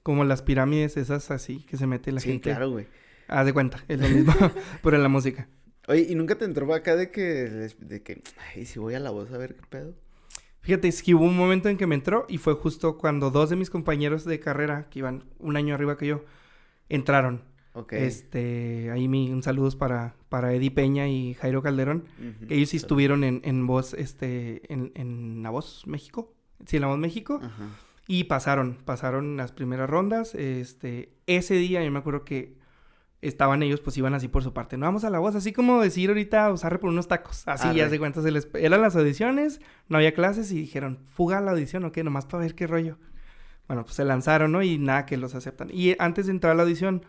Como 0.04 0.24
las 0.24 0.42
pirámides 0.42 0.98
esas 0.98 1.30
así 1.30 1.60
que 1.60 1.78
se 1.78 1.86
mete 1.86 2.12
la 2.12 2.20
Sí, 2.20 2.30
gente. 2.32 2.50
claro, 2.50 2.72
güey. 2.72 2.88
Haz 3.28 3.46
de 3.46 3.54
cuenta, 3.54 3.84
es 3.88 4.00
lo 4.00 4.10
mismo, 4.10 4.34
pero 4.84 4.98
en 4.98 5.04
la 5.04 5.10
música. 5.10 5.48
Oye, 5.88 6.08
¿y 6.10 6.16
nunca 6.16 6.36
te 6.36 6.46
entró 6.46 6.74
acá 6.74 6.96
de 6.96 7.12
que... 7.12 7.22
De 7.80 8.02
que... 8.02 8.22
Ay, 8.56 8.66
si 8.66 8.80
voy 8.80 8.96
a 8.96 9.00
la 9.00 9.12
voz 9.12 9.32
a 9.32 9.38
ver 9.38 9.56
qué 9.56 9.62
pedo? 9.70 9.94
Fíjate, 10.62 10.88
es 10.88 11.02
que 11.04 11.14
hubo 11.16 11.26
un 11.26 11.38
momento 11.38 11.70
en 11.70 11.78
que 11.78 11.88
me 11.88 11.96
entró 11.96 12.26
y 12.30 12.38
fue 12.40 12.54
justo 12.56 12.98
cuando 12.98 13.32
dos 13.32 13.50
de 13.50 13.56
mis 13.56 13.70
compañeros 13.70 14.26
de 14.26 14.40
carrera, 14.40 14.88
que 14.90 15.00
iban 15.00 15.24
un 15.40 15.56
año 15.56 15.74
arriba 15.76 15.98
que 15.98 16.08
yo, 16.08 16.24
entraron. 16.90 17.44
Ok. 17.74 17.94
Este, 17.94 18.92
ahí 18.92 19.08
mi, 19.08 19.32
un 19.32 19.44
saludos 19.44 19.76
para, 19.76 20.16
para 20.30 20.54
Eddie 20.54 20.72
Peña 20.72 21.08
y 21.08 21.36
Jairo 21.36 21.62
Calderón, 21.62 22.06
que 22.48 22.56
ellos 22.56 22.70
sí 22.70 22.78
estuvieron 22.78 23.24
en, 23.24 23.42
en 23.44 23.66
Voz, 23.66 23.94
este, 23.94 24.62
en, 24.72 24.92
en 24.96 25.42
La 25.44 25.50
Voz 25.50 25.88
México. 25.88 26.34
Sí, 26.66 26.78
en 26.78 26.82
La 26.82 26.88
Voz 26.88 27.00
México. 27.00 27.40
Y 28.08 28.26
pasaron, 28.26 28.78
pasaron 28.84 29.38
las 29.38 29.52
primeras 29.52 29.90
rondas. 29.90 30.36
Este, 30.36 31.14
ese 31.28 31.56
día 31.56 31.84
yo 31.84 31.92
me 31.92 32.00
acuerdo 32.00 32.26
que 32.26 32.60
estaban 33.22 33.64
ellos, 33.64 33.80
pues 33.80 33.98
iban 33.98 34.14
así 34.14 34.28
por 34.28 34.44
su 34.44 34.52
parte. 34.52 34.78
No 34.78 34.86
vamos 34.86 35.04
a 35.04 35.10
la 35.10 35.20
voz, 35.20 35.36
así 35.36 35.54
como 35.54 35.82
decir 35.82 36.10
ahorita 36.10 36.52
usar 36.52 36.80
por 36.80 36.90
unos 36.90 37.08
tacos. 37.08 37.48
Así 37.48 37.68
Arre. 37.68 37.78
ya 37.78 37.90
se 37.90 38.00
cuenta, 38.00 38.22
se 38.22 38.32
les... 38.32 38.50
eran 38.56 38.82
las 38.82 38.96
audiciones, 38.96 39.62
no 39.88 39.98
había 39.98 40.14
clases 40.14 40.52
y 40.52 40.56
dijeron, 40.56 41.00
fuga 41.14 41.38
a 41.38 41.42
la 41.42 41.52
audición 41.52 41.86
o 41.86 41.92
qué, 41.92 42.04
nomás 42.04 42.26
para 42.26 42.44
ver 42.44 42.56
qué 42.56 42.68
rollo. 42.68 42.98
Bueno, 43.68 43.84
pues 43.84 43.96
se 43.96 44.04
lanzaron, 44.04 44.52
¿no? 44.52 44.64
Y 44.64 44.78
nada, 44.78 45.06
que 45.06 45.18
los 45.18 45.36
aceptan. 45.36 45.70
Y 45.72 45.96
antes 46.00 46.26
de 46.26 46.34
entrar 46.34 46.52
a 46.52 46.56
la 46.56 46.64
audición, 46.64 47.06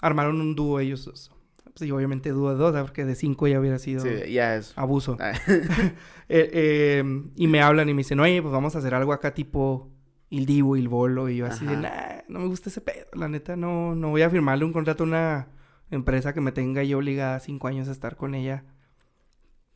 armaron 0.00 0.40
un 0.40 0.54
dúo 0.54 0.80
ellos 0.80 1.04
dos. 1.04 1.30
Pues 1.64 1.88
y 1.88 1.90
obviamente 1.90 2.30
dúo 2.30 2.50
de 2.50 2.56
dos, 2.56 2.80
porque 2.82 3.04
de 3.04 3.14
cinco 3.16 3.48
ya 3.48 3.58
hubiera 3.58 3.78
sido 3.80 4.02
Sí, 4.02 4.32
ya 4.32 4.54
es... 4.56 4.72
abuso. 4.76 5.16
Ah, 5.20 5.32
Eh, 6.30 6.48
eh, 6.54 7.22
y 7.36 7.46
me 7.48 7.60
hablan 7.60 7.88
y 7.90 7.92
me 7.94 7.98
dicen, 7.98 8.18
oye, 8.18 8.40
pues 8.40 8.50
vamos 8.50 8.74
a 8.74 8.78
hacer 8.78 8.94
algo 8.94 9.12
acá 9.12 9.34
tipo 9.34 9.90
Il 10.30 10.46
Divo, 10.46 10.76
Il 10.76 10.88
Bolo. 10.88 11.28
Y 11.28 11.36
yo 11.36 11.46
así 11.46 11.66
de, 11.66 11.76
nah, 11.76 12.22
no 12.28 12.38
me 12.40 12.46
gusta 12.46 12.70
ese 12.70 12.80
pedo. 12.80 13.06
La 13.12 13.28
neta, 13.28 13.56
no, 13.56 13.94
no 13.94 14.08
voy 14.08 14.22
a 14.22 14.30
firmarle 14.30 14.64
un 14.64 14.72
contrato 14.72 15.04
a 15.04 15.06
una 15.06 15.48
empresa 15.90 16.32
que 16.32 16.40
me 16.40 16.50
tenga 16.50 16.82
yo 16.82 16.96
obligada 16.98 17.38
cinco 17.40 17.68
años 17.68 17.88
a 17.88 17.92
estar 17.92 18.16
con 18.16 18.34
ella 18.34 18.64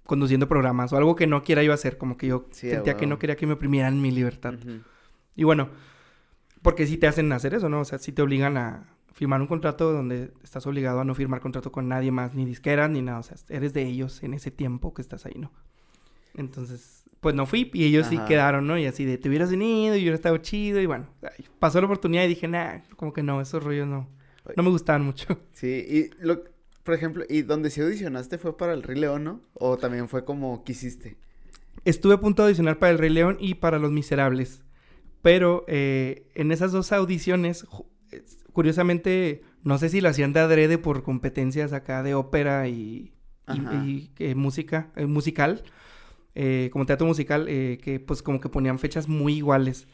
conduciendo 0.04 0.48
programas 0.48 0.90
o 0.92 0.96
algo 0.96 1.14
que 1.16 1.26
no 1.26 1.42
quiera 1.44 1.62
yo 1.62 1.72
hacer. 1.74 1.98
Como 1.98 2.16
que 2.16 2.28
yo 2.28 2.46
Sí, 2.50 2.70
sentía 2.70 2.96
que 2.96 3.06
no 3.06 3.18
quería 3.18 3.36
que 3.36 3.46
me 3.46 3.52
oprimieran 3.52 4.00
mi 4.00 4.10
libertad. 4.10 4.54
Y 5.36 5.44
bueno, 5.44 5.68
porque 6.62 6.86
si 6.86 6.96
te 6.96 7.06
hacen 7.06 7.30
hacer 7.32 7.52
eso, 7.54 7.68
¿no? 7.68 7.80
O 7.80 7.84
sea, 7.84 7.98
si 7.98 8.12
te 8.12 8.22
obligan 8.22 8.56
a 8.56 8.96
firmar 9.12 9.40
un 9.40 9.46
contrato 9.46 9.92
donde 9.92 10.32
estás 10.42 10.66
obligado 10.66 11.00
a 11.00 11.04
no 11.04 11.14
firmar 11.14 11.40
contrato 11.40 11.72
con 11.72 11.88
nadie 11.88 12.10
más, 12.10 12.34
ni 12.34 12.44
disqueras, 12.44 12.90
ni 12.90 13.02
nada. 13.02 13.18
O 13.18 13.22
sea, 13.22 13.36
eres 13.48 13.72
de 13.72 13.84
ellos 13.84 14.22
en 14.22 14.34
ese 14.34 14.50
tiempo 14.50 14.94
que 14.94 15.02
estás 15.02 15.26
ahí, 15.26 15.34
¿no? 15.36 15.52
Entonces, 16.34 17.04
pues 17.20 17.34
no 17.34 17.46
fui 17.46 17.70
y 17.74 17.84
ellos 17.84 18.06
sí 18.06 18.18
quedaron, 18.28 18.66
¿no? 18.66 18.78
Y 18.78 18.86
así 18.86 19.04
de, 19.04 19.18
te 19.18 19.28
hubieras 19.28 19.50
venido 19.50 19.96
y 19.96 20.00
hubiera 20.00 20.14
estado 20.14 20.36
chido 20.38 20.80
y 20.80 20.86
bueno, 20.86 21.08
pasó 21.58 21.80
la 21.80 21.86
oportunidad 21.86 22.24
y 22.24 22.28
dije, 22.28 22.46
nah, 22.46 22.80
como 22.96 23.12
que 23.12 23.22
no, 23.22 23.40
esos 23.40 23.62
rollos 23.62 23.88
no, 23.88 24.08
no 24.56 24.62
me 24.62 24.70
gustaban 24.70 25.04
mucho. 25.04 25.26
Sí, 25.52 25.66
y 25.66 26.24
lo... 26.24 26.44
Por 26.84 26.94
ejemplo, 26.94 27.24
¿y 27.28 27.42
donde 27.42 27.68
sí 27.68 27.82
audicionaste 27.82 28.38
fue 28.38 28.56
para 28.56 28.72
el 28.72 28.82
Rey 28.82 28.98
León, 28.98 29.22
no? 29.22 29.42
¿O 29.52 29.76
también 29.76 30.08
fue 30.08 30.24
como 30.24 30.64
quisiste? 30.64 31.18
Estuve 31.84 32.14
a 32.14 32.20
punto 32.20 32.42
de 32.42 32.46
audicionar 32.46 32.78
para 32.78 32.92
El 32.92 32.98
Rey 32.98 33.10
León 33.10 33.36
y 33.38 33.56
para 33.56 33.78
Los 33.78 33.92
Miserables. 33.92 34.62
Pero 35.20 35.66
eh, 35.68 36.30
en 36.34 36.50
esas 36.50 36.72
dos 36.72 36.90
audiciones, 36.92 37.66
curiosamente, 38.58 39.42
no 39.62 39.78
sé 39.78 39.88
si 39.88 40.00
lo 40.00 40.08
hacían 40.08 40.32
de 40.32 40.40
adrede 40.40 40.78
por 40.78 41.04
competencias 41.04 41.72
acá 41.72 42.02
de 42.02 42.16
ópera 42.16 42.66
y, 42.66 43.12
y- 43.46 43.60
Ajá. 43.60 43.84
y, 43.84 44.10
eh, 44.18 44.34
música, 44.34 44.90
eh, 44.96 45.06
musical, 45.06 45.62
eh, 46.34 46.68
como 46.72 46.84
teatro 46.84 47.06
musical, 47.06 47.46
eh, 47.48 47.78
que 47.80 48.00
pues 48.00 48.20
como 48.20 48.40
que 48.40 48.48
ponían 48.48 48.80
fechas 48.80 49.06
muy 49.06 49.34
iguales. 49.34 49.86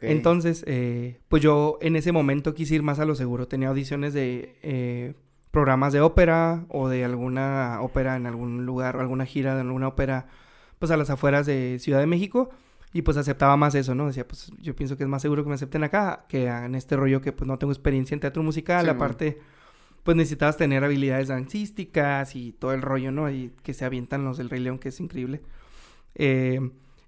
Entonces, 0.00 0.64
eh, 0.66 1.20
pues 1.28 1.44
yo 1.44 1.78
en 1.80 1.94
ese 1.94 2.10
momento 2.10 2.54
quise 2.54 2.74
ir 2.74 2.82
más 2.82 2.98
a 2.98 3.04
lo 3.04 3.14
seguro. 3.14 3.46
Tenía 3.46 3.68
audiciones 3.68 4.14
de 4.14 5.14
programas 5.52 5.92
de 5.92 6.00
ópera 6.00 6.66
o 6.70 6.88
de 6.88 7.04
alguna 7.04 7.78
ópera 7.82 8.16
en 8.16 8.26
algún 8.26 8.66
lugar 8.66 8.96
o 8.96 9.00
alguna 9.00 9.26
gira 9.26 9.54
de 9.54 9.60
alguna 9.60 9.86
ópera, 9.86 10.26
pues 10.80 10.90
a 10.90 10.96
las 10.96 11.08
afueras 11.08 11.46
de 11.46 11.78
Ciudad 11.78 12.00
de 12.00 12.06
México. 12.06 12.50
Y 12.92 13.02
pues 13.02 13.16
aceptaba 13.16 13.56
más 13.56 13.74
eso, 13.74 13.94
¿no? 13.94 14.06
Decía, 14.06 14.28
pues 14.28 14.52
yo 14.60 14.76
pienso 14.76 14.96
que 14.96 15.04
es 15.04 15.08
más 15.08 15.22
seguro 15.22 15.42
que 15.42 15.48
me 15.48 15.54
acepten 15.54 15.82
acá 15.82 16.26
que 16.28 16.46
en 16.46 16.74
este 16.74 16.96
rollo 16.96 17.20
que 17.20 17.32
pues 17.32 17.48
no 17.48 17.58
tengo 17.58 17.72
experiencia 17.72 18.14
en 18.14 18.20
teatro 18.20 18.42
musical. 18.42 18.84
Sí, 18.84 18.90
Aparte, 18.90 19.38
pues 20.02 20.16
necesitabas 20.16 20.56
tener 20.56 20.84
habilidades 20.84 21.28
dancísticas 21.28 22.36
y 22.36 22.52
todo 22.52 22.74
el 22.74 22.82
rollo, 22.82 23.10
¿no? 23.10 23.30
Y 23.30 23.52
que 23.62 23.72
se 23.72 23.84
avientan 23.84 24.24
los 24.24 24.36
del 24.36 24.50
Rey 24.50 24.60
León, 24.60 24.78
que 24.78 24.90
es 24.90 25.00
increíble. 25.00 25.40
Eh, 26.14 26.60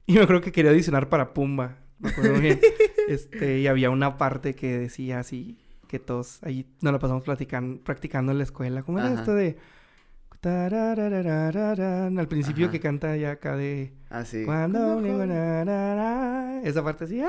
y 0.06 0.14
yo 0.14 0.26
creo 0.26 0.40
que 0.40 0.52
quería 0.52 0.70
audicionar 0.70 1.08
para 1.08 1.34
Pumba. 1.34 1.78
Me 1.98 2.10
acuerdo 2.10 2.40
bien. 2.40 2.60
Este, 3.06 3.58
y 3.58 3.66
había 3.66 3.90
una 3.90 4.16
parte 4.16 4.54
que 4.54 4.78
decía 4.78 5.18
así, 5.18 5.58
que 5.88 5.98
todos 5.98 6.42
ahí 6.42 6.66
nos 6.80 6.94
la 6.94 6.98
pasamos 6.98 7.22
platicando, 7.22 7.78
practicando 7.84 8.32
en 8.32 8.38
la 8.38 8.44
escuela. 8.44 8.82
¿Cómo 8.82 8.98
era 8.98 9.08
Ajá. 9.08 9.20
esto 9.20 9.34
de... 9.34 9.58
Al 10.46 12.28
principio 12.28 12.66
Ajá. 12.66 12.72
que 12.72 12.80
canta 12.80 13.16
ya 13.16 13.32
acá 13.32 13.56
de... 13.56 13.92
Ah, 14.10 14.24
sí. 14.24 14.44
Cuando 14.44 15.00
digo 15.00 15.24
na, 15.26 15.64
na, 15.64 15.94
na, 15.94 16.60
Esa 16.62 16.84
parte 16.84 17.04
así, 17.04 17.20
¡ah! 17.20 17.28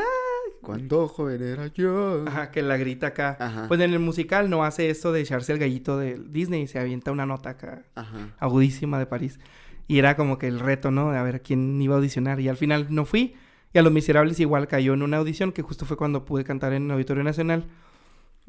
Cuando 0.61 1.07
joven 1.07 1.41
era 1.41 1.67
yo. 1.67 2.25
Ajá, 2.27 2.51
que 2.51 2.61
la 2.61 2.77
grita 2.77 3.07
acá. 3.07 3.37
Ajá. 3.39 3.67
Pues 3.67 3.79
en 3.79 3.93
el 3.93 3.99
musical 3.99 4.49
no 4.49 4.63
hace 4.63 4.89
eso 4.89 5.11
de 5.11 5.21
echarse 5.21 5.53
el 5.53 5.59
gallito 5.59 5.97
de 5.97 6.19
Disney, 6.19 6.67
se 6.67 6.79
avienta 6.79 7.11
una 7.11 7.25
nota 7.25 7.51
acá 7.51 7.83
Ajá. 7.95 8.35
agudísima 8.39 8.99
de 8.99 9.05
París. 9.05 9.39
Y 9.87 9.99
era 9.99 10.15
como 10.15 10.37
que 10.37 10.47
el 10.47 10.59
reto, 10.59 10.91
¿no? 10.91 11.11
De 11.11 11.17
a 11.17 11.23
ver 11.23 11.41
quién 11.41 11.81
iba 11.81 11.95
a 11.95 11.97
audicionar. 11.97 12.39
Y 12.39 12.49
al 12.49 12.57
final 12.57 12.87
no 12.89 13.05
fui. 13.05 13.35
Y 13.73 13.77
a 13.77 13.81
Los 13.81 13.91
Miserables 13.93 14.39
igual 14.39 14.67
cayó 14.67 14.93
en 14.93 15.03
una 15.03 15.17
audición 15.17 15.51
que 15.51 15.61
justo 15.61 15.85
fue 15.85 15.97
cuando 15.97 16.25
pude 16.25 16.43
cantar 16.43 16.73
en 16.73 16.89
Auditorio 16.89 17.23
Nacional. 17.23 17.65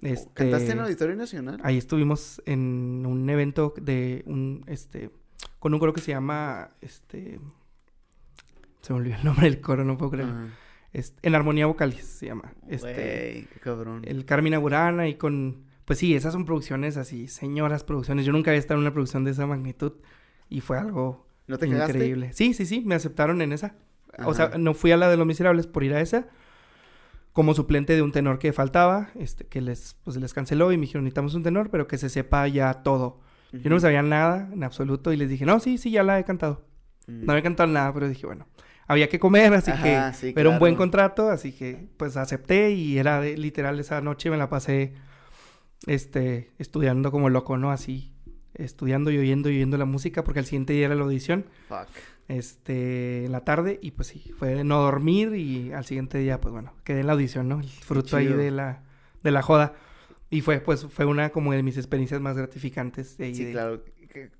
Este, 0.02 0.30
¿Cantaste 0.34 0.72
en 0.72 0.80
Auditorio 0.80 1.16
Nacional? 1.16 1.58
Ahí 1.62 1.78
estuvimos 1.78 2.42
en 2.46 3.04
un 3.06 3.28
evento 3.30 3.72
de 3.80 4.22
un, 4.26 4.62
este, 4.66 5.10
con 5.58 5.72
un 5.72 5.80
coro 5.80 5.92
que 5.92 6.00
se 6.00 6.12
llama, 6.12 6.70
este, 6.82 7.40
se 8.82 8.92
me 8.92 8.98
olvidó 9.00 9.16
el 9.16 9.24
nombre 9.24 9.46
del 9.50 9.60
coro, 9.60 9.84
no 9.84 9.96
puedo 9.96 10.10
creer. 10.12 10.28
Ajá. 10.28 10.46
Es- 10.92 11.14
en 11.22 11.34
Armonía 11.34 11.66
Vocalis 11.66 12.04
se 12.04 12.26
llama. 12.26 12.52
Este, 12.68 13.48
qué 13.52 13.60
cabrón. 13.60 14.02
el 14.04 14.24
Carmina 14.24 14.58
Burana 14.58 15.08
y 15.08 15.14
con... 15.16 15.64
Pues 15.84 15.98
sí, 16.00 16.14
esas 16.16 16.32
son 16.32 16.44
producciones 16.44 16.96
así, 16.96 17.28
señoras 17.28 17.84
producciones. 17.84 18.24
Yo 18.26 18.32
nunca 18.32 18.50
había 18.50 18.58
estado 18.58 18.78
en 18.78 18.82
una 18.86 18.92
producción 18.92 19.22
de 19.24 19.30
esa 19.30 19.46
magnitud 19.46 19.92
y 20.48 20.60
fue 20.60 20.78
algo 20.78 21.28
¿No 21.46 21.58
te 21.58 21.68
cagaste? 21.68 21.92
increíble. 21.98 22.32
Sí, 22.32 22.54
sí, 22.54 22.66
sí, 22.66 22.82
me 22.84 22.96
aceptaron 22.96 23.40
en 23.40 23.52
esa. 23.52 23.76
O 24.24 24.34
sea, 24.34 24.52
no 24.58 24.74
fui 24.74 24.90
a 24.90 24.96
la 24.96 25.08
de 25.08 25.16
Los 25.16 25.26
Miserables 25.26 25.66
por 25.68 25.84
ir 25.84 25.94
a 25.94 26.00
esa. 26.00 26.26
Como 27.36 27.52
suplente 27.54 27.94
de 27.94 28.00
un 28.02 28.12
tenor 28.12 28.38
que 28.38 28.52
faltaba, 28.54 29.10
este, 29.14 29.44
que 29.46 29.60
les, 29.60 29.94
pues 30.04 30.16
les 30.16 30.32
canceló 30.32 30.72
y 30.72 30.78
me 30.78 30.82
dijeron, 30.86 31.04
necesitamos 31.04 31.34
un 31.34 31.42
tenor, 31.42 31.68
pero 31.70 31.86
que 31.86 31.98
se 31.98 32.08
sepa 32.08 32.48
ya 32.48 32.72
todo. 32.82 33.20
Yo 33.52 33.68
no 33.70 33.78
sabía 33.78 34.00
nada 34.02 34.48
en 34.52 34.64
absoluto 34.64 35.12
y 35.12 35.16
les 35.18 35.28
dije, 35.28 35.44
no, 35.44 35.60
sí, 35.60 35.76
sí, 35.76 35.90
ya 35.90 36.02
la 36.02 36.18
he 36.18 36.24
cantado. 36.24 36.64
Mm. 37.06 37.26
No 37.26 37.32
había 37.32 37.42
cantado 37.42 37.70
nada, 37.70 37.92
pero 37.92 38.08
dije, 38.08 38.24
bueno, 38.26 38.46
había 38.86 39.08
que 39.10 39.18
comer, 39.20 39.52
así 39.52 39.70
Ajá, 39.70 40.12
que 40.12 40.16
sí, 40.16 40.34
era 40.34 40.48
un 40.48 40.58
buen 40.58 40.72
claro. 40.74 40.78
contrato, 40.82 41.28
así 41.30 41.52
que 41.52 41.88
pues 41.98 42.16
acepté 42.16 42.70
y 42.72 42.96
era 42.98 43.20
de- 43.20 43.36
literal 43.36 43.78
esa 43.80 44.00
noche 44.00 44.30
me 44.30 44.36
la 44.38 44.48
pasé 44.48 44.94
este 45.86 46.50
estudiando 46.58 47.10
como 47.12 47.28
loco, 47.30 47.56
¿no? 47.58 47.70
Así 47.70 48.12
estudiando 48.54 49.10
y 49.10 49.18
oyendo 49.18 49.50
y 49.50 49.56
oyendo 49.56 49.76
la 49.76 49.84
música 49.84 50.24
porque 50.24 50.38
al 50.40 50.46
siguiente 50.46 50.72
día 50.72 50.86
era 50.86 50.94
la 50.94 51.02
audición. 51.04 51.44
Fuck. 51.68 51.88
Este, 52.28 53.24
en 53.26 53.32
la 53.32 53.44
tarde 53.44 53.78
y 53.80 53.92
pues 53.92 54.08
sí, 54.08 54.32
fue 54.36 54.64
no 54.64 54.80
dormir 54.82 55.34
y 55.36 55.72
al 55.72 55.84
siguiente 55.84 56.18
día 56.18 56.40
pues 56.40 56.52
bueno, 56.52 56.72
quedé 56.82 57.00
en 57.00 57.06
la 57.06 57.12
audición, 57.12 57.48
¿no? 57.48 57.60
El 57.60 57.68
fruto 57.68 58.16
ahí 58.16 58.26
de 58.26 58.50
la, 58.50 58.82
de 59.22 59.30
la 59.30 59.42
joda. 59.42 59.74
Y 60.28 60.40
fue 60.40 60.58
pues 60.60 60.86
fue 60.86 61.04
una 61.04 61.30
como 61.30 61.52
de 61.52 61.62
mis 61.62 61.76
experiencias 61.76 62.20
más 62.20 62.36
gratificantes. 62.36 63.16
De, 63.16 63.32
Sí, 63.32 63.44
de- 63.44 63.52
claro. 63.52 63.84
que 63.84 64.30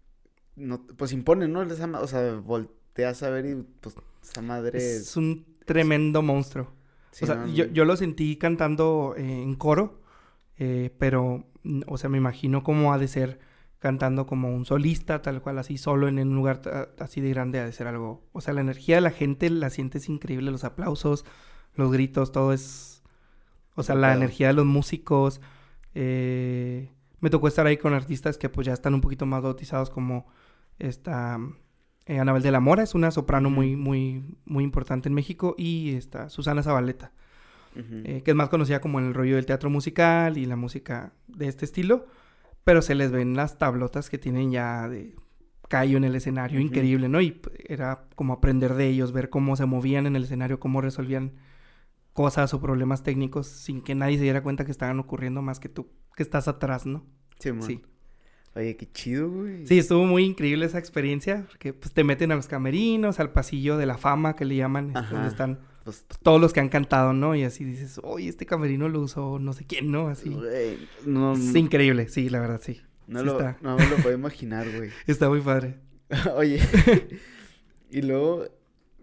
no, 0.57 0.84
pues 0.97 1.12
impone, 1.12 1.47
¿no? 1.47 1.61
O 1.61 2.07
sea, 2.09 2.34
volteas 2.34 3.22
a 3.22 3.30
ver 3.30 3.47
y 3.47 3.55
pues 3.80 3.95
esa 4.22 4.43
madre... 4.43 4.78
Es 4.78 5.16
un 5.16 5.47
tremendo 5.64 6.22
monstruo. 6.22 6.72
sí, 7.12 7.24
o 7.24 7.26
sea, 7.28 7.37
no, 7.37 7.47
yo, 7.49 7.66
no. 7.66 7.72
yo 7.72 7.84
lo 7.84 7.97
sentí 7.97 8.37
cantando 8.37 9.14
eh, 9.16 9.43
en 9.43 9.55
coro, 9.55 10.01
eh, 10.59 10.91
pero, 10.99 11.45
o 11.87 11.99
sea, 11.99 12.11
me 12.11 12.18
imagino 12.18 12.64
cómo 12.64 12.93
ha 12.93 12.99
de 12.99 13.07
ser 13.07 13.39
cantando 13.79 14.27
como 14.27 14.55
un 14.55 14.64
solista, 14.64 15.22
tal 15.22 15.43
cual, 15.43 15.59
así 15.59 15.79
solo 15.79 16.09
en 16.09 16.18
un 16.18 16.35
lugar 16.35 16.95
así 16.99 17.20
de 17.20 17.31
grande, 17.31 17.61
ha 17.61 17.64
de 17.64 17.72
ser 17.72 17.87
algo. 17.87 18.24
O 18.33 18.41
sea, 18.41 18.55
la 18.55 18.61
energía 18.61 18.97
de 18.97 19.03
la 19.03 19.11
gente 19.11 19.51
la 19.51 19.70
sientes 19.70 20.09
increíble, 20.09 20.51
los 20.51 20.64
aplausos, 20.64 21.24
los 21.74 21.93
gritos, 21.93 22.33
todo 22.33 22.53
es. 22.53 23.03
O 23.74 23.83
sea, 23.83 23.95
la 23.95 24.14
energía 24.14 24.49
de 24.49 24.55
los 24.55 24.66
músicos. 24.66 25.41
eh, 25.95 26.91
me 27.20 27.31
tocó 27.31 27.49
estar 27.49 27.66
ahí 27.66 27.77
con 27.77 27.95
artistas 27.95 28.39
que 28.39 28.49
pues 28.49 28.66
ya 28.66 28.72
están 28.72 28.95
un 28.95 29.01
poquito 29.01 29.27
más 29.27 29.43
bautizados 29.43 29.91
como 29.91 30.27
esta 30.79 31.39
eh, 32.07 32.20
Anabel 32.20 32.43
de 32.43 32.53
la 32.53 32.61
Mora, 32.61 32.83
es 32.83 32.95
una 32.95 33.11
soprano 33.11 33.51
muy, 33.51 33.74
muy, 33.74 34.22
muy 34.45 34.62
importante 34.62 35.09
en 35.09 35.14
México, 35.14 35.55
y 35.59 35.95
esta 35.95 36.29
Susana 36.29 36.62
Zabaleta 36.62 37.12
eh, 37.74 38.22
que 38.24 38.31
es 38.31 38.35
más 38.35 38.49
conocida 38.49 38.81
como 38.81 39.01
en 39.01 39.07
el 39.07 39.12
rollo 39.12 39.37
del 39.37 39.45
teatro 39.45 39.68
musical 39.68 40.39
y 40.39 40.47
la 40.47 40.57
música 40.57 41.12
de 41.27 41.47
este 41.47 41.66
estilo, 41.66 42.07
pero 42.67 42.83
se 42.83 42.97
les 42.97 43.12
ven 43.12 43.37
las 43.37 43.59
tablotas 43.59 44.11
que 44.11 44.19
tienen 44.19 44.51
ya 44.51 44.89
de 44.89 45.14
callo 45.69 45.99
en 45.99 46.03
el 46.03 46.17
escenario, 46.17 46.59
increíble, 46.59 47.09
¿no? 47.09 47.21
Y 47.21 47.41
era 47.64 48.09
como 48.17 48.33
aprender 48.33 48.75
de 48.75 48.89
ellos, 48.89 49.12
ver 49.12 49.31
cómo 49.31 49.55
se 49.55 49.67
movían 49.67 50.05
en 50.05 50.17
el 50.17 50.25
escenario, 50.25 50.59
cómo 50.59 50.81
resolvían 50.81 51.35
cosas 52.12 52.53
o 52.55 52.61
problemas 52.61 53.05
técnicos 53.05 53.47
sin 53.47 53.83
que 53.83 53.95
nadie 53.95 54.17
se 54.17 54.25
diera 54.25 54.43
cuenta 54.43 54.64
que 54.64 54.73
estaban 54.73 54.99
ocurriendo 54.99 55.43
más 55.43 55.61
que 55.61 55.69
tú, 55.69 55.93
que 56.17 56.25
estás 56.25 56.49
atrás, 56.49 56.87
¿no? 56.87 57.07
Sí, 57.39 57.53
mon. 57.53 57.62
Sí. 57.62 57.83
Oye, 58.57 58.77
qué 58.77 58.91
chido, 58.91 59.31
güey. 59.31 59.64
Sí, 59.64 59.79
estuvo 59.79 60.05
muy 60.05 60.25
increíble 60.25 60.67
esa 60.67 60.81
experiencia, 60.81 61.47
porque 61.47 61.73
pues, 61.73 61.95
te 61.95 62.03
meten 62.03 62.33
a 62.33 62.35
los 62.35 62.49
camerinos, 62.49 63.21
al 63.21 63.31
pasillo 63.31 63.77
de 63.77 63.87
la 63.87 63.97
fama 63.97 64.35
que 64.35 64.45
le 64.45 64.57
llaman, 64.57 64.91
Ajá. 64.97 65.14
donde 65.14 65.29
están 65.29 65.61
Pues, 65.87 66.05
todos 66.20 66.41
los 66.41 66.53
que 66.53 66.59
han 66.59 66.68
cantado, 66.68 67.12
¿no? 67.12 67.37
Y 67.37 67.45
así 67.45 67.62
dices, 67.62 68.01
oye, 68.03 68.28
este 68.28 68.45
camerino 68.45 68.89
lo 68.89 69.01
usó 69.03 69.39
no 69.39 69.53
sé 69.53 69.64
quién, 69.66 69.93
¿no? 69.93 70.09
Así. 70.09 70.30
güey, 70.30 70.89
no, 71.05 71.34
Es 71.34 71.55
increíble, 71.55 72.09
sí, 72.09 72.28
la 72.28 72.41
verdad, 72.41 72.61
sí. 72.61 72.82
no, 73.07 73.20
sí 73.20 73.24
lo, 73.26 73.32
está. 73.39 73.57
no 73.61 73.76
me 73.76 73.87
lo 73.87 73.95
puedo 73.99 74.12
imaginar, 74.12 74.66
güey. 74.76 74.91
Está 75.07 75.28
muy 75.28 75.41
padre. 75.41 75.76
Oye, 76.34 76.61
y 77.91 78.03
luego, 78.03 78.49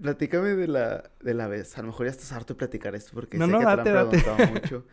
platícame 0.02 0.56
de 0.56 0.68
la, 0.68 1.10
de 1.22 1.34
la 1.34 1.48
vez. 1.48 1.78
A 1.78 1.82
lo 1.84 1.88
mejor 1.88 2.08
ya 2.08 2.12
estás 2.12 2.34
harto 2.34 2.54
de 2.54 2.58
platicar 2.58 2.96
esto 2.96 3.12
porque 3.14 3.38
No, 3.38 3.46
sé 3.46 3.52
no, 3.54 3.60
que 3.60 3.66
date, 3.66 3.84
te 3.84 3.92
lo 3.92 4.00
han 4.02 4.06
date. 4.10 4.18
preguntado 4.22 4.52
mucho. 4.52 4.86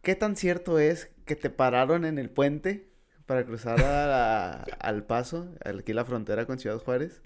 ¿Qué 0.00 0.14
tan 0.14 0.34
cierto 0.34 0.78
es 0.78 1.10
que 1.26 1.36
te 1.36 1.50
pararon 1.50 2.06
en 2.06 2.18
el 2.18 2.30
puente 2.30 2.88
para 3.26 3.44
cruzar 3.44 3.80
a 3.82 4.62
al 4.80 5.04
paso, 5.04 5.54
aquí 5.64 5.92
la 5.92 6.06
frontera 6.06 6.46
con 6.46 6.58
Ciudad 6.58 6.78
Juárez? 6.78 7.20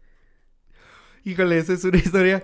Híjole, 1.24 1.58
esa 1.58 1.72
es 1.74 1.84
una 1.84 1.98
historia 1.98 2.42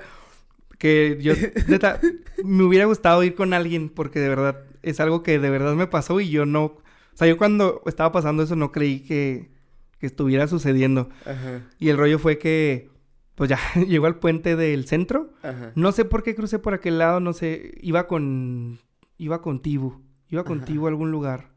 que 0.79 1.19
yo, 1.21 1.35
neta, 1.69 2.01
me 2.45 2.63
hubiera 2.65 2.87
gustado 2.87 3.23
ir 3.23 3.35
con 3.35 3.53
alguien 3.53 3.89
porque 3.89 4.21
de 4.21 4.29
verdad 4.29 4.65
es 4.83 5.01
algo 5.01 5.23
que 5.23 5.39
de 5.39 5.51
verdad 5.51 5.75
me 5.75 5.87
pasó 5.87 6.21
y 6.21 6.31
yo 6.31 6.47
no, 6.47 6.65
o 6.65 6.83
sea, 7.15 7.29
yo 7.29 7.37
cuando 7.37 7.83
estaba 7.87 8.13
pasando 8.13 8.43
eso 8.43 8.57
no 8.57 8.73
creí 8.73 9.01
que, 9.01 9.51
que 9.99 10.07
estuviera 10.07 10.47
sucediendo. 10.49 11.09
Ajá, 11.25 11.63
Y 11.79 11.89
el 11.89 11.97
rollo 11.97 12.19
fue 12.19 12.39
que, 12.39 12.91
pues 13.35 13.51
ya 13.51 13.59
llegó 13.89 14.07
al 14.07 14.19
puente 14.19 14.57
del 14.57 14.87
centro. 14.87 15.33
ajá. 15.43 15.73
No 15.75 15.93
sé 15.93 16.05
por 16.05 16.23
qué 16.23 16.35
crucé 16.35 16.59
por 16.59 16.75
aquel 16.75 16.99
lado, 16.99 17.21
no 17.21 17.33
sé, 17.33 17.79
iba 17.81 18.07
con, 18.07 18.79
iba 19.17 19.41
con 19.41 19.63
Tibu, 19.63 20.03
iba 20.29 20.45
con. 20.45 20.65
Tibu 20.65 20.87
a 20.87 20.91
algún 20.91 21.11
lugar. 21.11 21.53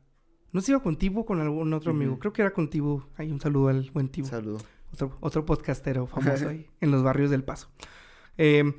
No 0.53 0.61
sé, 0.61 0.71
iba 0.71 0.81
con 0.81 0.97
Tibu 0.97 1.21
o 1.21 1.25
con 1.25 1.41
algún 1.41 1.73
otro 1.73 1.91
amigo. 1.91 2.19
Creo 2.19 2.31
que 2.33 2.41
era 2.41 2.51
con 2.51 2.69
Tibu. 2.69 3.03
Hay 3.17 3.31
un 3.31 3.41
saludo 3.41 3.67
al 3.67 3.91
buen 3.91 4.09
Tibu. 4.09 4.27
Saludo. 4.27 4.59
Otro, 4.93 5.17
otro 5.19 5.45
podcastero 5.45 6.07
famoso 6.07 6.47
ahí 6.49 6.67
en 6.79 6.91
los 6.91 7.03
barrios 7.03 7.29
del 7.29 7.43
Paso. 7.43 7.69
Eh, 8.37 8.73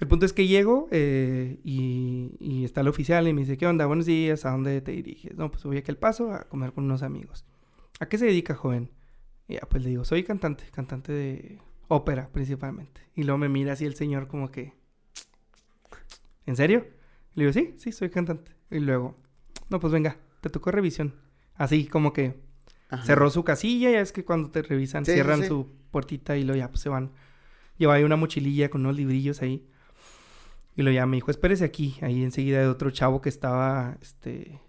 el 0.00 0.08
punto 0.08 0.24
es 0.24 0.32
que 0.32 0.46
llego 0.46 0.88
eh, 0.90 1.60
y, 1.62 2.34
y 2.40 2.64
está 2.64 2.80
el 2.80 2.88
oficial 2.88 3.28
y 3.28 3.34
me 3.34 3.42
dice, 3.42 3.58
¿qué 3.58 3.66
onda? 3.66 3.84
Buenos 3.84 4.06
días, 4.06 4.46
¿a 4.46 4.50
dónde 4.50 4.80
te 4.80 4.92
diriges? 4.92 5.36
No, 5.36 5.50
pues 5.50 5.62
voy 5.64 5.76
aquí 5.76 5.90
al 5.90 5.98
Paso 5.98 6.32
a 6.32 6.44
comer 6.44 6.72
con 6.72 6.84
unos 6.84 7.02
amigos. 7.02 7.44
¿A 8.00 8.06
qué 8.06 8.16
se 8.16 8.24
dedica, 8.24 8.54
joven? 8.54 8.90
Y 9.46 9.54
ya, 9.54 9.60
pues 9.68 9.84
le 9.84 9.90
digo, 9.90 10.04
soy 10.04 10.24
cantante, 10.24 10.64
cantante 10.72 11.12
de 11.12 11.58
ópera 11.88 12.30
principalmente. 12.32 13.02
Y 13.14 13.24
luego 13.24 13.36
me 13.36 13.50
mira 13.50 13.74
así 13.74 13.84
el 13.84 13.94
señor 13.94 14.26
como 14.26 14.50
que, 14.50 14.72
¿en 16.46 16.56
serio? 16.56 16.86
Le 17.34 17.44
digo, 17.44 17.52
sí, 17.52 17.74
sí, 17.76 17.92
soy 17.92 18.08
cantante. 18.08 18.52
Y 18.70 18.78
luego, 18.78 19.18
no, 19.68 19.80
pues 19.80 19.92
venga, 19.92 20.16
te 20.40 20.48
tocó 20.48 20.70
revisión. 20.70 21.14
Así 21.56 21.86
como 21.86 22.14
que 22.14 22.40
Ajá. 22.88 23.04
cerró 23.04 23.28
su 23.28 23.44
casilla, 23.44 23.90
ya 23.90 24.00
es 24.00 24.12
que 24.12 24.24
cuando 24.24 24.50
te 24.50 24.62
revisan, 24.62 25.04
sí, 25.04 25.12
cierran 25.12 25.42
sí. 25.42 25.48
su 25.48 25.68
puertita 25.90 26.38
y 26.38 26.44
luego 26.44 26.58
ya 26.58 26.68
pues 26.68 26.80
se 26.80 26.88
van. 26.88 27.12
Lleva 27.76 27.94
ahí 27.94 28.02
una 28.02 28.16
mochililla 28.16 28.70
con 28.70 28.80
unos 28.80 28.96
librillos 28.96 29.42
ahí. 29.42 29.66
Y 30.80 30.82
lo 30.82 30.90
ya 30.90 31.04
me 31.04 31.18
dijo, 31.18 31.30
espérese 31.30 31.62
aquí, 31.62 31.98
ahí 32.00 32.24
enseguida 32.24 32.60
de 32.60 32.66
otro 32.66 32.90
chavo 32.90 33.20
que 33.20 33.28
estaba, 33.28 33.98
este, 34.00 34.62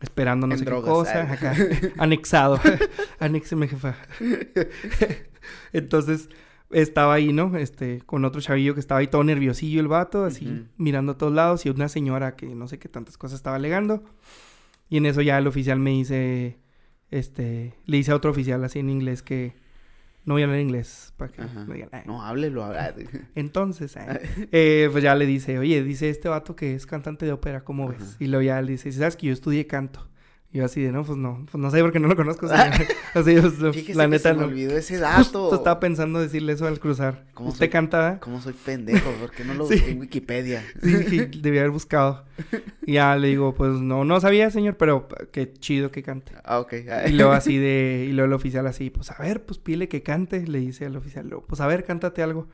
esperando 0.00 0.46
no 0.46 0.54
En 0.54 0.60
sé 0.60 0.64
drogas, 0.64 0.86
qué 0.86 0.90
cosa, 0.90 1.30
acá, 1.30 1.54
anexado, 1.98 2.58
anéxeme 3.18 3.68
jefa. 3.68 3.96
Entonces, 5.74 6.30
estaba 6.70 7.12
ahí, 7.12 7.34
¿no? 7.34 7.54
Este, 7.58 8.00
con 8.06 8.24
otro 8.24 8.40
chavillo 8.40 8.72
que 8.72 8.80
estaba 8.80 9.00
ahí 9.00 9.08
todo 9.08 9.24
nerviosillo 9.24 9.78
el 9.78 9.88
vato, 9.88 10.24
así, 10.24 10.64
mirando 10.78 11.12
a 11.12 11.18
todos 11.18 11.34
lados, 11.34 11.66
y 11.66 11.68
una 11.68 11.90
señora 11.90 12.34
que 12.34 12.46
no 12.54 12.66
sé 12.66 12.78
qué 12.78 12.88
tantas 12.88 13.18
cosas 13.18 13.36
estaba 13.36 13.56
alegando. 13.56 14.04
Y 14.88 14.96
en 14.96 15.04
eso 15.04 15.20
ya 15.20 15.36
el 15.36 15.46
oficial 15.46 15.80
me 15.80 15.90
dice, 15.90 16.60
este, 17.10 17.74
le 17.84 17.98
dice 17.98 18.12
a 18.12 18.16
otro 18.16 18.30
oficial 18.30 18.64
así 18.64 18.78
en 18.78 18.88
inglés 18.88 19.22
que 19.22 19.54
no 20.24 20.34
voy 20.34 20.42
a 20.42 20.46
hablar 20.46 20.60
inglés, 20.60 21.12
para 21.16 21.30
que 21.32 21.42
Ajá. 21.42 21.64
no 21.64 21.74
digan, 21.74 21.88
"Ay". 21.92 22.02
No, 22.06 22.22
háblelo. 22.22 22.72
Entonces, 23.34 23.94
eh, 24.52 24.88
pues 24.90 25.02
ya 25.04 25.14
le 25.14 25.26
dice, 25.26 25.58
oye, 25.58 25.82
dice 25.82 26.08
este 26.10 26.28
vato 26.28 26.56
que 26.56 26.74
es 26.74 26.86
cantante 26.86 27.26
de 27.26 27.32
ópera, 27.32 27.64
¿cómo 27.64 27.88
ves? 27.88 28.16
Y 28.18 28.26
luego 28.26 28.42
ya 28.42 28.60
le 28.62 28.72
dice, 28.72 28.90
¿sabes 28.92 29.16
que 29.16 29.26
yo 29.26 29.32
estudié 29.32 29.66
canto? 29.66 30.08
Y 30.54 30.58
yo 30.58 30.66
así 30.66 30.80
de, 30.82 30.92
no, 30.92 31.02
pues 31.04 31.18
no, 31.18 31.44
pues 31.50 31.60
no 31.60 31.68
sé 31.68 31.80
porque 31.82 31.98
no 31.98 32.06
lo 32.06 32.14
conozco, 32.14 32.46
señor. 32.46 32.66
así, 33.14 33.34
pues, 33.40 33.58
la 33.88 34.04
que 34.04 34.08
neta 34.08 34.28
se 34.30 34.34
me 34.34 34.40
no. 34.42 34.46
olvidó 34.46 34.76
ese 34.78 34.98
Justo 35.04 35.42
dato. 35.50 35.54
estaba 35.56 35.80
pensando 35.80 36.20
decirle 36.20 36.52
eso 36.52 36.68
al 36.68 36.78
cruzar. 36.78 37.26
¿Cómo 37.34 37.48
¿Usted 37.48 37.66
soy- 37.66 37.70
canta? 37.70 38.12
eh? 38.12 38.16
¿Cómo 38.20 38.40
soy 38.40 38.52
pendejo? 38.52 39.10
¿Por 39.20 39.32
qué 39.32 39.44
no 39.44 39.54
lo 39.54 39.66
Sí. 39.68 39.74
busqué 39.74 39.90
en 39.90 40.00
Wikipedia? 40.00 40.62
Sí, 40.80 40.94
dije, 40.94 41.26
debía 41.40 41.62
haber 41.62 41.72
buscado. 41.72 42.24
Y 42.86 42.92
ya 42.92 43.16
le 43.16 43.26
digo, 43.28 43.52
pues 43.54 43.72
no, 43.80 44.04
no 44.04 44.20
sabía, 44.20 44.48
señor, 44.50 44.76
pero 44.76 45.08
qué 45.32 45.52
chido 45.52 45.90
que 45.90 46.04
cante. 46.04 46.32
Ah, 46.44 46.60
ok. 46.60 46.72
Y 47.08 47.10
luego 47.14 47.32
así 47.32 47.58
de, 47.58 48.06
y 48.08 48.12
luego 48.12 48.26
el 48.28 48.32
oficial 48.34 48.66
así, 48.68 48.90
pues 48.90 49.10
a 49.10 49.20
ver, 49.20 49.44
pues 49.44 49.58
pile 49.58 49.88
que 49.88 50.04
cante, 50.04 50.46
le 50.46 50.60
dice 50.60 50.86
al 50.86 50.94
oficial, 50.96 51.26
luego, 51.28 51.44
pues 51.48 51.60
a 51.60 51.66
ver, 51.66 51.82
cántate 51.84 52.22
algo. 52.22 52.46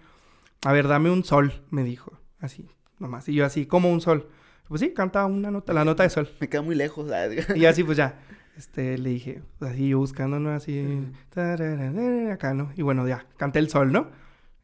A 0.64 0.72
ver, 0.72 0.88
dame 0.88 1.10
un 1.10 1.22
sol, 1.22 1.52
me 1.68 1.84
dijo, 1.84 2.18
así, 2.40 2.66
nomás. 2.98 3.28
Y 3.28 3.34
yo 3.34 3.44
así, 3.44 3.66
como 3.66 3.90
un 3.92 4.00
sol. 4.00 4.26
Pues 4.70 4.82
sí, 4.82 4.92
canta 4.94 5.26
una 5.26 5.50
nota, 5.50 5.72
la 5.72 5.84
nota 5.84 6.04
de 6.04 6.10
sol. 6.10 6.30
Me 6.38 6.48
queda 6.48 6.62
muy 6.62 6.76
lejos. 6.76 7.10
ah, 7.10 7.26
Y 7.56 7.64
así 7.64 7.82
pues 7.82 7.98
ya, 7.98 8.20
este, 8.56 8.98
le 8.98 9.10
dije, 9.10 9.42
pues 9.58 9.72
así 9.72 9.88
yo 9.88 9.98
buscando, 9.98 10.38
¿no? 10.38 10.50
Así, 10.50 11.08
tararara, 11.28 12.32
acá, 12.32 12.54
¿no? 12.54 12.70
Y 12.76 12.82
bueno, 12.82 13.08
ya, 13.08 13.26
canté 13.36 13.58
el 13.58 13.68
sol, 13.68 13.90
¿no? 13.90 14.10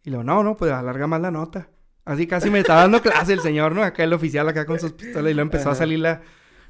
Y 0.04 0.10
luego, 0.10 0.22
no, 0.22 0.44
no, 0.44 0.56
pues 0.56 0.70
alarga 0.70 1.08
más 1.08 1.20
la 1.20 1.32
nota. 1.32 1.70
Así 2.04 2.28
casi 2.28 2.50
me 2.50 2.60
estaba 2.60 2.82
dando 2.82 3.02
clase 3.02 3.32
el 3.32 3.40
señor, 3.40 3.74
¿no? 3.74 3.82
Acá 3.82 4.04
el 4.04 4.12
oficial 4.12 4.48
acá 4.48 4.64
con 4.64 4.78
sus 4.78 4.92
pistolas 4.92 5.32
y 5.32 5.34
luego 5.34 5.46
empezó 5.48 5.70
a 5.70 5.74
salir 5.74 5.98
la, 5.98 6.22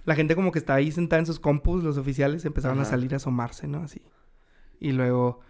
la 0.06 0.14
gente 0.14 0.34
como 0.34 0.50
que 0.50 0.58
está 0.58 0.72
ahí 0.72 0.90
sentada 0.90 1.20
en 1.20 1.26
sus 1.26 1.38
compus, 1.38 1.84
los 1.84 1.98
oficiales 1.98 2.42
empezaron 2.46 2.80
a 2.80 2.86
salir 2.86 3.12
a 3.12 3.18
asomarse, 3.18 3.68
¿no? 3.68 3.82
Así. 3.82 4.00
Y 4.80 4.92
luego, 4.92 5.40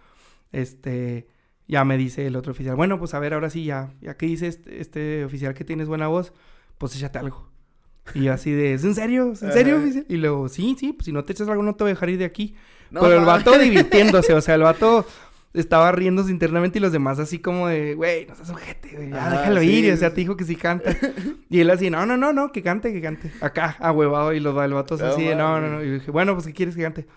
este, 0.51 1.29
ya 1.69 1.85
me 1.85 1.95
dice 1.97 2.27
el 2.27 2.35
otro 2.35 2.51
oficial, 2.51 2.75
bueno, 2.75 2.99
pues 2.99 3.13
a 3.13 3.19
ver, 3.19 3.33
ahora 3.33 3.49
sí, 3.49 3.63
ya, 3.63 3.93
ya 4.01 4.17
que 4.17 4.25
dice 4.25 4.47
este, 4.47 4.81
este 4.81 5.23
oficial 5.23 5.53
que 5.53 5.63
tienes 5.63 5.87
buena 5.87 6.09
voz, 6.09 6.33
pues 6.77 6.93
échate 6.93 7.19
algo. 7.19 7.49
Y 8.13 8.23
yo 8.23 8.33
así 8.33 8.51
de, 8.51 8.73
¿es 8.73 8.83
en 8.83 8.95
serio? 8.95 9.31
¿Es 9.33 9.43
en 9.43 9.51
serio, 9.51 9.77
oficial? 9.77 10.05
Y 10.07 10.17
luego, 10.17 10.49
sí, 10.49 10.75
sí, 10.79 10.93
pues 10.93 11.05
si 11.05 11.11
no 11.11 11.23
te 11.23 11.33
echas 11.33 11.47
algo 11.49 11.63
no 11.63 11.75
te 11.75 11.83
voy 11.83 11.91
a 11.91 11.93
dejar 11.93 12.09
ir 12.09 12.17
de 12.17 12.25
aquí. 12.25 12.55
No 12.91 13.01
Pero 13.01 13.19
el 13.19 13.25
vato 13.25 13.57
divirtiéndose, 13.57 14.33
o 14.33 14.41
sea, 14.41 14.55
el 14.55 14.61
vato 14.61 15.05
estaba 15.53 15.91
riéndose 15.91 16.31
internamente 16.31 16.79
y 16.79 16.81
los 16.81 16.91
demás 16.91 17.19
así 17.19 17.39
como 17.39 17.67
de, 17.67 17.95
güey, 17.95 18.25
no 18.27 18.35
seas 18.35 18.49
ojete, 18.49 18.95
güey, 18.95 19.09
ya 19.09 19.25
Ah, 19.25 19.29
déjalo 19.31 19.61
sí, 19.61 19.67
ir, 19.67 19.85
y, 19.85 19.91
o 19.91 19.97
sea, 19.97 20.13
te 20.13 20.21
dijo 20.21 20.37
que 20.37 20.45
sí 20.45 20.55
canta. 20.55 20.95
Y 21.49 21.61
él 21.61 21.69
así, 21.69 21.89
no, 21.89 22.05
no, 22.05 22.17
no, 22.17 22.33
no, 22.33 22.51
que 22.51 22.61
cante, 22.61 22.91
que 22.91 23.01
cante. 23.01 23.31
Acá, 23.41 23.77
ahuevado, 23.79 24.33
y 24.33 24.39
los 24.39 24.55
el 24.63 24.73
vato 24.73 24.97
No 24.97 25.05
así 25.05 25.23
de, 25.23 25.35
no, 25.35 25.61
no, 25.61 25.69
no. 25.69 25.83
Y 25.83 25.91
dije, 25.91 26.11
bueno, 26.11 26.33
pues, 26.33 26.45
¿qué 26.47 26.53
quieres 26.53 26.75
que 26.75 26.81
cante? 26.81 27.07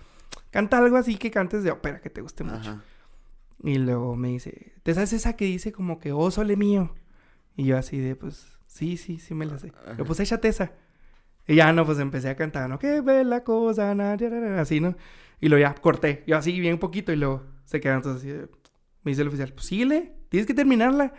Canta 0.50 0.78
algo 0.78 0.96
así 0.96 1.16
que 1.16 1.30
cantes 1.30 1.62
de 1.64 1.70
ópera, 1.70 2.00
que 2.00 2.10
te 2.10 2.20
guste 2.20 2.44
mucho. 2.44 2.80
Y 3.62 3.78
luego 3.78 4.16
me 4.16 4.28
dice, 4.28 4.72
¿te 4.82 4.94
sabes 4.94 5.12
esa 5.12 5.34
que 5.36 5.44
dice 5.44 5.72
como 5.72 5.98
que, 5.98 6.12
oh, 6.12 6.30
sole 6.30 6.56
mío? 6.56 6.94
Y 7.56 7.64
yo 7.64 7.76
así 7.76 7.98
de, 7.98 8.16
pues, 8.16 8.46
sí, 8.66 8.96
sí, 8.96 9.18
sí 9.18 9.34
me 9.34 9.46
la 9.46 9.58
sé. 9.58 9.72
Yo, 9.98 10.04
pues, 10.04 10.20
échate 10.20 10.48
esa. 10.48 10.72
Y 11.50 11.56
ya 11.56 11.72
no, 11.72 11.84
pues 11.84 11.98
empecé 11.98 12.28
a 12.28 12.36
cantar, 12.36 12.68
¿no? 12.70 12.78
Qué 12.78 13.00
bella 13.00 13.42
cosa, 13.42 13.94
na, 13.94 14.16
na, 14.16 14.28
na, 14.28 14.40
na, 14.40 14.60
así, 14.60 14.80
¿no? 14.80 14.94
Y 15.40 15.48
luego 15.48 15.60
ya 15.66 15.74
corté. 15.74 16.22
Yo 16.26 16.36
así, 16.36 16.58
bien 16.60 16.78
poquito, 16.78 17.12
y 17.12 17.16
luego 17.16 17.42
se 17.64 17.80
quedaron 17.80 18.02
todos 18.02 18.18
así. 18.18 18.28
Me 19.02 19.10
dice 19.10 19.22
el 19.22 19.28
oficial, 19.28 19.52
pues 19.52 19.66
síguele, 19.66 20.12
tienes 20.28 20.46
que 20.46 20.54
terminarla. 20.54 21.12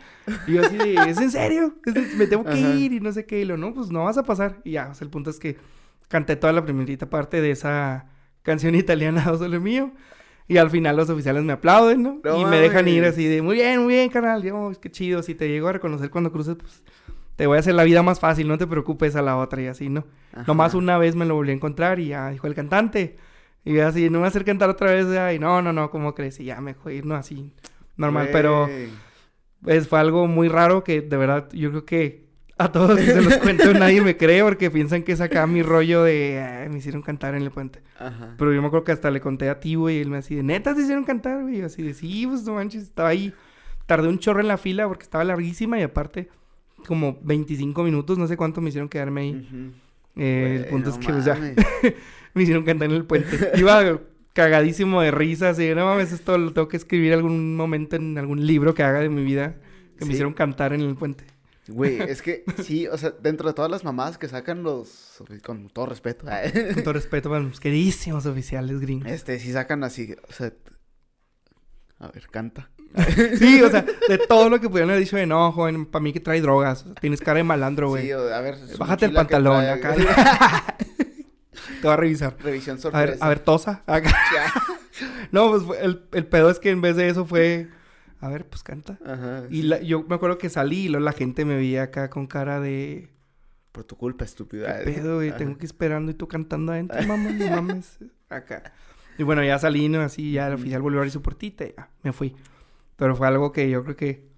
Y 0.47 0.53
yo 0.53 0.61
así 0.65 0.77
de, 0.77 0.93
¿es 1.09 1.19
en 1.19 1.32
serio? 1.32 1.75
Me 2.17 2.27
tengo 2.27 2.43
que 2.45 2.51
Ajá. 2.51 2.75
ir 2.75 2.93
y 2.93 2.99
no 2.99 3.11
sé 3.11 3.25
qué. 3.25 3.41
Y 3.41 3.45
lo 3.45 3.57
no, 3.57 3.73
pues 3.73 3.89
no 3.91 4.03
vas 4.05 4.17
a 4.17 4.23
pasar. 4.23 4.61
Y 4.63 4.71
ya, 4.71 4.89
o 4.89 4.93
sea, 4.93 5.03
el 5.05 5.11
punto 5.11 5.29
es 5.32 5.39
que 5.39 5.57
canté 6.07 6.36
toda 6.36 6.53
la 6.53 6.63
primerita 6.63 7.09
parte 7.09 7.41
de 7.41 7.51
esa 7.51 8.05
canción 8.43 8.75
italiana, 8.75 9.23
Solo 9.38 9.59
Mío. 9.59 9.91
Y 10.47 10.57
al 10.57 10.69
final 10.69 10.95
los 10.97 11.09
oficiales 11.09 11.43
me 11.43 11.53
aplauden, 11.53 12.03
¿no? 12.03 12.21
No 12.23 12.39
y 12.41 12.45
me 12.45 12.57
dejan 12.59 12.88
ir 12.88 13.03
así 13.05 13.25
de, 13.25 13.41
muy 13.41 13.55
bien, 13.55 13.82
muy 13.84 13.95
bien, 13.95 14.09
carnal. 14.09 14.43
Yo, 14.43 14.55
"Oh, 14.57 14.71
qué 14.79 14.89
chido. 14.91 15.23
Si 15.23 15.34
te 15.36 15.47
llego 15.49 15.67
a 15.67 15.73
reconocer 15.73 16.09
cuando 16.09 16.32
cruces, 16.32 16.55
pues 16.55 16.84
te 17.41 17.47
voy 17.47 17.57
a 17.57 17.59
hacer 17.61 17.73
la 17.73 17.83
vida 17.83 18.03
más 18.03 18.19
fácil. 18.19 18.47
No 18.47 18.59
te 18.59 18.67
preocupes 18.67 19.15
a 19.15 19.23
la 19.23 19.35
otra 19.35 19.59
y 19.63 19.65
así, 19.65 19.89
¿no? 19.89 20.05
Ajá. 20.31 20.43
Nomás 20.45 20.75
una 20.75 20.99
vez 20.99 21.15
me 21.15 21.25
lo 21.25 21.33
volví 21.33 21.49
a 21.49 21.55
encontrar 21.55 21.99
y 21.99 22.09
ya 22.09 22.29
dijo 22.29 22.45
el 22.45 22.53
cantante. 22.53 23.17
Y 23.65 23.79
así, 23.79 24.03
no 24.05 24.11
me 24.11 24.17
voy 24.19 24.25
a 24.25 24.27
hacer 24.27 24.45
cantar 24.45 24.69
otra 24.69 24.91
vez. 24.91 25.11
ya, 25.11 25.33
Y 25.33 25.39
no, 25.39 25.59
no, 25.59 25.73
no, 25.73 25.89
¿cómo 25.89 26.13
crees? 26.13 26.39
Y 26.39 26.43
ya 26.43 26.61
me 26.61 26.75
ir, 26.91 27.03
no, 27.03 27.15
así, 27.15 27.51
normal. 27.97 28.29
Pero 28.31 28.67
Güey. 28.67 28.89
pues, 29.63 29.87
fue 29.87 29.99
algo 29.99 30.27
muy 30.27 30.49
raro 30.49 30.83
que 30.83 31.01
de 31.01 31.17
verdad 31.17 31.49
yo 31.51 31.71
creo 31.71 31.83
que 31.83 32.29
a 32.59 32.71
todos 32.71 32.95
que 32.99 33.07
se 33.07 33.21
los 33.23 33.37
cuento 33.39 33.73
nadie 33.73 34.03
me 34.03 34.17
cree 34.17 34.43
porque 34.43 34.69
piensan 34.69 35.01
que 35.01 35.13
es 35.13 35.19
acá 35.21 35.47
mi 35.47 35.63
rollo 35.63 36.03
de 36.03 36.39
"Ay, 36.61 36.69
me 36.69 36.77
hicieron 36.77 37.01
cantar 37.01 37.33
en 37.33 37.41
el 37.41 37.49
puente. 37.49 37.81
Ajá. 37.97 38.35
Pero 38.37 38.53
yo 38.53 38.61
me 38.61 38.67
acuerdo 38.67 38.83
que 38.83 38.91
hasta 38.91 39.09
le 39.09 39.19
conté 39.19 39.49
a 39.49 39.59
ti, 39.59 39.73
güey, 39.73 39.97
y 39.97 40.01
él 40.01 40.11
me 40.11 40.17
así 40.17 40.35
de, 40.35 40.43
neta, 40.43 40.75
te 40.75 40.81
hicieron 40.81 41.05
cantar, 41.05 41.41
güey. 41.41 41.55
Y 41.55 41.59
yo 41.61 41.65
así 41.65 41.81
de, 41.81 41.95
sí, 41.95 42.27
pues 42.27 42.43
no 42.43 42.53
manches, 42.53 42.83
estaba 42.83 43.09
ahí. 43.09 43.33
Tardé 43.87 44.09
un 44.09 44.19
chorro 44.19 44.41
en 44.41 44.47
la 44.47 44.57
fila 44.59 44.87
porque 44.87 45.01
estaba 45.01 45.23
larguísima 45.23 45.79
y 45.79 45.81
aparte, 45.81 46.29
como 46.82 47.19
25 47.21 47.84
minutos, 47.84 48.17
no 48.17 48.27
sé 48.27 48.38
cuánto 48.38 48.61
me 48.61 48.69
hicieron 48.69 48.89
quedarme 48.89 49.21
ahí. 49.21 49.73
Eh, 50.15 50.57
el 50.59 50.65
punto 50.65 50.89
no 50.89 50.95
es 50.95 51.05
que, 51.05 51.13
pues 51.13 51.25
ya, 51.25 51.36
mames. 51.36 51.55
me 52.34 52.43
hicieron 52.43 52.63
cantar 52.63 52.89
en 52.89 52.95
el 52.95 53.05
puente. 53.05 53.51
Iba 53.55 54.01
cagadísimo 54.34 55.01
de 55.01 55.11
risa, 55.11 55.49
así, 55.49 55.73
no 55.75 55.86
mames, 55.86 56.11
esto 56.11 56.38
lo 56.38 56.53
tengo 56.53 56.67
que 56.67 56.77
escribir 56.77 57.13
algún 57.13 57.55
momento 57.55 57.95
en 57.95 58.17
algún 58.17 58.45
libro 58.45 58.73
que 58.73 58.84
haga 58.84 58.99
de 58.99 59.09
mi 59.09 59.23
vida, 59.23 59.55
que 59.97 60.05
me 60.05 60.11
hicieron 60.11 60.34
cantar 60.34 60.73
en 60.73 60.82
el 60.82 60.95
puente. 60.95 61.25
Güey, 61.67 61.99
es 62.09 62.21
que 62.21 62.43
sí, 62.63 62.88
o 62.88 62.97
sea, 62.97 63.11
dentro 63.11 63.47
de 63.47 63.53
todas 63.53 63.69
las 63.69 63.84
mamás 63.84 64.17
que 64.17 64.27
sacan 64.27 64.63
los, 64.63 65.23
con 65.43 65.69
todo 65.69 65.86
respeto, 65.86 66.25
Con 66.73 66.84
todo 66.84 66.93
respeto 66.93 67.29
para 67.29 67.41
los 67.41 67.59
queridísimos 67.59 68.25
oficiales 68.25 68.79
gringos. 68.79 69.11
este, 69.11 69.39
sí 69.39 69.51
sacan 69.51 69.84
así, 69.84 70.15
o 70.27 70.34
sea, 70.34 70.53
a 71.99 72.07
ver, 72.07 72.27
canta. 72.29 72.71
Sí, 73.37 73.61
o 73.61 73.69
sea, 73.69 73.85
de 74.09 74.17
todo 74.17 74.49
lo 74.49 74.59
que 74.59 74.69
pudieron 74.69 74.89
haber 74.89 75.03
dicho 75.03 75.15
de 75.17 75.25
no, 75.25 75.51
joven, 75.51 75.85
para 75.85 76.03
mí 76.03 76.11
que 76.13 76.19
trae 76.19 76.41
drogas. 76.41 76.85
Tienes 76.99 77.21
cara 77.21 77.37
de 77.37 77.43
malandro, 77.43 77.89
güey. 77.89 78.05
Sí, 78.05 78.11
a 78.11 78.39
ver. 78.41 78.55
Bájate 78.77 79.05
el 79.05 79.13
pantalón 79.13 79.63
trae- 79.63 79.71
acá. 79.71 80.75
Te 81.81 81.87
voy 81.87 81.91
a 81.93 81.97
revisar. 81.97 82.35
Revisión 82.39 82.77
A 82.77 82.79
sorpresa. 82.81 83.05
ver, 83.05 83.17
a 83.19 83.29
ver, 83.29 83.39
tosa. 83.39 83.83
Acá. 83.87 84.11
No, 85.31 85.49
pues 85.49 85.63
el, 85.81 86.03
el 86.11 86.25
pedo 86.27 86.49
es 86.51 86.59
que 86.59 86.69
en 86.69 86.81
vez 86.81 86.95
de 86.95 87.07
eso 87.09 87.25
fue. 87.25 87.69
A 88.19 88.27
ver, 88.27 88.45
pues 88.45 88.61
canta. 88.61 88.99
Ajá. 89.03 89.43
Y 89.49 89.63
la- 89.63 89.81
yo 89.81 90.03
me 90.07 90.13
acuerdo 90.15 90.37
que 90.37 90.49
salí 90.49 90.81
y 90.85 90.89
luego 90.89 91.03
la 91.05 91.13
gente 91.13 91.43
me 91.45 91.55
veía 91.55 91.83
acá 91.83 92.09
con 92.09 92.27
cara 92.27 92.59
de. 92.59 93.09
Por 93.71 93.85
tu 93.85 93.95
culpa, 93.95 94.25
estúpido. 94.25 94.67
¿Qué 94.67 94.91
pedo, 94.91 95.15
güey? 95.15 95.35
Tengo 95.35 95.53
que 95.57 95.61
ir 95.63 95.65
esperando 95.65 96.11
y 96.11 96.13
tú 96.13 96.27
cantando 96.27 96.73
adentro, 96.73 97.01
mamá, 97.07 97.29
no 97.31 97.49
mames. 97.49 97.97
Acá. 98.29 98.73
Y 99.17 99.23
bueno, 99.23 99.43
ya 99.43 99.57
salí, 99.57 99.87
¿no? 99.89 100.01
Así, 100.01 100.33
ya 100.33 100.47
el 100.49 100.53
oficial 100.55 100.81
volvió 100.81 100.99
a 100.99 101.01
abrir 101.01 101.11
su 101.13 101.21
puertita 101.21 101.63
y 101.65 101.73
ya, 101.75 101.89
me 102.03 102.11
fui. 102.13 102.35
Pero 103.02 103.16
fue 103.16 103.28
algo 103.28 103.52
que 103.52 103.68
yo 103.68 103.84
creo 103.84 103.95
que 103.95 104.30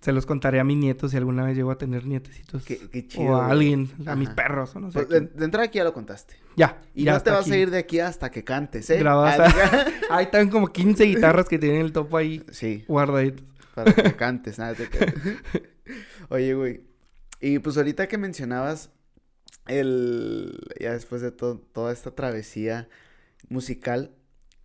se 0.00 0.10
los 0.10 0.26
contaré 0.26 0.58
a 0.58 0.64
mis 0.64 0.76
nietos 0.76 1.12
si 1.12 1.16
alguna 1.16 1.44
vez 1.44 1.56
llego 1.56 1.70
a 1.70 1.78
tener 1.78 2.04
nietecitos. 2.04 2.64
Qué, 2.64 2.80
qué 2.90 3.06
chido. 3.06 3.26
o 3.30 3.36
a 3.36 3.48
alguien, 3.48 3.88
a 4.06 4.16
mis 4.16 4.28
perros, 4.30 4.74
o 4.74 4.80
no 4.80 4.90
sé. 4.90 5.04
Pues, 5.06 5.08
de, 5.36 5.44
entrada 5.44 5.66
aquí 5.66 5.78
ya 5.78 5.84
lo 5.84 5.92
contaste. 5.94 6.34
Ya. 6.56 6.82
Y 6.96 7.04
ya 7.04 7.12
no 7.12 7.22
te 7.22 7.30
vas 7.30 7.42
aquí. 7.42 7.52
a 7.52 7.58
ir 7.58 7.70
de 7.70 7.78
aquí 7.78 8.00
hasta 8.00 8.28
que 8.32 8.42
cantes, 8.42 8.90
¿eh? 8.90 8.98
Grabas 8.98 9.38
Ah, 9.38 9.86
a- 10.10 10.16
Ahí 10.16 10.24
están 10.24 10.48
como 10.50 10.66
15 10.72 11.04
guitarras 11.14 11.48
que 11.48 11.60
tienen 11.60 11.82
el 11.82 11.92
topo 11.92 12.16
ahí 12.16 12.42
Sí, 12.50 12.84
guardaditos. 12.88 13.44
para 13.72 13.92
que 13.94 14.14
cantes, 14.16 14.58
nada 14.58 14.74
te. 14.74 14.88
Oye, 16.28 16.54
güey. 16.54 16.80
Y 17.40 17.60
pues 17.60 17.76
ahorita 17.76 18.08
que 18.08 18.18
mencionabas 18.18 18.90
el... 19.68 20.58
Ya 20.80 20.92
después 20.92 21.22
de 21.22 21.30
to- 21.30 21.60
toda 21.72 21.92
esta 21.92 22.10
travesía 22.16 22.88
musical, 23.48 24.10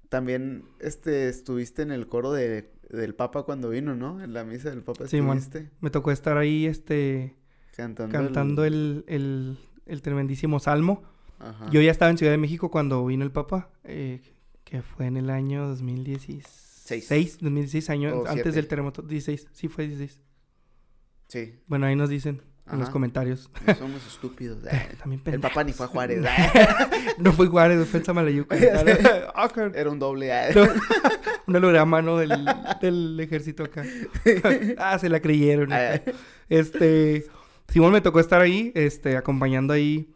también 0.10 0.64
este, 0.80 1.30
estuviste 1.30 1.82
en 1.84 1.92
el 1.92 2.08
coro 2.08 2.32
de, 2.32 2.72
del 2.96 3.16
Papa 3.16 3.44
cuando 3.44 3.70
vino, 3.70 3.96
¿no? 3.96 4.24
En 4.24 4.34
la 4.34 4.44
misa 4.44 4.70
del 4.70 4.82
Papa 4.82 5.08
Simón. 5.08 5.38
estuviste 5.38 5.72
Me 5.82 5.90
tocó 5.90 6.12
estar 6.12 6.38
ahí, 6.38 6.66
este, 6.66 7.36
cantando, 7.76 8.12
cantando 8.18 8.66
el, 8.66 9.04
el, 9.08 9.58
el 9.86 10.02
tremendísimo 10.02 10.60
salmo. 10.60 11.04
Ajá. 11.40 11.70
Yo 11.70 11.82
ya 11.82 11.92
estaba 11.92 12.10
en 12.12 12.18
Ciudad 12.18 12.32
de 12.32 12.38
México 12.38 12.72
cuando 12.72 13.06
vino 13.06 13.24
el 13.24 13.32
Papa, 13.32 13.70
eh, 13.84 14.22
que 14.64 14.82
fue 14.82 15.06
en 15.08 15.18
el 15.18 15.30
año 15.30 15.68
2016. 15.68 16.44
Seis. 17.08 17.38
2016 17.42 17.90
años 17.90 18.14
O 18.14 18.20
antes 18.28 18.34
siete. 18.44 18.52
del 18.52 18.68
terremoto. 18.68 19.02
16, 19.02 19.48
sí 19.52 19.68
fue 19.68 19.88
16. 19.88 20.20
Sí, 21.28 21.60
Bueno, 21.68 21.88
ahí 21.88 21.96
nos 21.96 22.10
dicen 22.10 22.42
en 22.72 22.74
los 22.80 22.84
Ajá. 22.84 22.92
comentarios. 22.94 23.50
no 23.66 23.76
somos 23.76 24.06
estúpidos. 24.08 24.60
Eh, 24.72 24.96
También 25.00 25.22
El. 25.26 25.40
Papa 25.42 25.64
ni 25.64 25.74
fue 25.74 25.88
a 25.88 25.90
Juárez. 25.90 26.24
No 27.18 27.32
fue 27.34 27.48
Juárez, 27.48 27.88
fue 27.88 28.00
en 28.00 28.06
Samalayuca. 28.06 28.56
Era 28.56 29.90
un 29.90 30.00
doble. 30.00 30.32
No, 30.54 30.64
un 31.48 31.56
holograma, 31.56 32.02
¿no? 32.02 32.18
Del, 32.18 32.46
del 32.82 33.20
ejército 33.20 33.64
acá. 33.64 33.84
ah, 34.78 34.98
se 35.00 35.10
la 35.10 35.20
creyeron. 35.20 35.72
acá. 35.72 36.02
Este, 36.50 37.26
Simón 37.68 37.92
me 37.92 38.02
tocó 38.02 38.20
estar 38.20 38.42
ahí, 38.42 38.72
este, 38.76 39.18
acompañando 39.18 39.74
ahí 39.74 40.10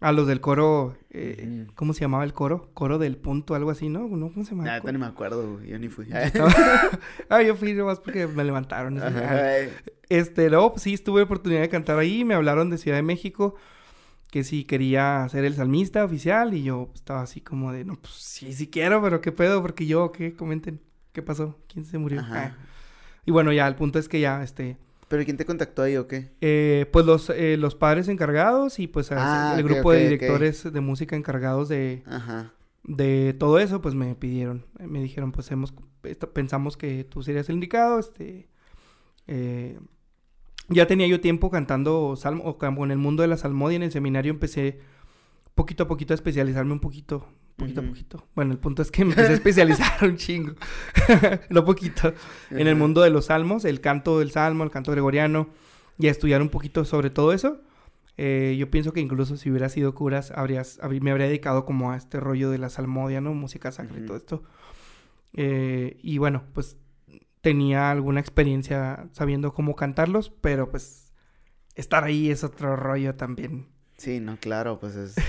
a 0.00 0.12
los 0.12 0.26
del 0.26 0.40
coro, 0.40 0.96
eh. 1.10 1.66
¿cómo 1.74 1.92
se 1.92 2.00
llamaba 2.00 2.24
el 2.24 2.32
coro? 2.32 2.70
Coro 2.72 2.98
del 2.98 3.18
punto, 3.18 3.54
algo 3.54 3.70
así, 3.70 3.90
¿no? 3.90 4.08
¿No? 4.08 4.32
¿Cómo 4.32 4.44
se 4.44 4.52
llama? 4.52 4.64
Nada, 4.64 4.92
no 4.92 4.98
me 4.98 5.06
acuerdo. 5.06 5.62
Yo 5.62 5.78
ni 5.78 5.88
fui. 5.88 6.06
Ah, 7.28 7.42
yo 7.42 7.54
fui 7.54 7.74
nomás 7.74 8.00
porque 8.00 8.26
me 8.26 8.42
levantaron. 8.42 9.00
Ajá. 9.02 9.38
Este, 10.08 10.48
luego, 10.48 10.72
pues, 10.72 10.82
sí, 10.82 10.96
tuve 10.96 11.22
oportunidad 11.22 11.60
de 11.60 11.68
cantar 11.68 11.98
ahí, 11.98 12.24
me 12.24 12.34
hablaron 12.34 12.70
de 12.70 12.78
Ciudad 12.78 12.96
de 12.96 13.02
México, 13.02 13.54
que 14.30 14.44
si 14.44 14.64
quería 14.64 15.26
ser 15.28 15.44
el 15.44 15.54
salmista 15.54 16.04
oficial, 16.04 16.54
y 16.54 16.62
yo 16.62 16.90
estaba 16.94 17.22
así 17.22 17.40
como 17.40 17.72
de, 17.72 17.84
no, 17.84 17.96
pues 17.96 18.14
sí, 18.14 18.52
sí 18.52 18.68
quiero, 18.68 19.02
pero 19.02 19.20
qué 19.20 19.32
pedo, 19.32 19.60
porque 19.62 19.86
yo, 19.86 20.12
¿qué? 20.12 20.34
Comenten, 20.34 20.80
¿qué 21.12 21.22
pasó? 21.22 21.58
¿Quién 21.68 21.84
se 21.84 21.98
murió? 21.98 22.20
Ajá. 22.20 22.56
Ah. 22.58 22.66
Y 23.26 23.32
bueno, 23.32 23.52
ya, 23.52 23.66
el 23.68 23.74
punto 23.76 23.98
es 23.98 24.08
que 24.08 24.20
ya, 24.20 24.42
este, 24.42 24.76
¿Pero 25.08 25.24
quién 25.24 25.36
te 25.36 25.44
contactó 25.44 25.82
ahí 25.82 25.96
o 25.96 26.06
qué? 26.06 26.30
eh, 26.40 26.86
pues 26.92 27.04
los, 27.04 27.30
eh, 27.30 27.56
los 27.56 27.74
padres 27.74 28.06
encargados 28.08 28.78
y 28.78 28.86
pues 28.86 29.10
Ah, 29.12 29.54
el 29.58 29.64
ok, 29.64 29.70
grupo 29.70 29.92
de 29.92 30.04
directores 30.08 30.72
de 30.72 30.80
música 30.80 31.16
encargados 31.16 31.68
de, 31.68 32.02
Ajá. 32.06 32.52
de 32.84 33.34
todo 33.38 33.58
eso, 33.58 33.80
pues 33.82 33.94
me 33.96 34.14
pidieron, 34.14 34.66
eh, 34.78 34.86
me 34.86 35.02
dijeron, 35.02 35.32
pues 35.32 35.50
hemos, 35.50 35.74
pensamos 36.32 36.76
que 36.76 37.02
tú 37.04 37.22
serías 37.24 37.48
el 37.48 37.56
indicado, 37.56 37.98
este, 37.98 38.48
eh, 39.26 39.78
ya 40.70 40.86
tenía 40.86 41.06
yo 41.06 41.20
tiempo 41.20 41.50
cantando 41.50 42.14
salmo, 42.16 42.44
o 42.44 42.56
como 42.58 42.84
en 42.84 42.90
el 42.90 42.98
mundo 42.98 43.22
de 43.22 43.28
la 43.28 43.36
salmodia, 43.36 43.76
en 43.76 43.82
el 43.82 43.92
seminario 43.92 44.30
empecé 44.32 44.78
poquito 45.54 45.82
a 45.84 45.88
poquito 45.88 46.14
a 46.14 46.16
especializarme 46.16 46.72
un 46.72 46.80
poquito, 46.80 47.26
poquito 47.56 47.80
a 47.80 47.82
Ujú. 47.82 47.92
poquito. 47.92 48.24
Bueno, 48.34 48.52
el 48.52 48.58
punto 48.58 48.80
es 48.82 48.90
que 48.90 49.04
me 49.04 49.10
empecé 49.10 49.32
a 49.32 49.34
especializar 49.34 49.92
un 50.02 50.16
chingo, 50.16 50.54
no 51.50 51.64
poquito, 51.64 52.14
en 52.50 52.66
el 52.66 52.76
mundo 52.76 53.02
de 53.02 53.10
los 53.10 53.26
salmos, 53.26 53.64
el 53.64 53.80
canto 53.80 54.18
del 54.20 54.30
salmo, 54.30 54.64
el 54.64 54.70
canto 54.70 54.92
gregoriano, 54.92 55.48
y 55.98 56.06
a 56.08 56.10
estudiar 56.10 56.40
un 56.40 56.48
poquito 56.48 56.84
sobre 56.86 57.10
todo 57.10 57.32
eso. 57.32 57.60
Eh, 58.16 58.56
yo 58.58 58.70
pienso 58.70 58.92
que 58.92 59.00
incluso 59.00 59.36
si 59.36 59.50
hubiera 59.50 59.68
sido 59.70 59.94
curas, 59.94 60.30
habrías, 60.30 60.78
habrí- 60.80 61.00
me 61.00 61.10
habría 61.10 61.26
dedicado 61.26 61.64
como 61.64 61.90
a 61.90 61.96
este 61.96 62.20
rollo 62.20 62.50
de 62.50 62.58
la 62.58 62.68
salmodia, 62.70 63.20
¿no? 63.20 63.32
Música 63.34 63.72
sacra 63.72 63.96
y 63.96 64.00
Ujú. 64.00 64.06
todo 64.06 64.16
esto. 64.18 64.42
Eh, 65.34 65.98
y 66.02 66.18
bueno, 66.18 66.42
pues 66.54 66.76
tenía 67.40 67.90
alguna 67.90 68.20
experiencia 68.20 69.08
sabiendo 69.12 69.52
cómo 69.52 69.74
cantarlos, 69.76 70.30
pero 70.30 70.70
pues 70.70 71.12
estar 71.74 72.04
ahí 72.04 72.30
es 72.30 72.44
otro 72.44 72.76
rollo 72.76 73.14
también. 73.14 73.68
Sí, 73.96 74.20
no, 74.20 74.36
claro, 74.38 74.78
pues 74.80 74.96
es... 74.96 75.14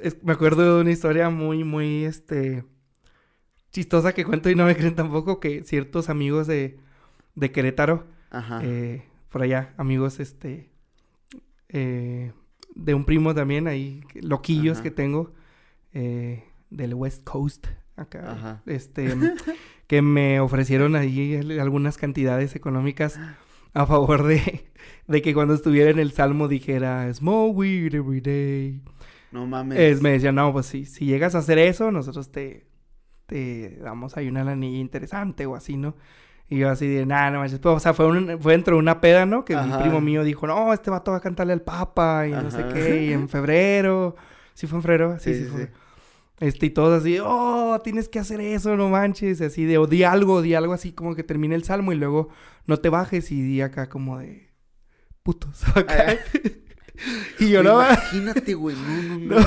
Es- 0.00 0.22
me 0.24 0.32
acuerdo 0.32 0.76
de 0.76 0.80
una 0.82 0.90
historia 0.90 1.30
muy, 1.30 1.62
muy, 1.62 2.04
este, 2.04 2.64
chistosa 3.70 4.12
que 4.14 4.24
cuento 4.24 4.50
y 4.50 4.56
no 4.56 4.64
me 4.66 4.74
creen 4.76 4.96
tampoco, 4.96 5.38
que 5.38 5.62
ciertos 5.62 6.08
amigos 6.08 6.48
de, 6.48 6.78
de 7.36 7.52
Querétaro, 7.52 8.04
Ajá. 8.30 8.58
eh, 8.64 9.04
por 9.28 9.42
allá, 9.42 9.74
amigos, 9.76 10.18
este, 10.18 10.70
eh, 11.68 12.32
de 12.74 12.94
un 12.94 13.04
primo 13.04 13.32
también, 13.34 13.68
ahí, 13.68 14.02
loquillos 14.14 14.78
Ajá. 14.78 14.82
que 14.82 14.90
tengo, 14.90 15.34
eh, 15.92 16.44
del 16.70 16.94
West 16.94 17.22
Coast, 17.22 17.66
acá, 17.94 18.32
Ajá. 18.32 18.62
este, 18.66 19.14
que 19.86 20.02
me 20.02 20.40
ofrecieron 20.40 20.96
ahí 20.96 21.34
el- 21.34 21.60
algunas 21.60 21.98
cantidades 21.98 22.56
económicas 22.56 23.18
a 23.74 23.86
favor 23.86 24.24
de, 24.24 24.66
de 25.06 25.22
que 25.22 25.34
cuando 25.34 25.54
estuviera 25.54 25.90
en 25.90 25.98
el 25.98 26.12
salmo 26.12 26.48
dijera, 26.48 27.12
smoke 27.12 27.56
weed 27.56 27.94
every 27.94 28.20
day. 28.20 28.80
No 29.30 29.46
mames. 29.46 29.78
Es, 29.78 30.02
me 30.02 30.10
decían, 30.12 30.34
no, 30.34 30.52
pues 30.52 30.66
si, 30.66 30.84
si 30.84 31.06
llegas 31.06 31.34
a 31.34 31.38
hacer 31.38 31.58
eso, 31.58 31.90
nosotros 31.90 32.30
te, 32.30 32.66
te 33.26 33.78
damos 33.82 34.16
ahí 34.16 34.28
una 34.28 34.44
lanilla 34.44 34.78
interesante 34.78 35.46
o 35.46 35.56
así, 35.56 35.76
¿no? 35.76 35.96
Y 36.48 36.58
yo 36.58 36.68
así 36.68 36.86
de, 36.86 37.06
nada, 37.06 37.30
no 37.30 37.38
manches. 37.40 37.58
Pues, 37.60 37.76
o 37.76 37.80
sea, 37.80 37.94
fue, 37.94 38.06
un, 38.06 38.38
fue 38.40 38.52
dentro 38.52 38.76
de 38.76 38.80
una 38.80 39.00
peda, 39.00 39.24
¿no? 39.26 39.44
Que 39.44 39.54
un 39.56 39.72
Ajá. 39.72 39.78
primo 39.78 40.00
mío 40.02 40.22
dijo, 40.24 40.46
no, 40.46 40.72
este 40.74 40.90
vato 40.90 41.12
va 41.12 41.18
a 41.18 41.20
cantarle 41.20 41.54
al 41.54 41.62
Papa 41.62 42.26
y 42.28 42.32
no 42.32 42.50
sé 42.50 42.66
qué. 42.68 43.04
Y 43.06 43.12
en 43.12 43.28
febrero. 43.28 44.16
¿Sí 44.54 44.66
fue 44.66 44.78
en 44.78 44.82
febrero? 44.82 45.18
Sí, 45.18 45.34
sí, 45.34 45.44
Sí, 45.44 45.50
sí, 45.50 45.50
fue. 45.50 45.70
Este, 46.40 46.66
y 46.66 46.70
todos 46.70 47.00
así, 47.02 47.18
oh, 47.22 47.80
tienes 47.84 48.08
que 48.08 48.18
hacer 48.18 48.40
eso, 48.40 48.76
no 48.76 48.88
manches. 48.88 49.40
Así 49.40 49.64
de, 49.64 49.78
o 49.78 49.86
di 49.86 50.02
algo, 50.02 50.42
di 50.42 50.54
algo 50.54 50.72
así 50.72 50.92
como 50.92 51.14
que 51.14 51.22
termine 51.22 51.54
el 51.54 51.62
salmo 51.64 51.92
y 51.92 51.96
luego 51.96 52.28
no 52.66 52.78
te 52.78 52.88
bajes 52.88 53.30
y 53.30 53.40
di 53.42 53.60
acá 53.60 53.88
como 53.88 54.18
de 54.18 54.50
putos. 55.22 55.62
acá. 55.76 56.16
y 57.38 57.52
no, 57.52 57.60
Imagínate, 57.60 58.54
güey. 58.54 58.76
No, 58.76 59.02
no, 59.02 59.36
no. 59.36 59.44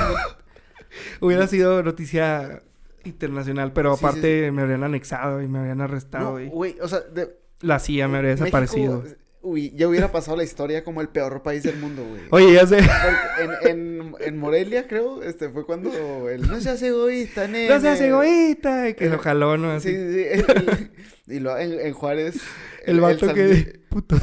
No. 1.20 1.26
hubiera 1.26 1.46
sido 1.46 1.82
noticia 1.82 2.62
internacional, 3.04 3.72
pero 3.74 3.94
Sí, 3.94 4.00
sí, 4.00 4.06
aparte 4.06 4.50
me 4.52 4.62
habrían 4.62 4.82
anexado 4.82 5.42
y 5.42 5.48
me 5.48 5.58
habrían 5.58 5.76
No, 5.78 5.84
arrestado 5.84 6.40
y 6.40 6.48
güey, 6.48 6.76
o 6.80 6.88
sea, 6.88 7.00
de- 7.00 7.36
la 7.60 7.78
CIA 7.78 8.08
me 8.08 8.16
habría 8.16 8.30
desaparecido. 8.36 9.02
México, 9.02 9.20
uy, 9.46 9.72
ya 9.76 9.88
hubiera 9.88 10.10
pasado 10.12 10.36
la 10.36 10.44
historia 10.44 10.82
como 10.84 11.00
el 11.00 11.08
peor 11.08 11.42
país 11.42 11.62
del 11.62 11.76
mundo, 11.76 12.04
güey. 12.04 12.22
Oye, 12.30 12.54
ya 12.54 12.66
sé. 12.66 12.78
En, 12.78 13.68
en, 13.70 14.14
en 14.20 14.38
Morelia, 14.38 14.86
creo, 14.88 15.22
este 15.22 15.48
fue 15.50 15.64
cuando 15.64 16.28
el 16.28 16.42
no 16.48 16.60
seas 16.60 16.82
egoísta, 16.82 17.46
nene. 17.46 17.68
No 17.68 17.80
seas 17.80 18.00
egoísta. 18.00 18.88
Y 18.88 18.94
que 18.94 19.08
lo 19.08 19.18
jaló, 19.18 19.56
¿no? 19.56 19.78
Sí, 19.80 19.88
Así. 19.94 20.12
sí, 20.12 20.42
sí. 20.76 20.90
Y, 21.28 21.34
y 21.36 21.40
lo, 21.40 21.56
en, 21.58 21.72
en 21.80 21.92
Juárez. 21.92 22.40
El 22.84 23.00
vato 23.00 23.26
sal- 23.26 23.34
que... 23.34 23.80
Putos. 23.88 24.20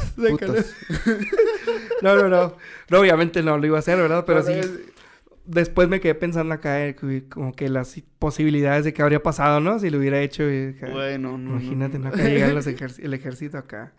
No, 2.02 2.14
no, 2.16 2.28
no. 2.28 2.56
No, 2.90 3.00
obviamente 3.00 3.42
no 3.42 3.58
lo 3.58 3.66
iba 3.66 3.76
a 3.76 3.80
hacer, 3.80 3.96
¿verdad? 3.98 4.24
Pero 4.26 4.40
No, 4.40 4.46
sí. 4.46 4.52
no, 4.62 4.94
Después 5.46 5.88
me 5.88 6.00
quedé 6.00 6.14
pensando 6.14 6.54
acá, 6.54 6.86
eh, 6.86 6.96
como 7.28 7.52
que 7.52 7.68
las 7.68 8.00
posibilidades 8.18 8.84
de 8.84 8.94
que 8.94 9.02
habría 9.02 9.22
pasado, 9.22 9.60
¿no? 9.60 9.78
Si 9.78 9.90
lo 9.90 9.98
hubiera 9.98 10.20
hecho. 10.22 10.42
acá- 10.44 10.90
Bueno, 10.90 11.36
no. 11.36 11.50
Imagínate, 11.60 11.98
no. 11.98 12.08
Acá 12.08 12.22
llega 12.24 12.48
ejer- 12.50 13.00
el 13.04 13.12
ejército 13.12 13.58
acá. 13.58 13.92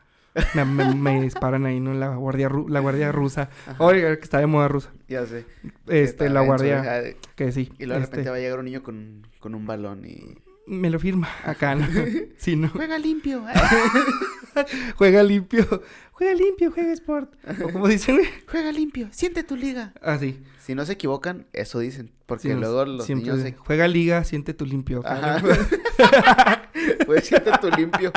Me, 0.54 0.66
me- 0.66 0.94
me 0.96 1.22
disparan 1.22 1.66
ahí, 1.66 1.80
¿no? 1.80 1.94
La 1.94 2.16
guardia, 2.16 2.50
ru- 2.50 2.68
la 2.70 2.80
guardia 2.82 3.12
rusa. 3.12 3.50
Ajá, 3.68 3.84
Oiga, 3.84 4.16
que 4.18 4.22
está 4.24 4.40
de 4.40 4.48
moda 4.48 4.68
rusa. 4.68 4.92
Ya 5.08 5.26
sé. 5.26 5.46
Este, 5.88 6.30
la 6.30 6.42
guardia, 6.42 6.82
de- 7.02 7.18
que 7.36 7.52
sí. 7.52 7.72
Y 7.80 7.86
luego 7.86 8.00
de 8.00 8.04
este, 8.04 8.16
repente 8.18 8.30
va 8.32 8.36
a 8.36 8.40
llegar 8.40 8.60
un 8.60 8.66
niño 8.66 8.84
con, 8.84 9.28
con 9.40 9.56
un 9.56 9.66
balón 9.66 10.06
y. 10.06 10.38
Me 10.68 10.90
lo 10.90 11.00
firma 11.00 11.30
acá, 11.44 11.76
¿no? 11.76 11.88
Sí, 12.38 12.56
¿no? 12.56 12.70
¡Juega 12.70 12.98
limpio! 12.98 13.44
Juega 14.96 15.22
limpio. 15.22 15.84
Juega 16.12 16.34
limpio, 16.34 16.72
juega 16.72 16.94
sport. 16.94 17.34
O 17.62 17.72
como 17.74 17.88
dicen. 17.90 18.20
¡Juega 18.50 18.72
limpio! 18.72 19.10
¡Siente 19.12 19.44
tu 19.44 19.58
liga! 19.58 19.94
Ah, 20.02 20.18
sí. 20.18 20.40
Si 20.60 20.74
no 20.74 20.86
se 20.86 20.94
equivocan, 20.94 21.46
eso 21.52 21.80
dicen. 21.80 22.12
Porque 22.26 22.48
Sí, 22.48 22.54
luego 22.54 22.86
los 22.86 23.06
siempre 23.06 23.32
niños 23.34 23.44
se. 23.44 23.52
Juega 23.54 23.88
liga, 23.90 24.24
siente 24.24 24.54
tu 24.54 24.66
limpio. 24.66 25.02
Ajá. 25.06 25.42
Pues 27.06 27.26
siente 27.26 27.52
tu 27.62 27.70
limpio. 27.72 28.12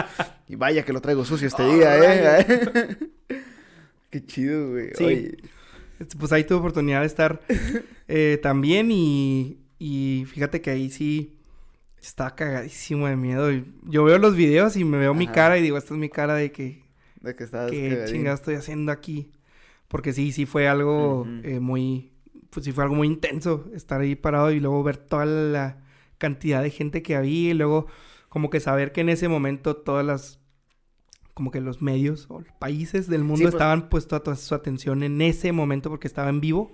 Y 0.48 0.56
vaya 0.56 0.84
que 0.84 0.92
lo 0.92 1.00
traigo 1.00 1.24
sucio 1.24 1.46
este 1.48 1.64
día, 1.64 2.40
¿eh? 2.40 2.96
Qué 4.10 4.24
chido, 4.24 4.70
güey. 4.70 4.90
Sí. 4.94 5.04
Oye, 5.04 5.36
Pues 6.18 6.32
ahí 6.32 6.44
tuve 6.44 6.58
oportunidad 6.58 7.00
de 7.00 7.06
estar 7.06 7.40
eh, 8.08 8.38
también 8.42 8.90
y, 8.90 9.58
y 9.78 10.24
fíjate 10.32 10.60
que 10.60 10.70
ahí 10.70 10.90
sí 10.90 11.37
estaba 12.00 12.34
cagadísimo 12.34 13.06
de 13.06 13.16
miedo. 13.16 13.50
Yo 13.84 14.04
veo 14.04 14.18
los 14.18 14.36
videos 14.36 14.76
y 14.76 14.84
me 14.84 14.98
veo 14.98 15.14
mi 15.14 15.24
Ajá. 15.24 15.34
cara 15.34 15.58
y 15.58 15.62
digo, 15.62 15.76
esta 15.78 15.94
es 15.94 16.00
mi 16.00 16.08
cara 16.08 16.34
de 16.34 16.52
que, 16.52 16.82
de 17.20 17.34
que 17.36 17.44
estabas 17.44 17.70
¿qué 17.70 18.04
chingados 18.08 18.40
estoy 18.40 18.54
haciendo 18.54 18.92
aquí? 18.92 19.32
Porque 19.88 20.12
sí, 20.12 20.32
sí 20.32 20.46
fue 20.46 20.68
algo 20.68 21.22
Ujú. 21.22 21.30
eh, 21.44 21.60
muy, 21.60 22.12
pues 22.50 22.64
sí 22.64 22.72
fue 22.72 22.84
algo 22.84 22.96
muy 22.96 23.08
intenso 23.08 23.68
estar 23.74 24.00
ahí 24.00 24.14
parado 24.14 24.50
y 24.52 24.60
luego 24.60 24.82
ver 24.82 24.96
toda 24.96 25.24
la 25.26 25.78
cantidad 26.18 26.62
de 26.62 26.70
gente 26.70 27.02
que 27.02 27.16
había 27.16 27.50
y 27.50 27.54
luego 27.54 27.86
como 28.28 28.50
que 28.50 28.60
saber 28.60 28.92
que 28.92 29.00
en 29.00 29.08
ese 29.08 29.28
momento 29.28 29.76
todas 29.76 30.04
las, 30.04 30.40
como 31.34 31.50
que 31.50 31.60
los 31.60 31.80
medios 31.80 32.26
o 32.28 32.40
los 32.40 32.52
países 32.58 33.08
del 33.08 33.24
mundo 33.24 33.44
pues- 33.44 33.54
estaban 33.54 33.88
puesto 33.88 34.16
a 34.16 34.22
toda 34.22 34.36
su 34.36 34.54
atención 34.54 35.02
en 35.02 35.20
ese 35.22 35.52
momento 35.52 35.88
porque 35.90 36.08
estaba 36.08 36.28
en 36.28 36.40
vivo. 36.40 36.72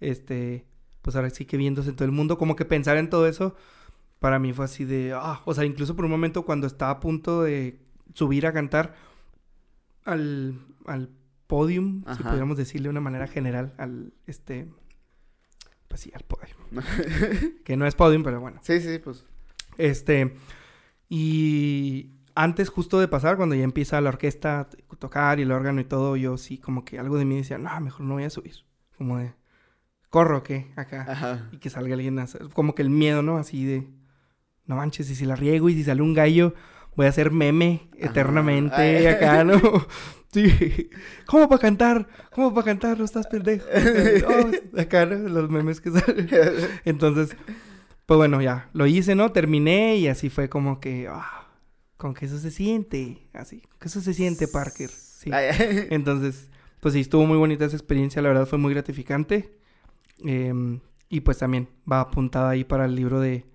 Este, 0.00 0.64
pues 1.02 1.16
ahora 1.16 1.30
sí 1.30 1.44
que 1.44 1.56
viéndose 1.56 1.90
en 1.90 1.96
todo 1.96 2.04
el 2.04 2.12
mundo, 2.12 2.38
como 2.38 2.54
que 2.54 2.64
pensar 2.64 2.96
en 2.98 3.10
todo 3.10 3.26
eso 3.26 3.56
para 4.18 4.38
mí 4.38 4.52
fue 4.52 4.64
así 4.64 4.84
de, 4.84 5.12
ah, 5.14 5.42
o 5.44 5.54
sea, 5.54 5.64
incluso 5.64 5.94
por 5.94 6.04
un 6.04 6.10
momento 6.10 6.44
cuando 6.44 6.66
estaba 6.66 6.92
a 6.92 7.00
punto 7.00 7.42
de 7.42 7.80
subir 8.14 8.46
a 8.46 8.52
cantar 8.52 8.94
al, 10.04 10.58
al 10.86 11.10
podium, 11.46 12.04
si 12.16 12.22
pudiéramos 12.22 12.56
decirle 12.56 12.84
de 12.84 12.90
una 12.90 13.00
manera 13.00 13.26
general, 13.26 13.74
al, 13.78 14.12
este, 14.26 14.68
pues 15.88 16.00
sí, 16.00 16.12
al 16.14 16.24
podium. 16.24 16.84
que 17.64 17.76
no 17.76 17.86
es 17.86 17.94
podium, 17.94 18.22
pero 18.22 18.40
bueno. 18.40 18.60
Sí, 18.62 18.80
sí, 18.80 18.98
pues. 18.98 19.24
Este, 19.78 20.36
y 21.08 22.10
antes 22.34 22.68
justo 22.68 23.00
de 23.00 23.08
pasar, 23.08 23.36
cuando 23.36 23.54
ya 23.54 23.64
empieza 23.64 24.00
la 24.00 24.10
orquesta 24.10 24.60
a 24.60 24.68
tocar 24.98 25.38
y 25.38 25.42
el 25.42 25.52
órgano 25.52 25.80
y 25.80 25.84
todo, 25.84 26.16
yo 26.16 26.36
sí 26.36 26.58
como 26.58 26.84
que 26.84 26.98
algo 26.98 27.16
de 27.18 27.24
mí 27.24 27.36
decía, 27.36 27.58
no, 27.58 27.80
mejor 27.80 28.02
no 28.02 28.14
voy 28.14 28.24
a 28.24 28.30
subir. 28.30 28.54
Como 28.96 29.18
de, 29.18 29.32
corro, 30.10 30.42
¿qué? 30.42 30.72
Acá. 30.76 31.06
Ajá. 31.08 31.48
Y 31.52 31.58
que 31.58 31.70
salga 31.70 31.94
alguien 31.94 32.18
a 32.18 32.24
hacer, 32.24 32.48
como 32.52 32.74
que 32.74 32.82
el 32.82 32.90
miedo, 32.90 33.22
¿no? 33.22 33.38
Así 33.38 33.64
de, 33.64 33.88
no 34.68 34.76
manches, 34.76 35.10
y 35.10 35.16
si 35.16 35.24
la 35.24 35.34
riego 35.34 35.68
y 35.68 35.74
si 35.74 35.82
sale 35.82 36.02
un 36.02 36.14
gallo, 36.14 36.54
voy 36.94 37.06
a 37.06 37.08
hacer 37.08 37.32
meme 37.32 37.88
Ajá. 37.98 38.10
eternamente 38.10 39.08
acá, 39.08 39.42
¿no? 39.42 39.60
Sí. 40.30 40.90
¿Cómo 41.24 41.48
para 41.48 41.58
cantar? 41.58 42.06
¿Cómo 42.34 42.52
para 42.52 42.66
cantar? 42.66 42.98
No 42.98 43.06
estás 43.06 43.26
pendejo. 43.28 43.64
Oh, 44.28 44.78
acá, 44.78 45.06
¿no? 45.06 45.16
Los 45.26 45.48
memes 45.48 45.80
que 45.80 45.90
salen. 45.90 46.28
Entonces, 46.84 47.34
pues 48.04 48.18
bueno, 48.18 48.42
ya, 48.42 48.68
lo 48.74 48.86
hice, 48.86 49.14
¿no? 49.14 49.32
Terminé 49.32 49.96
y 49.96 50.06
así 50.06 50.28
fue 50.28 50.50
como 50.50 50.80
que, 50.80 51.08
ah, 51.10 51.48
con 51.96 52.12
que 52.12 52.26
eso 52.26 52.38
se 52.38 52.50
siente, 52.50 53.26
así, 53.32 53.62
con 53.62 53.78
que 53.78 53.88
eso 53.88 54.02
se 54.02 54.12
siente, 54.12 54.48
Parker. 54.48 54.90
Sí. 54.90 55.30
Entonces, 55.32 56.50
pues 56.80 56.92
sí, 56.92 57.00
estuvo 57.00 57.24
muy 57.24 57.38
bonita 57.38 57.64
esa 57.64 57.76
experiencia, 57.76 58.20
la 58.20 58.28
verdad 58.28 58.46
fue 58.46 58.58
muy 58.58 58.74
gratificante. 58.74 59.58
Em, 60.24 60.80
y 61.08 61.20
pues 61.20 61.38
también 61.38 61.68
va 61.90 62.00
apuntada 62.00 62.50
ahí 62.50 62.64
para 62.64 62.84
el 62.84 62.94
libro 62.94 63.18
de, 63.18 63.46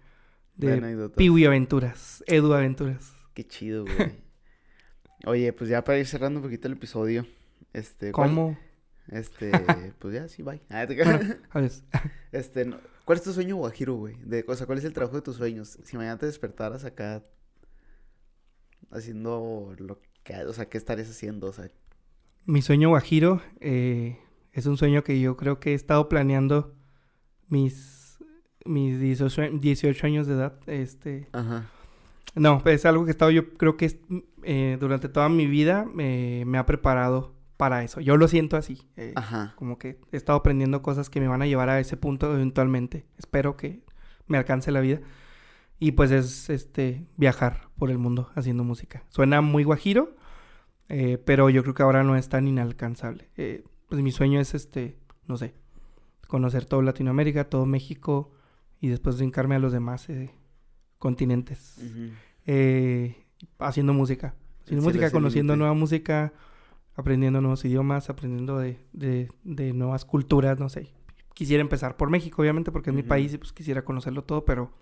De. 0.56 1.10
Piwi 1.16 1.46
Aventuras, 1.46 2.24
Edu 2.28 2.54
Aventuras. 2.54 3.14
Qué 3.34 3.46
chido, 3.48 3.86
güey. 3.86 4.22
Oye, 5.26 5.54
pues 5.54 5.70
ya 5.70 5.84
para 5.84 5.98
ir 6.00 6.06
cerrando 6.06 6.40
un 6.40 6.44
poquito 6.46 6.68
el 6.68 6.74
episodio. 6.74 7.26
Este. 7.74 8.12
¿cuál- 8.12 8.30
¿Cómo? 8.30 8.58
Este, 9.08 9.52
pues 10.00 10.14
ya, 10.14 10.28
sí, 10.28 10.44
bye. 10.44 10.62
Ah, 10.70 10.86
Bueno, 10.86 11.20
adiós. 11.52 11.84
Este, 12.32 12.66
no- 12.66 12.78
¿cuál 13.06 13.18
es 13.18 13.24
tu 13.24 13.34
sueño 13.34 13.56
guajiro, 13.58 13.96
güey? 13.96 14.16
De, 14.24 14.46
o 14.48 14.56
sea, 14.56 14.66
¿cuál 14.66 14.78
es 14.78 14.86
el 14.86 14.94
trabajo 14.94 15.16
de 15.18 15.22
tus 15.22 15.36
sueños? 15.38 15.78
Si 15.84 15.98
mañana 15.98 16.18
te 16.18 16.26
despertaras 16.26 16.86
acá 16.86 17.24
haciendo 18.92 19.74
lo 19.78 20.00
que, 20.24 20.36
o 20.46 20.54
sea, 20.54 20.70
¿qué 20.70 20.78
estarías 20.78 21.10
haciendo? 21.10 21.48
O 21.48 21.54
sea, 21.54 21.70
Mi 22.46 22.62
sueño 22.62 22.90
guajiro 22.90 23.42
eh, 23.60 24.20
es 24.52 24.66
un 24.66 24.78
sueño 24.78 25.04
que 25.04 25.20
yo 25.20 25.36
creo 25.36 25.60
que 25.60 25.72
he 25.72 25.74
estado 25.74 26.08
planeando 26.10 26.76
mis, 27.48 28.03
mis 28.66 29.00
18, 29.00 29.42
a- 29.42 29.50
18 29.50 30.08
años 30.08 30.28
de 30.28 30.34
edad. 30.36 30.54
Este, 30.68 31.28
ajá. 31.34 31.70
no, 32.36 32.62
es 32.66 32.86
algo 32.86 33.04
que 33.06 33.12
he 33.12 33.12
estado, 33.12 33.32
yo 33.32 33.54
creo 33.54 33.78
que 33.78 34.00
eh, 34.44 34.78
durante 34.80 35.10
toda 35.10 35.30
mi 35.30 35.48
vida 35.48 35.86
eh, 36.00 36.44
me 36.48 36.58
ha 36.58 36.66
preparado 36.66 37.34
para 37.58 37.84
eso. 37.84 38.02
Yo 38.02 38.18
lo 38.18 38.28
siento 38.28 38.58
así. 38.58 38.82
eh, 38.98 39.14
Ajá. 39.16 39.54
Como 39.56 39.78
que 39.78 40.00
he 40.12 40.18
estado 40.18 40.38
aprendiendo 40.40 40.82
cosas 40.82 41.10
que 41.10 41.20
me 41.22 41.28
van 41.28 41.42
a 41.42 41.46
llevar 41.48 41.70
a 41.70 41.80
ese 41.80 41.96
punto 41.98 42.34
eventualmente. 42.34 43.06
Espero 43.18 43.56
que 43.56 43.84
me 44.28 44.38
alcance 44.38 44.72
la 44.72 44.82
vida. 44.82 45.00
Y 45.80 45.92
pues 45.94 46.12
es 46.12 46.50
este 46.50 47.06
viajar 47.18 47.70
por 47.78 47.92
el 47.92 47.98
mundo 48.00 48.32
haciendo 48.36 48.64
música. 48.64 49.04
Suena 49.10 49.42
muy 49.42 49.64
guajiro, 49.64 50.16
eh, 50.90 51.18
pero 51.24 51.50
yo 51.50 51.62
creo 51.64 51.74
que 51.74 51.84
ahora 51.84 52.04
no 52.04 52.16
es 52.16 52.28
tan 52.30 52.48
inalcanzable. 52.48 53.30
Eh, 53.38 53.64
pues 53.90 54.02
mi 54.02 54.12
sueño 54.12 54.40
es 54.40 54.54
este, 54.56 54.98
no 55.28 55.38
sé, 55.38 55.54
conocer 56.28 56.66
todo 56.66 56.82
Latinoamérica, 56.82 57.50
todo 57.50 57.66
México 57.66 58.32
y 58.84 58.90
después 58.90 59.16
brincarme 59.16 59.56
a 59.56 59.60
los 59.60 59.72
demás 59.72 60.10
eh, 60.10 60.30
continentes. 60.98 61.78
Eh, 62.46 63.16
haciendo 63.58 63.94
música. 63.94 64.36
Haciendo 64.66 64.84
música, 64.84 65.10
conociendo 65.10 65.56
nueva 65.56 65.74
música, 65.74 66.34
aprendiendo 66.94 67.40
nuevos 67.40 67.64
idiomas, 67.64 68.10
aprendiendo 68.10 68.60
de, 68.60 68.86
de, 68.92 69.32
de 69.46 69.72
nuevas 69.72 70.04
culturas, 70.04 70.60
no 70.60 70.68
sé. 70.68 70.92
Quisiera 71.34 71.62
empezar 71.62 71.96
por 71.96 72.10
México, 72.10 72.42
obviamente, 72.42 72.74
porque 72.74 72.90
es 72.90 72.96
mi 72.98 73.04
país 73.04 73.34
y 73.34 73.38
pues 73.38 73.54
quisiera 73.54 73.86
conocerlo 73.86 74.26
todo, 74.26 74.44
pero 74.44 74.74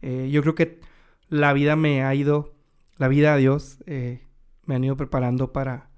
eh, 0.00 0.30
yo 0.32 0.40
creo 0.40 0.54
que 0.54 0.80
la 1.28 1.52
vida 1.52 1.76
me 1.76 2.04
ha 2.04 2.14
ido, 2.14 2.54
la 2.96 3.08
vida 3.08 3.34
a 3.34 3.36
Dios, 3.36 3.76
eh, 3.84 4.22
me 4.64 4.74
han 4.74 4.84
ido 4.84 4.96
preparando 4.96 5.52
para 5.52 5.90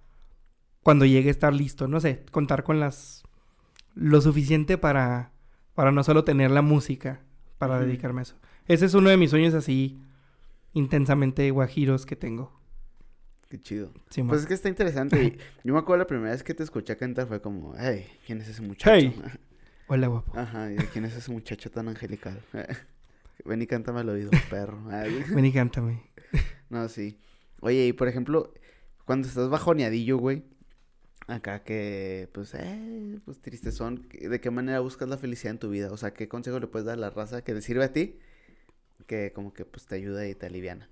cuando 0.83 1.05
llegue 1.05 1.29
a 1.29 1.31
estar 1.31 1.55
listo, 1.55 1.87
no 1.87 2.01
sé, 2.01 2.25
contar 2.33 2.65
con 2.65 2.81
las, 2.81 3.23
lo 3.95 4.21
suficiente 4.21 4.79
para, 4.79 5.31
para 5.75 5.93
no 5.93 6.03
solo 6.05 6.25
tener 6.25 6.51
la 6.51 6.63
música, 6.63 7.21
para 7.59 7.81
dedicarme 7.81 8.21
a 8.21 8.23
eso. 8.23 8.37
Ese 8.67 8.87
es 8.87 8.95
uno 8.95 9.11
de 9.11 9.17
mis 9.17 9.31
sueños 9.31 9.55
así 9.55 10.01
intensamente 10.73 11.51
guajiros 11.51 12.07
que 12.07 12.17
tengo. 12.17 12.61
Qué 13.49 13.59
chido. 13.59 13.93
Pues 14.29 14.43
es 14.43 14.47
que 14.47 14.55
está 14.55 14.69
interesante. 14.69 15.37
yo 15.65 15.73
me 15.73 15.81
acuerdo 15.81 15.99
la 15.99 16.07
primera 16.07 16.31
vez 16.31 16.45
que 16.45 16.55
te 16.55 16.63
escuché 16.63 16.97
cantar 16.97 17.27
fue 17.27 17.41
como, 17.41 17.75
hey, 17.77 18.07
¿quién 18.25 18.41
es 18.41 18.49
ese 18.49 18.63
muchacho? 18.63 18.95
Hey. 18.95 19.21
Hola, 19.89 20.07
guapo. 20.07 20.39
Ajá, 20.39 20.73
y 20.73 20.77
quién 20.77 21.05
es 21.05 21.17
ese 21.17 21.33
muchacho 21.33 21.69
tan 21.69 21.89
angelical. 21.89 22.41
Ven 23.45 23.61
y 23.61 23.67
cántame 23.67 24.01
al 24.01 24.09
oído, 24.11 24.31
perro. 24.49 24.81
Ven 24.85 25.45
y 25.45 25.53
cántame. 25.53 26.03
No, 26.69 26.89
sí. 26.89 27.19
Oye, 27.61 27.87
y 27.89 27.93
por 27.93 28.07
ejemplo, 28.07 28.55
cuando 29.05 29.27
estás 29.27 29.49
bajoneadillo, 29.49 30.19
güey, 30.19 30.45
acá 31.31 31.63
que, 31.63 32.29
pues, 32.33 32.55
eh, 32.55 33.19
pues 33.25 33.41
triste 33.41 33.73
son, 33.73 34.09
¿de 34.11 34.41
qué 34.41 34.51
manera 34.51 34.81
buscas 34.81 35.09
la 35.09 35.17
felicidad 35.17 35.53
en 35.53 35.59
tu 35.59 35.71
vida? 35.71 35.93
O 35.93 35.97
sea, 35.97 36.13
¿qué 36.13 36.29
consejo 36.29 36.61
le 36.61 36.67
puedes 36.67 36.87
dar 36.87 36.99
a 36.99 37.01
la 37.01 37.11
raza 37.11 37.43
que 37.43 37.55
te 37.55 37.63
sirve 37.63 37.85
a 37.85 37.93
ti? 37.93 38.17
Que 39.07 39.33
como 39.33 39.53
que, 39.53 39.65
pues, 39.65 39.87
te 39.87 39.97
ayuda 39.97 40.27
y 40.29 40.35
te 40.35 40.47
aliviana. 40.47 40.89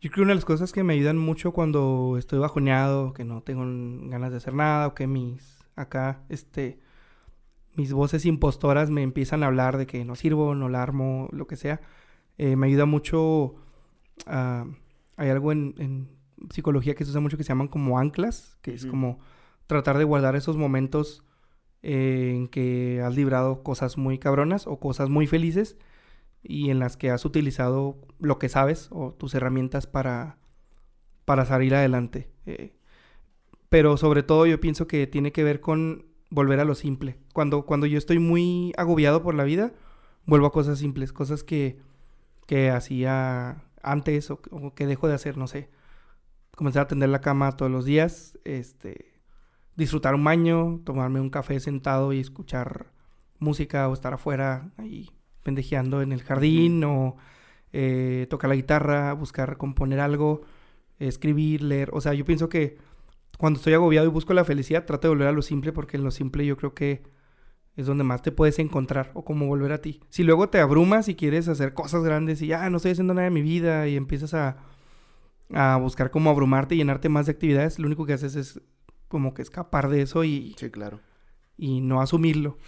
Yo 0.00 0.10
creo 0.10 0.16
que 0.16 0.22
una 0.22 0.30
de 0.30 0.36
las 0.36 0.44
cosas 0.44 0.72
que 0.72 0.82
me 0.82 0.94
ayudan 0.94 1.18
mucho 1.18 1.52
cuando 1.52 2.16
estoy 2.18 2.38
bajoneado, 2.38 3.12
que 3.12 3.24
no 3.24 3.42
tengo 3.42 3.62
ganas 4.08 4.30
de 4.30 4.38
hacer 4.38 4.54
nada, 4.54 4.86
o 4.86 4.94
que 4.94 5.06
mis, 5.06 5.58
acá, 5.76 6.22
este, 6.30 6.78
mis 7.74 7.92
voces 7.92 8.24
impostoras 8.24 8.90
me 8.90 9.02
empiezan 9.02 9.42
a 9.42 9.46
hablar 9.46 9.76
de 9.76 9.86
que 9.86 10.04
no 10.04 10.16
sirvo, 10.16 10.54
no 10.54 10.68
la 10.68 10.82
armo, 10.82 11.28
lo 11.32 11.46
que 11.46 11.56
sea, 11.56 11.80
eh, 12.38 12.56
me 12.56 12.66
ayuda 12.68 12.86
mucho 12.86 13.56
a... 14.26 14.66
hay 15.16 15.28
algo 15.28 15.52
en, 15.52 16.08
psicología 16.50 16.94
que 16.94 17.04
se 17.04 17.10
usa 17.10 17.20
mucho 17.20 17.36
que 17.36 17.44
se 17.44 17.48
llaman 17.48 17.68
como 17.68 17.98
anclas, 17.98 18.56
que 18.62 18.74
es 18.74 18.86
como 18.86 19.20
tratar 19.66 19.98
de 19.98 20.04
guardar 20.04 20.36
esos 20.36 20.56
momentos 20.56 21.24
eh, 21.82 22.32
en 22.34 22.48
que 22.48 23.02
has 23.04 23.14
librado 23.14 23.62
cosas 23.62 23.96
muy 23.96 24.18
cabronas 24.18 24.66
o 24.66 24.80
cosas 24.80 25.08
muy 25.08 25.26
felices 25.26 25.76
y 26.42 26.70
en 26.70 26.78
las 26.78 26.96
que 26.96 27.10
has 27.10 27.24
utilizado 27.24 27.96
lo 28.18 28.38
que 28.38 28.48
sabes 28.48 28.88
o 28.90 29.12
tus 29.12 29.34
herramientas 29.34 29.86
para, 29.86 30.38
para 31.24 31.44
salir 31.44 31.74
adelante. 31.74 32.30
Eh, 32.46 32.74
pero 33.68 33.96
sobre 33.96 34.22
todo 34.22 34.46
yo 34.46 34.60
pienso 34.60 34.86
que 34.86 35.06
tiene 35.06 35.32
que 35.32 35.44
ver 35.44 35.60
con 35.60 36.06
volver 36.30 36.60
a 36.60 36.64
lo 36.64 36.74
simple. 36.74 37.18
Cuando, 37.32 37.66
cuando 37.66 37.86
yo 37.86 37.98
estoy 37.98 38.18
muy 38.18 38.72
agobiado 38.76 39.22
por 39.22 39.34
la 39.34 39.44
vida, 39.44 39.72
vuelvo 40.26 40.46
a 40.46 40.52
cosas 40.52 40.78
simples, 40.78 41.12
cosas 41.12 41.44
que, 41.44 41.78
que 42.46 42.70
hacía 42.70 43.62
antes 43.82 44.30
o, 44.30 44.40
o, 44.50 44.74
que 44.74 44.86
dejo 44.86 45.08
de 45.08 45.14
hacer, 45.14 45.36
no 45.36 45.46
sé. 45.46 45.68
Comenzar 46.56 46.82
a 46.82 46.88
tender 46.88 47.08
la 47.08 47.20
cama 47.20 47.52
todos 47.52 47.70
los 47.70 47.84
días, 47.84 48.38
este, 48.44 49.10
disfrutar 49.76 50.14
un 50.14 50.24
baño, 50.24 50.80
tomarme 50.84 51.20
un 51.20 51.30
café 51.30 51.58
sentado 51.58 52.12
y 52.12 52.20
escuchar 52.20 52.92
música 53.38 53.88
o 53.88 53.94
estar 53.94 54.12
afuera 54.12 54.70
ahí 54.76 55.10
pendejeando 55.42 56.02
en 56.02 56.12
el 56.12 56.22
jardín 56.22 56.84
o 56.84 57.16
eh, 57.72 58.26
tocar 58.28 58.50
la 58.50 58.56
guitarra, 58.56 59.12
buscar 59.14 59.56
componer 59.56 60.00
algo, 60.00 60.42
escribir, 60.98 61.62
leer. 61.62 61.90
O 61.92 62.00
sea, 62.00 62.12
yo 62.14 62.24
pienso 62.24 62.48
que 62.48 62.76
cuando 63.38 63.58
estoy 63.58 63.72
agobiado 63.72 64.06
y 64.06 64.10
busco 64.10 64.34
la 64.34 64.44
felicidad, 64.44 64.84
trato 64.84 65.08
de 65.08 65.14
volver 65.14 65.28
a 65.28 65.32
lo 65.32 65.42
simple 65.42 65.72
porque 65.72 65.96
en 65.96 66.04
lo 66.04 66.10
simple 66.10 66.44
yo 66.44 66.56
creo 66.56 66.74
que 66.74 67.02
es 67.76 67.86
donde 67.86 68.04
más 68.04 68.20
te 68.20 68.32
puedes 68.32 68.58
encontrar 68.58 69.10
o 69.14 69.24
como 69.24 69.46
volver 69.46 69.72
a 69.72 69.80
ti. 69.80 70.00
Si 70.10 70.24
luego 70.24 70.50
te 70.50 70.60
abrumas 70.60 71.08
y 71.08 71.14
quieres 71.14 71.48
hacer 71.48 71.72
cosas 71.72 72.02
grandes 72.04 72.42
y 72.42 72.48
ya 72.48 72.68
no 72.68 72.76
estoy 72.76 72.92
haciendo 72.92 73.14
nada 73.14 73.24
de 73.24 73.30
mi 73.30 73.40
vida 73.40 73.88
y 73.88 73.96
empiezas 73.96 74.34
a, 74.34 74.58
a 75.52 75.76
buscar 75.76 76.10
cómo 76.10 76.30
abrumarte 76.30 76.74
y 76.74 76.78
llenarte 76.78 77.08
más 77.08 77.26
de 77.26 77.32
actividades, 77.32 77.78
lo 77.78 77.86
único 77.86 78.06
que 78.06 78.12
haces 78.12 78.36
es 78.36 78.60
como 79.08 79.34
que 79.34 79.42
escapar 79.42 79.88
de 79.88 80.02
eso 80.02 80.24
y... 80.24 80.54
Sí, 80.58 80.70
claro. 80.70 81.00
Y 81.56 81.80
no 81.80 82.00
asumirlo. 82.00 82.58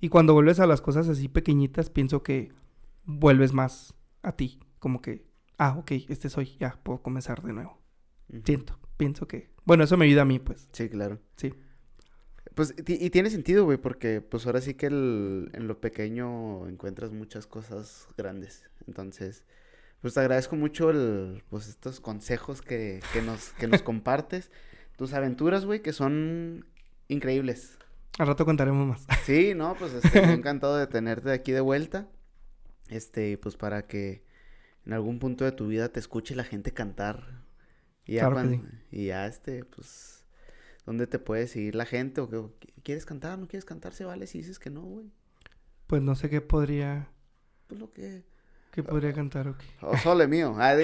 Y 0.00 0.08
cuando 0.08 0.34
vuelves 0.34 0.58
a 0.60 0.66
las 0.66 0.80
cosas 0.80 1.08
así 1.08 1.28
pequeñitas, 1.28 1.90
pienso 1.90 2.22
que 2.22 2.52
vuelves 3.04 3.52
más 3.52 3.94
a 4.22 4.32
ti. 4.32 4.58
Como 4.78 5.00
que, 5.00 5.24
ah, 5.58 5.76
ok, 5.78 5.92
este 6.08 6.28
soy, 6.28 6.56
ya 6.58 6.78
puedo 6.82 7.02
comenzar 7.02 7.42
de 7.42 7.52
nuevo. 7.52 7.78
Uh 8.28 8.36
-huh. 8.36 8.42
Siento, 8.44 8.78
pienso 8.96 9.28
que... 9.28 9.52
Bueno, 9.64 9.84
eso 9.84 9.96
me 9.96 10.06
ayuda 10.06 10.22
a 10.22 10.26
mí, 10.26 10.40
pues. 10.40 10.68
Sí, 10.72 10.88
claro. 10.88 11.20
Sí. 11.36 11.54
Pues, 12.54 12.74
y 12.76 13.10
tiene 13.10 13.30
sentido, 13.30 13.64
güey, 13.64 13.78
porque 13.78 14.20
pues 14.20 14.44
ahora 14.46 14.60
sí 14.60 14.74
que 14.74 14.86
el, 14.86 15.50
en 15.54 15.68
lo 15.68 15.80
pequeño 15.80 16.68
encuentras 16.68 17.12
muchas 17.12 17.46
cosas 17.46 18.08
grandes. 18.18 18.64
Entonces, 18.86 19.44
pues 20.02 20.12
te 20.14 20.20
agradezco 20.20 20.56
mucho 20.56 20.90
el, 20.90 21.42
pues 21.48 21.68
estos 21.68 22.00
consejos 22.00 22.60
que, 22.60 23.00
que 23.14 23.22
nos, 23.22 23.50
que 23.54 23.66
nos 23.68 23.80
compartes. 23.82 24.50
Tus 24.96 25.14
aventuras, 25.14 25.64
güey, 25.64 25.80
que 25.80 25.92
son 25.94 26.66
increíbles. 27.08 27.78
Al 28.18 28.26
rato 28.26 28.44
contaremos 28.44 28.86
más. 28.86 29.06
Sí, 29.24 29.54
no, 29.54 29.74
pues 29.74 29.94
estoy 29.94 30.20
encantado 30.30 30.76
de 30.76 30.86
tenerte 30.86 31.30
aquí 31.32 31.52
de 31.52 31.60
vuelta. 31.62 32.08
Este, 32.88 33.38
pues 33.38 33.56
para 33.56 33.86
que 33.86 34.22
en 34.84 34.92
algún 34.92 35.18
punto 35.18 35.44
de 35.46 35.52
tu 35.52 35.68
vida 35.68 35.88
te 35.90 35.98
escuche 36.00 36.34
la 36.34 36.44
gente 36.44 36.72
cantar. 36.72 37.40
Y 38.04 38.14
ya, 38.14 38.28
Claro 38.28 38.36
que 38.36 38.56
cuando- 38.58 38.68
sí. 38.68 38.76
y 38.90 39.06
ya 39.06 39.26
este, 39.26 39.64
pues, 39.64 40.24
¿dónde 40.84 41.06
te 41.06 41.18
puede 41.18 41.46
seguir 41.46 41.74
la 41.76 41.86
gente? 41.86 42.20
¿O 42.20 42.28
qué- 42.58 42.72
quieres 42.82 43.06
cantar? 43.06 43.38
¿No 43.38 43.46
quieres 43.48 43.64
cantar? 43.64 43.94
Se 43.94 44.04
vale 44.04 44.26
si 44.26 44.38
dices 44.38 44.58
que 44.58 44.68
no, 44.70 44.82
güey. 44.82 45.06
Pues 45.86 46.02
no 46.02 46.14
sé 46.16 46.28
qué 46.28 46.40
podría... 46.40 47.08
Pues 47.68 47.80
lo 47.80 47.92
que... 47.92 48.24
¿Qué 48.72 48.82
podría 48.82 49.12
cantar 49.12 49.46
o 49.48 49.56
qué? 49.56 49.66
O 49.82 49.96
sole 49.98 50.26
mío. 50.26 50.54
Ah, 50.58 50.74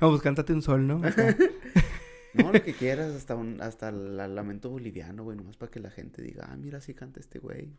No, 0.00 0.10
pues 0.10 0.22
cántate 0.22 0.52
un 0.54 0.62
sol, 0.62 0.86
¿no? 0.86 1.04
Acá. 1.06 1.36
no, 2.34 2.52
lo 2.52 2.62
que 2.62 2.72
quieras, 2.72 3.12
hasta 3.14 3.34
un, 3.34 3.60
hasta 3.60 3.88
el 3.90 4.16
lamento 4.16 4.70
boliviano, 4.70 5.24
güey, 5.24 5.36
nomás 5.36 5.56
para 5.56 5.70
que 5.72 5.80
la 5.80 5.90
gente 5.90 6.22
diga, 6.22 6.48
ah, 6.50 6.56
mira, 6.56 6.80
sí 6.80 6.94
canta 6.94 7.18
este 7.20 7.38
güey. 7.40 7.76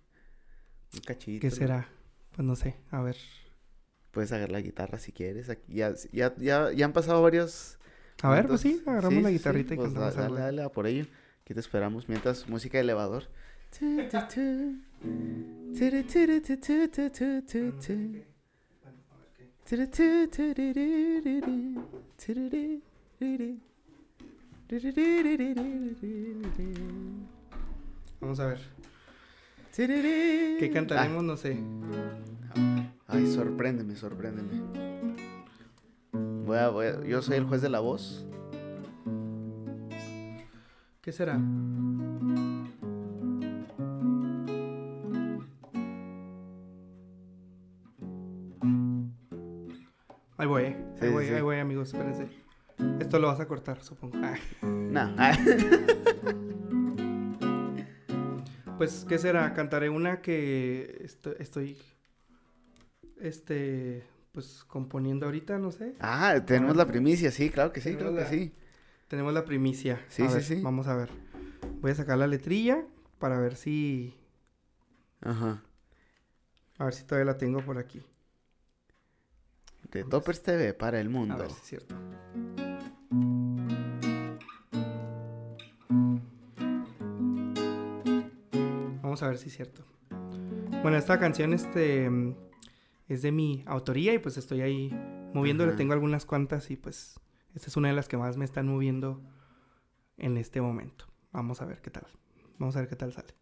Un 0.94 1.00
cachito. 1.06 1.40
¿Qué 1.42 1.48
¿no? 1.50 1.56
será? 1.56 1.88
Pues 2.36 2.46
no 2.46 2.56
sé, 2.58 2.76
a 2.92 3.02
ver. 3.02 3.16
Puedes 4.12 4.32
agarrar 4.34 4.52
la 4.52 4.62
guitarra 4.62 5.00
si 5.00 5.14
quieres. 5.14 5.50
Aquí 5.50 5.76
ya, 5.76 5.94
ya, 6.12 6.36
ya, 6.38 6.72
ya 6.74 6.86
han 6.86 6.92
pasado 6.94 7.22
varios. 7.22 7.78
A 8.24 8.30
ver, 8.30 8.48
pues 8.48 8.60
sí, 8.62 8.84
agarramos 8.86 9.14
Sí, 9.16 9.22
la 9.22 9.30
sí, 9.30 9.34
guitarrita 9.36 9.74
y 9.74 9.78
pues 9.78 9.88
cantamos 9.94 10.16
da- 10.16 10.24
algo. 10.26 10.36
Dale, 10.36 10.46
dale, 10.48 10.64
a 10.64 10.70
por 10.70 10.86
ello. 10.88 11.06
Aquí 11.44 11.54
te 11.54 11.60
esperamos 11.62 12.10
mientras 12.10 12.50
música 12.50 12.78
de 12.78 12.84
elevador. 12.84 13.24
Vamos 28.20 28.40
a 28.42 28.48
ver. 28.48 28.60
¿Qué 30.60 30.70
cantaremos? 30.74 31.24
No 31.24 31.38
sé. 31.38 31.58
Ah, 32.54 32.90
Ay, 33.08 33.26
sorpréndeme, 33.28 33.96
sorpréndeme. 33.96 34.62
Voy 36.46 36.58
a, 36.58 36.68
voy 36.70 36.86
a- 36.88 37.04
yo 37.06 37.22
soy 37.22 37.38
el 37.38 37.46
juez 37.46 37.62
de 37.62 37.70
la 37.70 37.80
voz. 37.80 38.26
¿Qué 41.02 41.12
será? 41.14 41.40
Vas 53.32 53.40
a 53.40 53.48
cortar, 53.48 53.84
supongo. 53.84 54.18
Ah. 54.24 54.36
No. 54.64 55.16
ah. 55.18 55.38
Pues, 58.78 59.06
¿qué 59.08 59.20
será? 59.20 59.54
Cantaré 59.54 59.90
una 59.90 60.22
que 60.22 61.02
esto- 61.04 61.36
estoy, 61.38 61.78
este, 63.20 64.04
pues, 64.32 64.64
componiendo 64.68 65.28
ahorita, 65.28 65.60
no 65.60 65.72
sé. 65.72 65.94
Ah, 66.00 66.42
tenemos 66.46 66.76
la 66.76 66.88
primicia, 66.88 67.30
sí, 67.32 67.52
claro 67.52 67.72
que 67.72 67.80
sí, 67.80 67.92
Tenemos 67.92 68.14
claro 68.14 68.30
que 68.30 68.36
sí. 68.36 68.54
Tenemos 69.08 69.34
la 69.34 69.46
primicia. 69.46 70.04
Sí, 70.10 70.24
A 70.24 70.30
sí, 70.30 70.34
ver, 70.34 70.44
sí. 70.44 70.62
Vamos 70.62 70.88
a 70.88 70.96
ver. 70.96 71.10
Voy 71.80 71.92
a 71.92 71.96
sacar 71.96 72.18
la 72.18 72.26
letrilla 72.26 72.84
para 73.20 73.40
ver 73.40 73.56
si, 73.56 74.16
Ajá. 75.22 75.62
a 76.80 76.86
ver 76.86 76.94
si 76.96 77.04
todavía 77.04 77.32
la 77.34 77.38
tengo 77.38 77.64
por 77.64 77.78
aquí. 77.78 78.02
De 79.92 80.04
Toppers 80.06 80.42
TV 80.42 80.74
para 80.74 81.00
el 81.00 81.08
A 81.08 81.10
mundo. 81.12 81.38
ver 81.38 81.52
si 81.52 81.60
es 81.62 81.68
cierto. 81.68 81.96
Vamos 89.12 89.24
a 89.24 89.28
ver 89.28 89.38
si 89.38 89.49
es 89.49 89.57
cierto. 89.57 89.84
Bueno, 90.84 90.95
esta 90.95 91.20
canción 91.20 91.51
este, 91.51 92.09
es 93.09 93.22
de 93.22 93.34
mi 93.34 93.62
autoría 93.68 94.14
y 94.14 94.20
pues 94.20 94.38
estoy 94.38 94.62
ahí 94.62 94.89
moviéndole. 95.34 95.74
Tengo 95.74 95.91
algunas 95.91 96.26
cuantas 96.26 96.72
y 96.72 96.78
pues 96.78 97.20
esta 97.53 97.68
es 97.68 97.76
una 97.76 97.89
de 97.89 97.93
las 97.93 98.07
que 98.07 98.16
más 98.16 98.38
me 98.38 98.45
están 98.45 98.68
moviendo 98.68 99.22
en 100.16 100.38
este 100.38 100.62
momento. 100.62 101.07
Vamos 101.34 101.62
a 101.62 101.66
ver 101.66 101.82
qué 101.82 101.91
tal. 101.91 102.07
Vamos 102.57 102.78
a 102.78 102.80
ver 102.80 102.88
qué 102.88 102.95
tal 102.95 103.12
sale. 103.12 103.34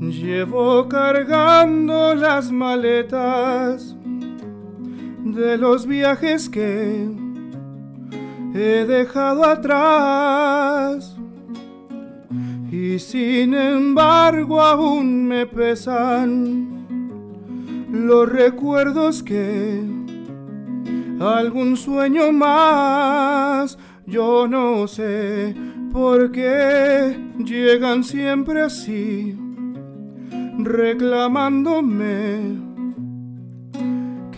Llevo 0.00 0.88
cargando 0.88 2.14
las 2.14 2.50
maletas 2.50 3.98
de 5.24 5.58
los 5.58 5.86
viajes 5.86 6.48
que 6.48 7.27
he 8.58 8.84
dejado 8.84 9.44
atrás. 9.44 11.16
Y 12.70 12.98
sin 12.98 13.54
embargo 13.54 14.60
aún 14.60 15.26
me 15.26 15.46
pesan 15.46 16.86
los 17.90 18.28
recuerdos 18.28 19.22
que 19.22 19.82
algún 21.20 21.76
sueño 21.76 22.32
más. 22.32 23.78
Yo 24.06 24.48
no 24.48 24.88
sé 24.88 25.54
por 25.92 26.32
qué 26.32 27.16
llegan 27.38 28.04
siempre 28.04 28.62
así 28.62 29.36
reclamándome 30.58 32.67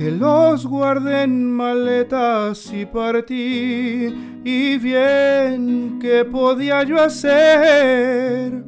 que 0.00 0.10
los 0.10 0.64
guardé 0.66 1.24
en 1.24 1.52
maletas 1.52 2.72
y 2.72 2.86
partí. 2.86 4.40
Y 4.42 4.78
bien, 4.78 5.98
¿qué 6.00 6.24
podía 6.24 6.84
yo 6.84 7.02
hacer 7.02 8.64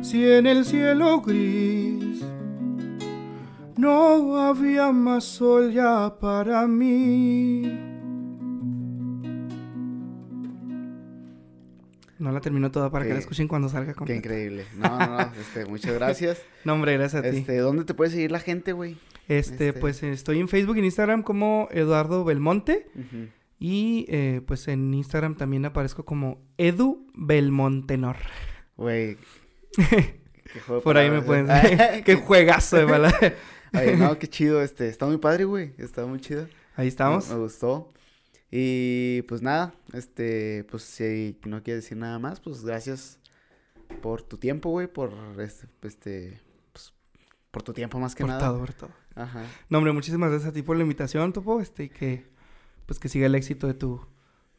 si 0.00 0.24
en 0.24 0.46
el 0.46 0.64
cielo 0.64 1.22
gris 1.22 2.24
no 3.76 4.38
había 4.38 4.92
más 4.92 5.24
sol 5.24 5.72
ya 5.72 6.14
para 6.20 6.68
mí? 6.68 7.62
No 12.20 12.30
la 12.30 12.40
termino 12.40 12.70
toda 12.70 12.90
para 12.90 13.04
que 13.04 13.12
la 13.12 13.18
escuchen 13.18 13.48
cuando 13.48 13.68
salga 13.68 13.92
Qué 14.06 14.14
increíble. 14.14 14.66
No, 14.76 14.96
no, 14.98 15.20
este, 15.40 15.66
muchas 15.66 15.94
gracias. 15.94 16.42
no, 16.64 16.74
hombre, 16.74 16.96
gracias 16.96 17.24
a 17.24 17.28
ti. 17.28 17.38
Este, 17.38 17.58
¿dónde 17.58 17.84
te 17.84 17.92
puede 17.92 18.12
seguir 18.12 18.30
la 18.30 18.38
gente, 18.38 18.70
güey? 18.72 18.96
Este, 19.28 19.68
este, 19.68 19.72
pues 19.72 20.02
estoy 20.02 20.40
en 20.40 20.48
Facebook 20.48 20.76
y 20.76 20.80
en 20.80 20.84
Instagram 20.86 21.22
como 21.22 21.68
Eduardo 21.70 22.24
Belmonte. 22.24 22.86
Y 23.58 24.06
eh, 24.08 24.42
pues 24.46 24.68
en 24.68 24.92
Instagram 24.92 25.36
también 25.36 25.64
aparezco 25.64 26.04
como 26.04 26.38
Edu 26.58 27.06
Belmontenor. 27.14 28.16
Güey. 28.76 29.16
Por 30.84 30.96
ahí 30.96 31.10
me 31.10 31.22
pueden. 31.22 31.46
qué 32.04 32.16
juegazo 32.16 32.76
de 32.76 32.84
verdad. 32.84 33.34
Ay, 33.72 33.96
no, 33.96 34.18
qué 34.18 34.28
chido. 34.28 34.62
Este, 34.62 34.88
está 34.88 35.06
muy 35.06 35.18
padre, 35.18 35.44
güey. 35.44 35.72
Está 35.78 36.06
muy 36.06 36.20
chido. 36.20 36.48
Ahí 36.76 36.88
estamos. 36.88 37.28
Me, 37.28 37.36
gustó. 37.36 37.92
Y 38.50 39.22
pues 39.22 39.42
nada, 39.42 39.74
este, 39.92 40.64
pues 40.70 40.84
si 40.84 41.36
no 41.44 41.62
quieres 41.62 41.82
decir 41.82 41.98
nada 41.98 42.18
más, 42.18 42.38
pues 42.38 42.64
gracias 42.64 43.18
por 44.00 44.22
tu 44.22 44.38
tiempo, 44.38 44.70
güey, 44.70 44.86
por 44.86 45.12
este, 45.40 45.66
este 45.82 46.40
pues, 46.72 46.92
por 47.50 47.64
tu 47.64 47.72
tiempo 47.72 47.98
más 47.98 48.14
que 48.14 48.22
por 48.22 48.30
nada. 48.30 48.46
Todo, 48.46 48.58
por 48.60 48.72
todo. 48.72 48.90
Ajá. 49.16 49.44
No, 49.68 49.78
hombre, 49.78 49.92
muchísimas 49.92 50.30
gracias 50.30 50.50
a 50.50 50.52
ti 50.52 50.62
por 50.62 50.76
la 50.76 50.82
invitación, 50.82 51.32
Topo, 51.32 51.60
este, 51.60 51.84
y 51.84 51.88
que, 51.88 52.26
pues 52.86 53.00
que 53.00 53.08
siga 53.08 53.26
el 53.26 53.34
éxito 53.34 53.66
de 53.66 53.74
tu, 53.74 54.06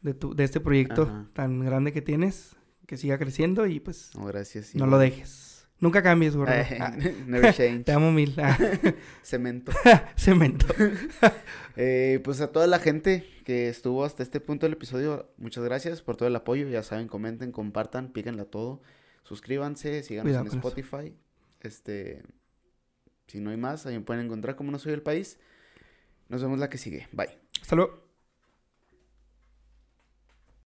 de 0.02 0.12
tu, 0.12 0.34
de 0.34 0.44
este 0.44 0.60
proyecto 0.60 1.28
tan 1.32 1.64
grande 1.64 1.92
que 1.92 2.02
tienes, 2.02 2.56
que 2.86 2.96
siga 2.96 3.18
creciendo 3.18 3.66
y 3.66 3.80
pues... 3.80 4.10
No, 4.16 4.26
gracias. 4.26 4.74
No 4.74 4.86
lo 4.86 4.98
dejes. 4.98 5.48
Nunca 5.80 6.02
cambies, 6.02 6.34
gordo. 6.34 6.52
Ah. 6.80 6.92
never 7.26 7.54
change. 7.54 7.84
Te 7.84 7.92
amo 7.92 8.10
mil. 8.10 8.34
Ah. 8.38 8.58
Cemento. 9.22 9.70
Cemento. 10.16 10.66
eh, 11.76 12.20
pues 12.24 12.40
a 12.40 12.50
toda 12.50 12.66
la 12.66 12.80
gente 12.80 13.24
que 13.44 13.68
estuvo 13.68 14.04
hasta 14.04 14.24
este 14.24 14.40
punto 14.40 14.66
del 14.66 14.72
episodio, 14.72 15.30
muchas 15.36 15.62
gracias 15.62 16.02
por 16.02 16.16
todo 16.16 16.28
el 16.28 16.34
apoyo. 16.34 16.68
Ya 16.68 16.82
saben, 16.82 17.06
comenten, 17.06 17.52
compartan, 17.52 18.08
píquenle 18.08 18.42
a 18.42 18.46
todo. 18.46 18.82
Suscríbanse, 19.22 20.02
síganos 20.02 20.34
en 20.34 20.46
Spotify. 20.48 21.14
Este, 21.60 22.22
si 23.28 23.40
no 23.40 23.50
hay 23.50 23.56
más, 23.56 23.86
ahí 23.86 23.94
me 23.94 24.00
pueden 24.00 24.24
encontrar 24.24 24.56
como 24.56 24.72
no 24.72 24.78
soy 24.78 24.92
el 24.92 25.02
país. 25.02 25.38
Nos 26.28 26.42
vemos 26.42 26.58
la 26.58 26.68
que 26.68 26.78
sigue. 26.78 27.08
Bye. 27.12 27.38
Hasta 27.60 27.76
luego. 27.76 28.07